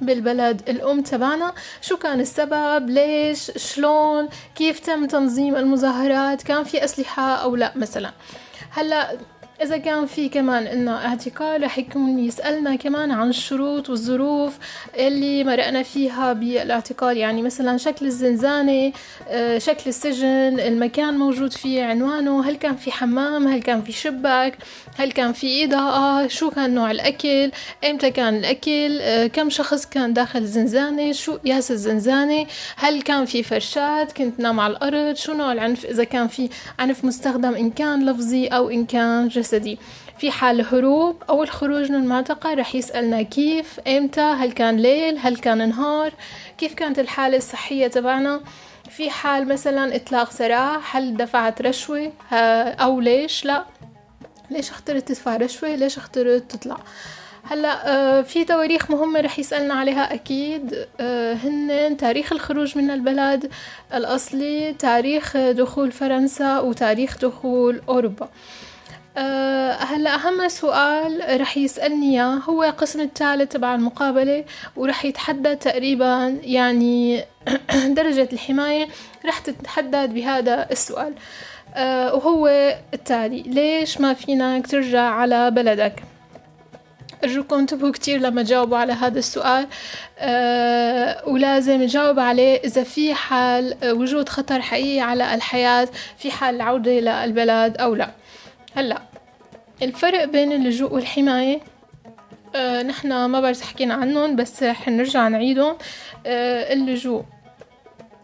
بالبلد 0.02 0.70
الأم 0.70 1.02
تبعنا. 1.02 1.54
شو 1.82 1.98
كان 1.98 2.20
السبب؟ 2.20 2.90
ليش؟ 2.90 3.52
شلون؟ 3.56 4.30
كيف 4.56 4.80
تم 4.80 5.06
تنظيم 5.06 5.56
المظاهرات؟ 5.56 6.44
كان 6.44 6.64
في 6.64 6.84
أسلحة 6.84 7.36
أو 7.36 7.56
لا 7.56 7.72
مثلا. 7.76 8.12
هلأ 8.72 9.18
إذا 9.64 9.78
كان 9.78 10.06
في 10.06 10.30
كمان 10.30 10.68
إنه 10.68 11.06
اعتقال 11.06 11.64
رح 11.64 11.78
يكون 11.78 12.20
يسألنا 12.20 12.76
كمان 12.76 13.12
عن 13.12 13.30
الشروط 13.30 13.90
والظروف 13.90 14.58
اللي 14.98 15.44
مرقنا 15.44 15.84
فيها 15.84 16.34
بالاعتقال. 16.34 17.18
يعني 17.18 17.42
مثلا 17.42 17.78
شكل 17.78 18.06
الزنزانة 18.06 18.92
شكل 19.58 19.84
السجن 19.88 20.60
المكان 20.60 21.14
موجود 21.18 21.54
فيه 21.54 21.84
عنوانه 21.84 22.50
هل 22.50 22.56
كان 22.56 22.76
في 22.76 22.92
حمام؟ 22.92 23.48
هل 23.48 23.62
كان 23.62 23.82
في 23.82 23.92
شباك؟ 23.92 24.58
هل 24.98 25.12
كان 25.12 25.34
في 25.34 25.66
إضاءة؟ 25.66 26.28
شو 26.28 26.50
كان 26.50 26.74
نوع 26.74 26.92
الأكل؟ 26.92 27.52
إمتى 27.90 28.12
كان 28.12 28.36
الأكل؟ 28.36 29.28
كم 29.28 29.50
شخص 29.50 29.86
كان 29.86 30.14
داخل 30.14 30.40
الزنزانة؟ 30.40 31.12
شو 31.12 31.38
قياس 31.38 31.72
الزنزانة؟ 31.72 32.46
هل 32.76 33.02
كان 33.02 33.26
في 33.26 33.44
فرشات 33.44 34.12
كنت 34.12 34.40
نام 34.40 34.60
على 34.60 34.72
الأرض. 34.72 35.16
شو 35.16 35.34
نوع 35.34 35.52
العنف؟ 35.52 35.86
إذا 35.86 36.04
كان 36.04 36.28
في 36.28 36.50
عنف 36.80 37.06
مستخدم 37.06 37.54
إن 37.56 37.72
كان 37.72 38.10
لفظي 38.10 38.48
أو 38.48 38.70
إن 38.70 38.86
كان 38.86 39.28
جسدي. 39.28 39.51
في 40.18 40.32
حال 40.32 40.60
الهروب 40.60 41.24
أو 41.30 41.44
الخروج 41.44 41.92
من 41.92 41.96
المعتقل 41.96 42.58
رح 42.58 42.76
يسألنا 42.76 43.22
كيف 43.22 43.80
إمتى 43.80 44.22
هل 44.22 44.52
كان 44.52 44.78
ليل 44.78 45.18
هل 45.18 45.38
كان 45.38 45.70
نهار 45.70 46.14
كيف 46.58 46.74
كانت 46.74 47.00
الحالة 47.00 47.38
الصحية 47.38 47.88
تبعنا. 47.88 48.42
في 48.90 49.10
حال 49.10 49.48
مثلا 49.48 49.96
إطلاق 49.96 50.32
سراح 50.32 50.96
هل 50.96 51.18
دفعت 51.18 51.62
رشوة؟ 51.62 52.12
أو 52.32 53.00
ليش؟ 53.00 53.46
لا. 53.46 53.66
ليش 54.52 54.70
اخترت 54.70 55.08
تدفع 55.08 55.36
رشوة؟ 55.36 55.76
ليش 55.76 55.98
اخترت 55.98 56.52
تطلع؟ 56.52 56.78
هلأ 57.44 58.22
في 58.22 58.46
تواريخ 58.46 58.92
مهمة 58.92 59.22
رح 59.22 59.40
يسألنا 59.40 59.74
عليها 59.74 60.14
أكيد. 60.14 60.88
هن 61.44 61.98
تاريخ 62.00 62.34
الخروج 62.34 62.78
من 62.78 62.92
البلد 62.92 63.52
الأصلي 63.94 64.74
تاريخ 64.74 65.38
دخول 65.38 65.92
فرنسا 65.92 66.60
وتاريخ 66.60 67.18
دخول 67.18 67.82
أوروبا. 67.90 68.30
أه 69.18 69.72
هلا 69.72 70.16
أهم 70.16 70.48
سؤال 70.48 71.42
رح 71.42 71.58
يسألني 71.58 72.12
إياه. 72.16 72.36
هو 72.36 72.64
القسم 72.64 73.02
الثالث 73.02 73.52
تبع 73.52 73.76
المقابلة 73.76 74.46
ورح 74.76 75.06
يتحدد 75.06 75.58
تقريبا 75.58 76.40
يعني 76.44 77.24
درجة 78.00 78.30
الحماية 78.34 78.88
رح 79.26 79.40
تتحدد 79.40 80.14
بهذا 80.14 80.68
السؤال. 80.72 81.14
آه، 81.76 82.16
وهو 82.16 82.48
التالي 82.94 83.42
ليش 83.42 84.02
ما 84.02 84.14
فينك 84.14 84.68
ترجع 84.68 85.02
على 85.02 85.52
بلدك؟ 85.52 86.04
أرجوكم 87.24 87.56
انتبهوا 87.56 87.92
كتير 87.92 88.20
لما 88.20 88.44
تجاوبوا 88.44 88.78
على 88.78 88.94
هذا 88.94 89.20
السؤال. 89.20 89.68
أه 90.20 91.30
ولازم 91.30 91.82
نجاوب 91.82 92.20
عليه 92.20 92.60
إذا 92.64 92.84
في 92.84 93.14
حال 93.14 93.76
وجود 93.84 94.30
خطر 94.30 94.62
حقيقي 94.62 95.00
على 95.00 95.34
الحياة 95.36 95.88
في 96.18 96.32
حال 96.32 96.56
العودة 96.56 96.92
للبلد 96.92 97.78
أو 97.78 97.96
لا. 97.96 98.10
هلأ 98.76 99.02
الفرق 99.82 100.24
بين 100.26 100.52
اللجوء 100.52 100.94
والحماية 100.94 101.60
أه 102.56 102.82
نحنا 102.82 103.28
ما 103.28 103.42
بعرف 103.42 103.62
حكينا 103.62 103.94
عنهم 103.94 104.36
بس 104.36 104.64
حنرجع 104.64 105.28
نعيدهم. 105.28 105.76
أه 106.26 106.74
اللجوء. 106.74 107.24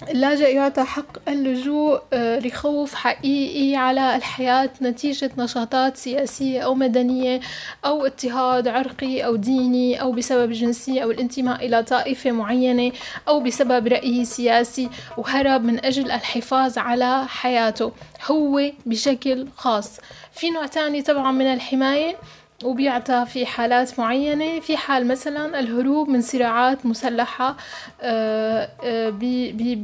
اللاجئ 0.09 0.55
يعطى 0.55 0.83
حق 0.83 1.29
اللجوء 1.29 2.01
آه، 2.13 2.39
لخوف 2.39 2.95
حقيقي 2.95 3.75
على 3.75 4.15
الحياة 4.15 4.69
نتيجة 4.81 5.31
نشاطات 5.37 5.97
سياسية 5.97 6.61
أو 6.61 6.75
مدنية 6.75 7.39
أو 7.85 8.05
اضطهاد 8.05 8.67
عرقي 8.67 9.25
أو 9.25 9.35
ديني 9.35 10.01
أو 10.01 10.11
بسبب 10.11 10.51
جنسية 10.51 11.03
أو 11.03 11.11
الانتماء 11.11 11.65
إلى 11.65 11.83
طائفة 11.83 12.31
معينة 12.31 12.91
أو 13.27 13.39
بسبب 13.39 13.87
رأيه 13.87 14.23
سياسي 14.23 14.89
وهرب 15.17 15.63
من 15.63 15.85
أجل 15.85 16.11
الحفاظ 16.11 16.77
على 16.77 17.25
حياته 17.27 17.91
هو 18.31 18.61
بشكل 18.85 19.47
خاص. 19.55 19.99
في 20.37 20.49
نوع 20.49 20.65
تاني 20.65 21.01
طبعا 21.01 21.31
من 21.31 21.53
الحماية 21.53 22.15
وبيعطى 22.63 23.25
في 23.25 23.45
حالات 23.45 23.99
معينة. 23.99 24.59
في 24.59 24.77
حال 24.77 25.07
مثلا 25.07 25.59
الهروب 25.59 26.09
من 26.09 26.21
صراعات 26.21 26.85
مسلحة 26.85 27.55
آه، 28.01 28.69
آه، 28.83 29.09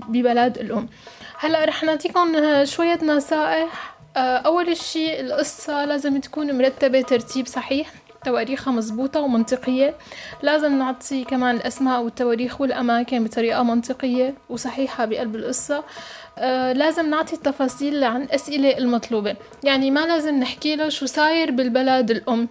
ببلد 0.10 0.58
الأم. 0.58 0.90
هلأ 1.40 1.66
رح 1.66 1.84
نعطيكم 1.84 2.34
شوية 2.66 3.00
نصائح. 3.04 3.96
آه، 4.18 4.38
أول 4.38 4.78
شي 4.78 5.20
القصة 5.20 5.86
لازم 5.86 6.20
تكون 6.20 6.58
مرتبة 6.58 7.02
ترتيب 7.02 7.48
صحيح 7.48 7.90
تواريخها 8.26 8.72
مزبوطة 8.72 9.20
ومنطقية. 9.20 9.96
لازم 10.42 10.80
نعطي 10.80 11.24
كمان 11.24 11.56
الأسماء 11.56 12.02
والتواريخ 12.02 12.62
والأماكن 12.62 13.24
بطريقة 13.24 13.64
منطقية 13.64 14.34
وصحيحة 14.50 15.06
بقلب 15.06 15.36
القصة. 15.36 15.84
لازم 16.76 17.10
نعطي 17.10 17.34
التفاصيل 17.34 18.04
عن 18.04 18.22
الأسئلة 18.22 18.78
المطلوبة. 18.78 19.36
يعني 19.64 19.92
ما 19.92 20.00
لازم 20.00 20.40
نحكي 20.40 20.76
له 20.76 20.90
شو 20.90 21.06
صاير 21.06 21.52
بالبلد 21.52 22.12
الأم 22.12 22.48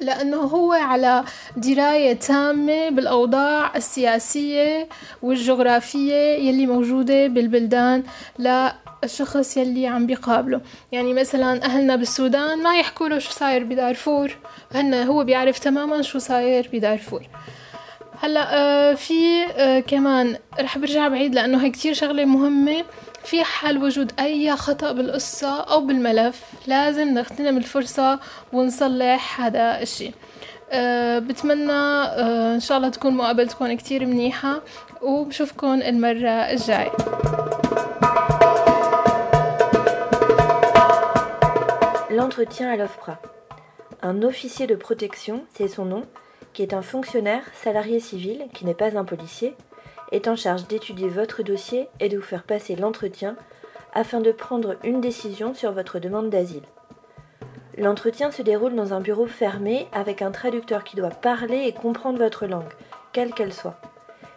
لأنه 0.00 0.36
هو 0.36 0.72
على 0.72 1.24
دراية 1.56 2.12
تامة 2.12 2.88
بالأوضاع 2.88 3.76
السياسية 3.76 4.88
والجغرافية 5.22 6.14
يلي 6.14 6.66
موجودة 6.66 7.26
بالبلدان 7.26 8.02
للشخص 8.38 9.56
يلي 9.56 9.86
عم 9.86 10.06
بيقابله. 10.06 10.60
يعني 10.92 11.14
مثلا 11.14 11.64
أهلنا 11.64 11.96
بالسودان 11.96 12.62
ما 12.62 12.78
يحكوا 12.78 13.08
له 13.08 13.18
شو 13.18 13.30
صاير 13.30 13.64
بدارفور 13.64 14.36
هن 14.74 14.94
هو 14.94 15.24
بيعرف 15.24 15.58
تماما 15.58 16.02
شو 16.02 16.18
صاير 16.18 16.70
بدارفور. 16.72 17.22
هلا 18.22 18.54
آه 18.54 18.94
في 18.94 19.44
آه 19.44 19.80
كمان 19.80 20.38
رح 20.60 20.78
برجع 20.78 21.08
بعيد 21.08 21.34
لأنه 21.34 21.64
هي 21.64 21.70
كتير 21.70 21.94
شغلة 21.94 22.24
مهمة. 22.24 22.84
في 23.24 23.44
حال 23.44 23.82
وجود 23.82 24.12
أي 24.20 24.56
خطأ 24.56 24.92
بالقصة 24.92 25.60
أو 25.60 25.80
بالملف 25.80 26.42
لازم 26.66 27.08
نغتنم 27.08 27.56
الفرصة 27.56 28.20
ونصلح 28.52 29.40
هذا 29.40 29.82
الشيء. 29.82 30.12
أه 30.70 31.18
بتمنى 31.18 31.72
إن 31.72 32.60
شاء 32.60 32.78
الله 32.78 32.88
تكون 32.88 33.14
مقابلتكم 33.16 33.76
كتير 33.76 34.06
منيحة 34.06 34.62
وبشوفكم 35.02 35.82
المرة 35.82 36.30
الجاية. 36.30 36.92
L'entretien 42.10 42.68
à 42.72 42.76
l'OFPRA. 42.76 43.16
Un 44.02 44.22
officier 44.22 44.66
de 44.66 44.76
protection, 44.86 45.36
c'est 45.54 45.68
son 45.68 45.84
nom, 45.84 46.02
qui 46.58 46.64
est 46.64 46.74
un 46.74 46.82
fonctionnaire 46.82 47.44
salarié 47.52 48.00
civil, 48.00 48.48
qui 48.52 48.64
n'est 48.64 48.74
pas 48.74 48.98
un 48.98 49.04
policier, 49.04 49.54
est 50.10 50.26
en 50.26 50.34
charge 50.34 50.66
d'étudier 50.66 51.08
votre 51.08 51.44
dossier 51.44 51.88
et 52.00 52.08
de 52.08 52.16
vous 52.16 52.24
faire 52.24 52.42
passer 52.42 52.74
l'entretien 52.74 53.36
afin 53.92 54.20
de 54.20 54.32
prendre 54.32 54.74
une 54.82 55.00
décision 55.00 55.54
sur 55.54 55.70
votre 55.70 56.00
demande 56.00 56.30
d'asile. 56.30 56.64
L'entretien 57.76 58.32
se 58.32 58.42
déroule 58.42 58.74
dans 58.74 58.92
un 58.92 59.00
bureau 59.00 59.26
fermé 59.26 59.86
avec 59.92 60.20
un 60.20 60.32
traducteur 60.32 60.82
qui 60.82 60.96
doit 60.96 61.10
parler 61.10 61.58
et 61.58 61.72
comprendre 61.72 62.18
votre 62.18 62.48
langue, 62.48 62.74
quelle 63.12 63.34
qu'elle 63.34 63.54
soit. 63.54 63.80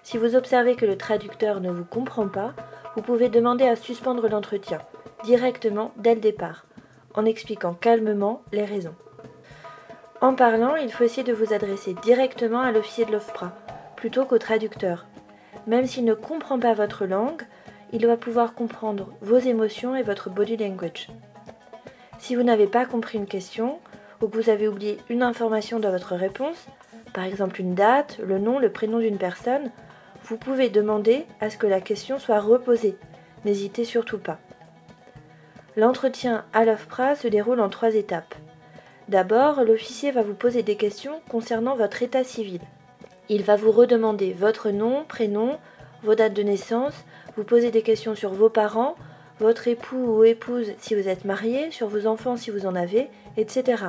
Si 0.04 0.20
vous 0.20 0.36
observez 0.36 0.76
que 0.76 0.86
le 0.86 1.00
traducteur 1.00 1.60
ne 1.60 1.72
vous 1.72 1.86
comprend 1.86 2.28
pas, 2.28 2.54
vous 2.96 3.02
pouvez 3.02 3.30
demander 3.30 3.66
à 3.66 3.76
suspendre 3.76 4.30
l'entretien, 4.30 4.78
directement 5.24 5.92
dès 5.98 6.14
le 6.14 6.22
départ, 6.22 6.68
en 7.16 7.26
expliquant 7.26 7.74
calmement 7.74 8.44
les 8.52 8.66
raisons. 8.66 8.94
En 10.22 10.36
parlant, 10.36 10.76
il 10.76 10.92
faut 10.92 11.04
essayer 11.04 11.24
de 11.24 11.34
vous 11.34 11.52
adresser 11.52 11.96
directement 12.04 12.62
à 12.62 12.72
l'officier 12.72 13.06
de 13.06 13.12
l'OFPRA, 13.12 13.54
plutôt 13.96 14.26
qu'au 14.26 14.38
traducteur, 14.38 15.08
même 15.66 15.88
s'il 15.88 16.06
ne 16.06 16.14
comprend 16.14 16.60
pas 16.60 16.76
votre 16.76 17.08
langue, 17.08 17.42
il 17.92 18.00
doit 18.00 18.18
pouvoir 18.18 18.54
comprendre 18.54 19.10
vos 19.22 19.40
émotions 19.40 19.96
et 19.96 20.04
votre 20.04 20.30
body 20.30 20.58
language. 20.58 21.08
Si 22.20 22.36
vous 22.36 22.44
n'avez 22.44 22.68
pas 22.68 22.86
compris 22.86 23.18
une 23.18 23.26
question 23.26 23.80
ou 24.22 24.28
que 24.28 24.38
vous 24.38 24.52
avez 24.52 24.68
oublié 24.68 25.00
une 25.10 25.24
information 25.24 25.80
dans 25.80 25.90
votre 25.90 26.16
réponse, 26.16 26.68
par 27.14 27.24
exemple 27.24 27.60
une 27.60 27.74
date, 27.74 28.20
le 28.24 28.38
nom, 28.38 28.60
le 28.60 28.72
prénom 28.72 29.00
d'une 29.00 29.18
personne, 29.18 29.72
vous 30.26 30.38
pouvez 30.38 30.70
demander 30.70 31.26
à 31.40 31.50
ce 31.50 31.58
que 31.58 31.68
la 31.68 31.82
question 31.82 32.20
soit 32.20 32.40
reposée. 32.40 32.96
N'hésitez 33.44 33.86
surtout 33.86 34.20
pas. 34.20 34.38
L'entretien 35.76 36.46
à 36.54 36.64
l'OFPRA 36.64 37.16
se 37.16 37.28
déroule 37.28 37.60
en 37.60 37.70
trois 37.70 37.96
étapes. 37.96 38.36
D'abord, 39.12 39.66
l'officier 39.66 40.10
va 40.12 40.22
vous 40.22 40.36
poser 40.36 40.64
des 40.64 40.78
questions 40.78 41.20
concernant 41.28 41.76
votre 41.76 42.02
état 42.02 42.24
civil. 42.24 42.62
Il 43.28 43.44
va 43.44 43.58
vous 43.58 43.74
redemander 43.74 44.32
votre 44.32 44.70
nom, 44.70 45.04
prénom, 45.04 45.58
vos 46.02 46.16
dates 46.16 46.34
de 46.34 46.44
naissance, 46.44 46.94
vous 47.36 47.44
poser 47.44 47.72
des 47.72 47.82
questions 47.82 48.16
sur 48.16 48.34
vos 48.34 48.48
parents, 48.48 48.96
votre 49.42 49.68
époux 49.68 49.98
ou 49.98 50.24
épouse 50.24 50.72
si 50.78 50.96
vous 50.96 51.10
êtes 51.10 51.26
marié, 51.26 51.72
sur 51.72 51.90
vos 51.90 52.08
enfants 52.08 52.38
si 52.38 52.52
vous 52.52 52.66
en 52.66 52.74
avez, 52.74 53.10
etc. 53.36 53.84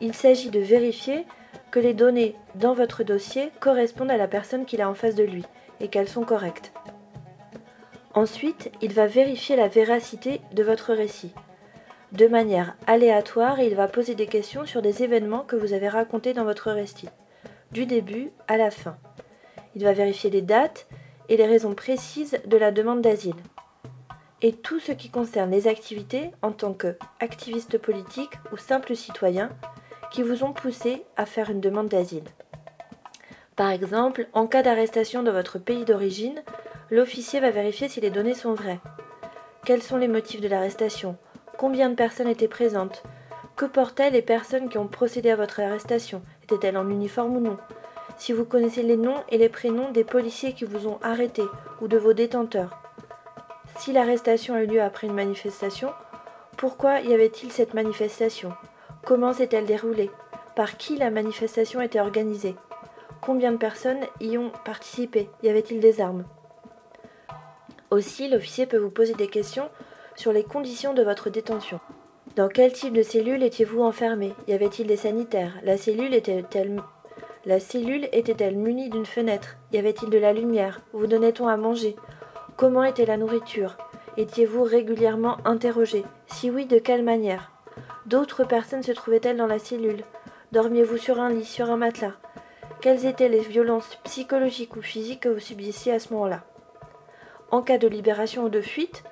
Il 0.00 0.14
s'agit 0.14 0.50
de 0.50 0.60
vérifier 0.60 1.26
que 1.72 1.80
les 1.80 1.92
données 1.92 2.36
dans 2.54 2.72
votre 2.72 3.02
dossier 3.02 3.50
correspondent 3.58 4.12
à 4.12 4.16
la 4.16 4.28
personne 4.28 4.64
qu'il 4.64 4.80
a 4.80 4.88
en 4.88 4.94
face 4.94 5.16
de 5.16 5.24
lui 5.24 5.42
et 5.80 5.88
qu'elles 5.88 6.08
sont 6.08 6.22
correctes. 6.22 6.70
Ensuite, 8.14 8.70
il 8.80 8.92
va 8.92 9.08
vérifier 9.08 9.56
la 9.56 9.66
véracité 9.66 10.40
de 10.52 10.62
votre 10.62 10.94
récit. 10.94 11.32
De 12.12 12.28
manière 12.28 12.76
aléatoire, 12.86 13.60
il 13.60 13.74
va 13.74 13.88
poser 13.88 14.14
des 14.14 14.26
questions 14.26 14.64
sur 14.64 14.80
des 14.80 15.02
événements 15.02 15.44
que 15.44 15.56
vous 15.56 15.72
avez 15.72 15.88
racontés 15.88 16.34
dans 16.34 16.44
votre 16.44 16.70
récit 16.70 17.08
du 17.72 17.84
début 17.84 18.30
à 18.48 18.56
la 18.56 18.70
fin. 18.70 18.96
Il 19.74 19.84
va 19.84 19.92
vérifier 19.92 20.30
les 20.30 20.42
dates 20.42 20.86
et 21.28 21.36
les 21.36 21.46
raisons 21.46 21.74
précises 21.74 22.38
de 22.46 22.56
la 22.56 22.70
demande 22.70 23.02
d'asile. 23.02 23.34
Et 24.40 24.52
tout 24.52 24.78
ce 24.78 24.92
qui 24.92 25.10
concerne 25.10 25.50
les 25.50 25.66
activités 25.66 26.30
en 26.42 26.52
tant 26.52 26.72
qu'activiste 26.72 27.78
politique 27.78 28.34
ou 28.52 28.56
simple 28.56 28.94
citoyen 28.94 29.50
qui 30.12 30.22
vous 30.22 30.44
ont 30.44 30.52
poussé 30.52 31.04
à 31.16 31.26
faire 31.26 31.50
une 31.50 31.60
demande 31.60 31.88
d'asile. 31.88 32.24
Par 33.56 33.70
exemple, 33.70 34.28
en 34.32 34.46
cas 34.46 34.62
d'arrestation 34.62 35.22
dans 35.22 35.32
votre 35.32 35.58
pays 35.58 35.84
d'origine, 35.84 36.42
l'officier 36.90 37.40
va 37.40 37.50
vérifier 37.50 37.88
si 37.88 38.00
les 38.00 38.10
données 38.10 38.34
sont 38.34 38.54
vraies. 38.54 38.80
Quels 39.64 39.82
sont 39.82 39.96
les 39.96 40.08
motifs 40.08 40.40
de 40.40 40.48
l'arrestation? 40.48 41.16
Combien 41.58 41.88
de 41.88 41.94
personnes 41.94 42.28
étaient 42.28 42.48
présentes 42.48 43.02
Que 43.56 43.64
portaient 43.64 44.10
les 44.10 44.20
personnes 44.20 44.68
qui 44.68 44.76
ont 44.76 44.88
procédé 44.88 45.30
à 45.30 45.36
votre 45.36 45.60
arrestation 45.60 46.20
était-elle 46.42 46.76
en 46.76 46.90
uniforme 46.90 47.36
ou 47.36 47.40
non. 47.40 47.56
Si 48.18 48.32
vous 48.32 48.44
connaissez 48.44 48.82
les 48.82 48.98
noms 48.98 49.22
et 49.30 49.38
les 49.38 49.48
prénoms 49.48 49.90
des 49.90 50.04
policiers 50.04 50.52
qui 50.52 50.66
vous 50.66 50.86
ont 50.86 50.98
arrêté 51.02 51.42
ou 51.80 51.88
de 51.88 51.96
vos 51.96 52.12
détenteurs. 52.12 52.78
Si 53.78 53.92
l'arrestation 53.92 54.54
a 54.54 54.62
eu 54.62 54.66
lieu 54.66 54.82
après 54.82 55.06
une 55.06 55.14
manifestation, 55.14 55.92
pourquoi 56.58 57.00
y 57.00 57.14
avait-il 57.14 57.50
cette 57.50 57.72
manifestation? 57.72 58.52
Comment 59.04 59.32
s'est-elle 59.32 59.66
déroulée? 59.66 60.10
Par 60.56 60.76
qui 60.76 60.96
la 60.96 61.10
manifestation 61.10 61.80
était 61.80 62.00
organisée? 62.00 62.54
Combien 63.22 63.52
de 63.52 63.56
personnes 63.56 64.04
y 64.20 64.36
ont 64.36 64.52
participé? 64.66 65.30
Y 65.42 65.48
avait-il 65.48 65.80
des 65.80 66.02
armes? 66.02 66.24
Aussi, 67.90 68.28
l'officier 68.28 68.66
peut 68.66 68.78
vous 68.78 68.90
poser 68.90 69.14
des 69.14 69.28
questions 69.28 69.70
sur 70.16 70.32
les 70.32 70.44
conditions 70.44 70.94
de 70.94 71.02
votre 71.02 71.30
détention. 71.30 71.80
Dans 72.34 72.48
quel 72.48 72.72
type 72.72 72.92
de 72.92 73.02
cellule 73.02 73.42
étiez-vous 73.42 73.82
enfermé? 73.82 74.34
Y 74.48 74.52
avait-il 74.52 74.86
des 74.86 74.96
sanitaires? 74.96 75.54
La 75.62 75.76
cellule 75.76 76.14
était-elle 76.14 78.56
munie 78.56 78.90
d'une 78.90 79.06
fenêtre? 79.06 79.56
Y 79.72 79.78
avait-il 79.78 80.10
de 80.10 80.18
la 80.18 80.32
lumière? 80.32 80.80
Vous 80.92 81.06
donnait-on 81.06 81.48
à 81.48 81.56
manger? 81.56 81.96
Comment 82.56 82.82
était 82.82 83.06
la 83.06 83.16
nourriture? 83.16 83.76
Étiez-vous 84.16 84.64
régulièrement 84.64 85.36
interrogé? 85.44 86.04
Si 86.26 86.50
oui, 86.50 86.66
de 86.66 86.78
quelle 86.78 87.04
manière? 87.04 87.52
D'autres 88.06 88.44
personnes 88.44 88.82
se 88.82 88.92
trouvaient-elles 88.92 89.36
dans 89.36 89.46
la 89.46 89.58
cellule? 89.58 90.04
Dormiez-vous 90.52 90.96
sur 90.96 91.20
un 91.20 91.30
lit, 91.30 91.44
sur 91.44 91.70
un 91.70 91.76
matelas? 91.76 92.14
Quelles 92.80 93.06
étaient 93.06 93.28
les 93.28 93.40
violences 93.40 93.96
psychologiques 94.04 94.76
ou 94.76 94.82
physiques 94.82 95.20
que 95.20 95.28
vous 95.28 95.40
subissiez 95.40 95.92
à 95.92 95.98
ce 95.98 96.12
moment-là? 96.12 96.44
En 97.50 97.62
cas 97.62 97.78
de 97.78 97.88
libération 97.88 98.44
ou 98.44 98.48
de 98.48 98.60
fuite, 98.60 99.02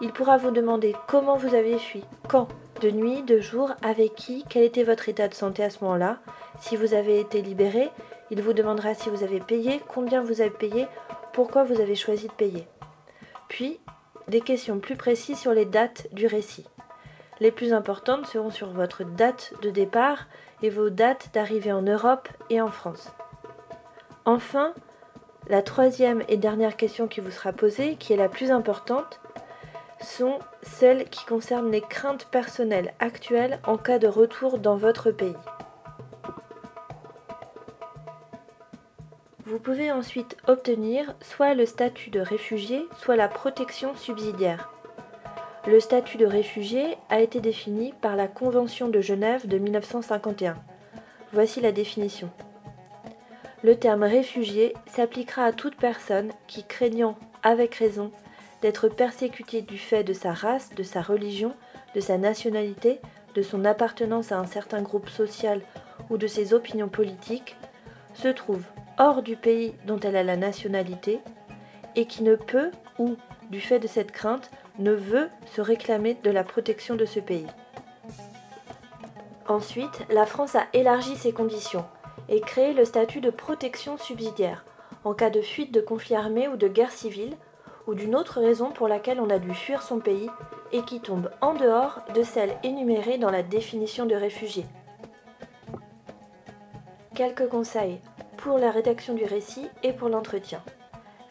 il 0.00 0.12
pourra 0.12 0.38
vous 0.38 0.50
demander 0.50 0.94
comment 1.06 1.36
vous 1.36 1.54
avez 1.54 1.78
fui, 1.78 2.04
quand, 2.28 2.48
de 2.80 2.90
nuit, 2.90 3.22
de 3.22 3.40
jour, 3.40 3.72
avec 3.82 4.14
qui, 4.14 4.44
quel 4.48 4.62
était 4.62 4.82
votre 4.82 5.08
état 5.08 5.28
de 5.28 5.34
santé 5.34 5.62
à 5.62 5.70
ce 5.70 5.84
moment-là. 5.84 6.18
Si 6.60 6.76
vous 6.76 6.94
avez 6.94 7.20
été 7.20 7.42
libéré, 7.42 7.90
il 8.30 8.42
vous 8.42 8.52
demandera 8.52 8.94
si 8.94 9.10
vous 9.10 9.22
avez 9.22 9.40
payé, 9.40 9.80
combien 9.88 10.22
vous 10.22 10.40
avez 10.40 10.50
payé, 10.50 10.86
pourquoi 11.32 11.64
vous 11.64 11.80
avez 11.80 11.96
choisi 11.96 12.28
de 12.28 12.32
payer. 12.32 12.66
Puis, 13.48 13.80
des 14.28 14.40
questions 14.40 14.78
plus 14.78 14.96
précises 14.96 15.38
sur 15.38 15.52
les 15.52 15.64
dates 15.64 16.06
du 16.12 16.26
récit. 16.26 16.66
Les 17.40 17.50
plus 17.50 17.72
importantes 17.72 18.26
seront 18.26 18.50
sur 18.50 18.68
votre 18.68 19.04
date 19.04 19.54
de 19.62 19.70
départ 19.70 20.26
et 20.62 20.70
vos 20.70 20.90
dates 20.90 21.30
d'arrivée 21.32 21.72
en 21.72 21.82
Europe 21.82 22.28
et 22.50 22.60
en 22.60 22.68
France. 22.68 23.12
Enfin, 24.24 24.74
la 25.48 25.62
troisième 25.62 26.22
et 26.28 26.36
dernière 26.36 26.76
question 26.76 27.08
qui 27.08 27.20
vous 27.20 27.30
sera 27.30 27.52
posée, 27.52 27.96
qui 27.96 28.12
est 28.12 28.16
la 28.16 28.28
plus 28.28 28.50
importante, 28.50 29.20
sont 30.02 30.38
celles 30.62 31.08
qui 31.08 31.24
concernent 31.24 31.70
les 31.70 31.80
craintes 31.80 32.26
personnelles 32.26 32.94
actuelles 33.00 33.60
en 33.66 33.76
cas 33.76 33.98
de 33.98 34.08
retour 34.08 34.58
dans 34.58 34.76
votre 34.76 35.10
pays. 35.10 35.36
Vous 39.44 39.58
pouvez 39.58 39.90
ensuite 39.90 40.36
obtenir 40.46 41.14
soit 41.20 41.54
le 41.54 41.66
statut 41.66 42.10
de 42.10 42.20
réfugié, 42.20 42.86
soit 42.96 43.16
la 43.16 43.28
protection 43.28 43.96
subsidiaire. 43.96 44.70
Le 45.66 45.80
statut 45.80 46.18
de 46.18 46.26
réfugié 46.26 46.96
a 47.08 47.20
été 47.20 47.40
défini 47.40 47.92
par 48.00 48.16
la 48.16 48.28
Convention 48.28 48.88
de 48.88 49.00
Genève 49.00 49.46
de 49.48 49.58
1951. 49.58 50.56
Voici 51.32 51.60
la 51.60 51.72
définition. 51.72 52.30
Le 53.62 53.76
terme 53.76 54.04
réfugié 54.04 54.72
s'appliquera 54.86 55.44
à 55.44 55.52
toute 55.52 55.76
personne 55.76 56.32
qui, 56.46 56.64
craignant 56.64 57.18
avec 57.42 57.74
raison 57.74 58.10
d'être 58.62 58.88
persécutée 58.88 59.62
du 59.62 59.78
fait 59.78 60.04
de 60.04 60.12
sa 60.12 60.32
race, 60.32 60.70
de 60.74 60.82
sa 60.82 61.00
religion, 61.00 61.54
de 61.94 62.00
sa 62.00 62.18
nationalité, 62.18 63.00
de 63.34 63.42
son 63.42 63.64
appartenance 63.64 64.32
à 64.32 64.38
un 64.38 64.46
certain 64.46 64.82
groupe 64.82 65.08
social 65.08 65.62
ou 66.10 66.16
de 66.16 66.26
ses 66.26 66.52
opinions 66.54 66.88
politiques, 66.88 67.56
se 68.14 68.28
trouve 68.28 68.62
hors 68.98 69.22
du 69.22 69.36
pays 69.36 69.74
dont 69.86 69.98
elle 70.00 70.16
a 70.16 70.22
la 70.22 70.36
nationalité 70.36 71.20
et 71.96 72.06
qui 72.06 72.22
ne 72.22 72.34
peut 72.34 72.70
ou, 72.98 73.16
du 73.50 73.60
fait 73.60 73.78
de 73.78 73.86
cette 73.86 74.12
crainte, 74.12 74.50
ne 74.78 74.92
veut 74.92 75.28
se 75.46 75.60
réclamer 75.60 76.16
de 76.22 76.30
la 76.30 76.44
protection 76.44 76.96
de 76.96 77.04
ce 77.04 77.20
pays. 77.20 77.46
Ensuite, 79.48 80.06
la 80.10 80.26
France 80.26 80.54
a 80.54 80.66
élargi 80.72 81.16
ses 81.16 81.32
conditions 81.32 81.84
et 82.28 82.40
créé 82.40 82.72
le 82.72 82.84
statut 82.84 83.20
de 83.20 83.30
protection 83.30 83.96
subsidiaire 83.96 84.64
en 85.04 85.14
cas 85.14 85.30
de 85.30 85.40
fuite 85.40 85.72
de 85.72 85.80
conflit 85.80 86.14
armé 86.14 86.48
ou 86.48 86.56
de 86.56 86.68
guerre 86.68 86.92
civile 86.92 87.36
ou 87.90 87.94
d'une 87.94 88.14
autre 88.14 88.40
raison 88.40 88.70
pour 88.70 88.86
laquelle 88.86 89.20
on 89.20 89.30
a 89.30 89.40
dû 89.40 89.52
fuir 89.52 89.82
son 89.82 89.98
pays 89.98 90.30
et 90.70 90.82
qui 90.82 91.00
tombe 91.00 91.28
en 91.40 91.54
dehors 91.54 92.02
de 92.14 92.22
celle 92.22 92.54
énumérée 92.62 93.18
dans 93.18 93.32
la 93.32 93.42
définition 93.42 94.06
de 94.06 94.14
réfugié. 94.14 94.64
Quelques 97.16 97.48
conseils 97.48 97.98
pour 98.36 98.58
la 98.58 98.70
rédaction 98.70 99.14
du 99.14 99.24
récit 99.24 99.66
et 99.82 99.92
pour 99.92 100.08
l'entretien. 100.08 100.62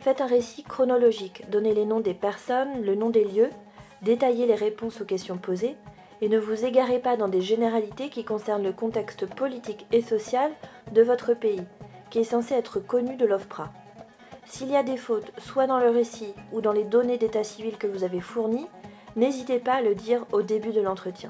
Faites 0.01 0.19
un 0.19 0.25
récit 0.25 0.63
chronologique, 0.63 1.49
donnez 1.49 1.73
les 1.73 1.85
noms 1.85 2.01
des 2.01 2.13
personnes, 2.13 2.83
le 2.83 2.95
nom 2.95 3.09
des 3.09 3.23
lieux, 3.23 3.51
détaillez 4.01 4.45
les 4.45 4.55
réponses 4.55 4.99
aux 4.99 5.05
questions 5.05 5.37
posées 5.37 5.77
et 6.19 6.27
ne 6.27 6.39
vous 6.39 6.65
égarez 6.65 6.99
pas 6.99 7.15
dans 7.15 7.29
des 7.29 7.41
généralités 7.41 8.09
qui 8.09 8.25
concernent 8.25 8.63
le 8.63 8.73
contexte 8.73 9.25
politique 9.33 9.87
et 9.93 10.01
social 10.01 10.51
de 10.91 11.03
votre 11.03 11.33
pays, 11.33 11.63
qui 12.09 12.19
est 12.19 12.23
censé 12.25 12.53
être 12.53 12.81
connu 12.81 13.15
de 13.15 13.25
l'OFPRA. 13.25 13.71
S'il 14.51 14.71
y 14.71 14.75
a 14.75 14.81
des 14.81 14.97
fautes, 14.97 15.31
soit 15.37 15.67
dans 15.67 15.77
le 15.77 15.89
récit 15.89 16.33
ou 16.51 16.59
dans 16.59 16.71
les 16.71 16.83
données 16.83 17.19
d'état 17.19 17.43
civil 17.43 17.77
que 17.77 17.85
vous 17.85 18.03
avez 18.03 18.19
fournies, 18.19 18.65
n'hésitez 19.15 19.59
pas 19.59 19.73
à 19.73 19.81
le 19.83 19.93
dire 19.93 20.25
au 20.31 20.41
début 20.41 20.71
de 20.71 20.81
l'entretien. 20.81 21.29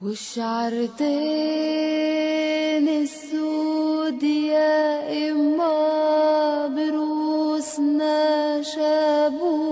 والشعر 0.00 0.86
تاني 0.98 3.02
السود 3.02 4.22
يا 4.22 5.30
إما 5.30 6.66
بروسنا 6.66 8.62
شابوه 8.62 9.68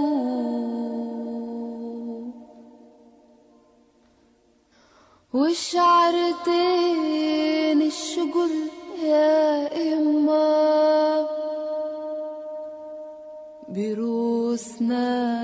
والشعر 5.34 6.14
تاني 6.44 7.86
الشجر 7.86 8.50
يا 9.02 9.94
إما 9.94 11.26
بروسنا 13.68 15.35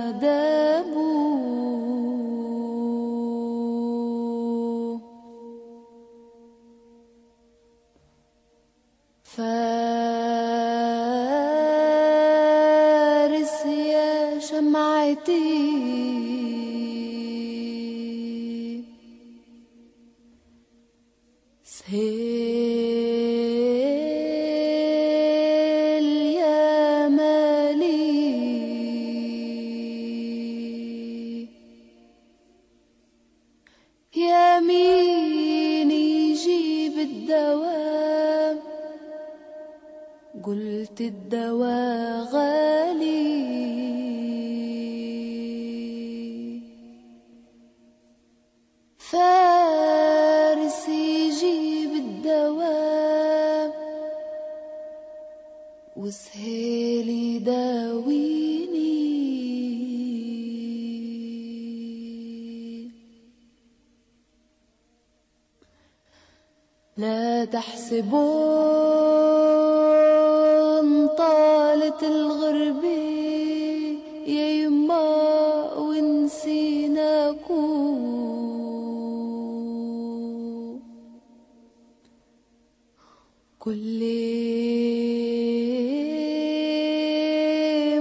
كل 83.65 84.01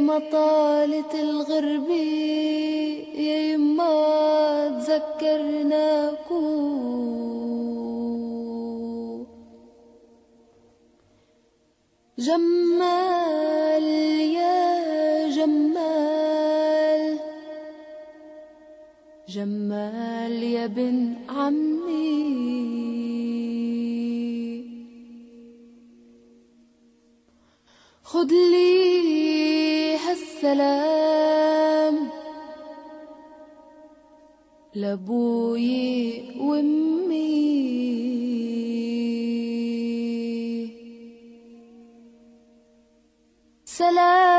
ما 0.02 0.20
طالت 0.32 1.16
الغربة 1.16 2.21
لي 28.52 29.96
هالسلام 29.98 31.96
لأبوي 34.76 36.24
وأمي. 36.40 37.42
سلام. 43.66 44.31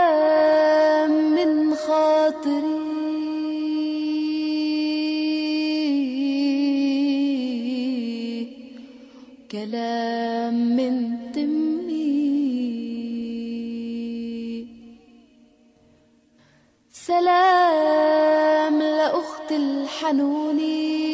لأخت 20.03 20.15
الحنوني 20.15 21.13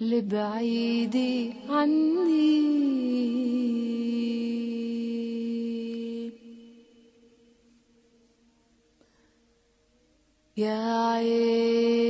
لبعيدي 0.00 1.52
عني. 1.68 2.46
يا 10.56 11.12
عين 11.12 12.05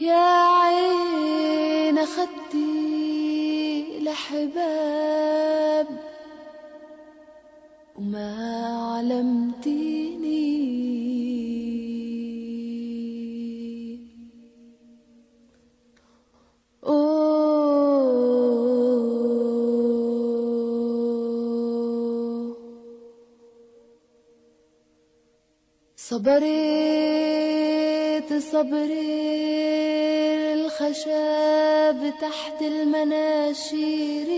يا 0.00 0.48
عين 0.62 1.98
أخدتي 1.98 3.40
لحباب 4.00 5.86
وما 7.96 8.36
علمتيني 8.96 10.50
أوه. 16.84 17.40
صبرت 25.96 26.90
الخشاب 30.80 32.14
تحت 32.20 32.62
المناشير. 32.62 34.28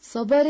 صبرت 0.00 0.48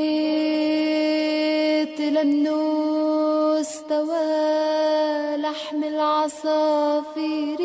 لأنه 2.01 3.61
استوى 3.61 5.37
لحم 5.37 5.85
العصافير. 5.85 7.59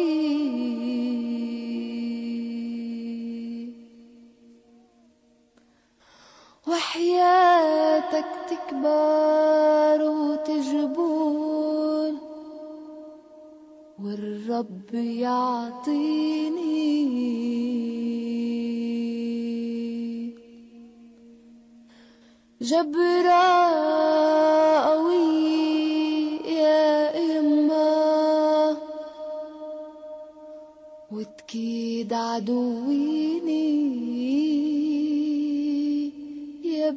وحياتك 6.67 8.25
تكبر 8.49 10.01
وتجبول 10.01 11.22
والرب 14.13 14.93
يعطيني. 14.93 16.03
جبرة 22.61 23.43
قوي 24.85 25.33
يا 26.47 27.39
إما. 27.39 28.77
وتكيد 31.11 32.13
عدويني 32.13 33.73
يا 36.65 36.89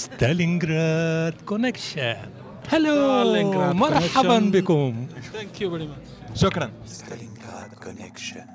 ستالينغراد 0.00 1.34
كونكشن 1.46 2.16
هلو 2.68 3.72
مرحبا 3.72 4.38
بكم. 4.38 5.06
ثانك 5.32 5.60
يو 5.60 5.88
شكرا. 6.34 6.70
ستالينغراد 6.86 7.72
كونكشن 7.84 8.46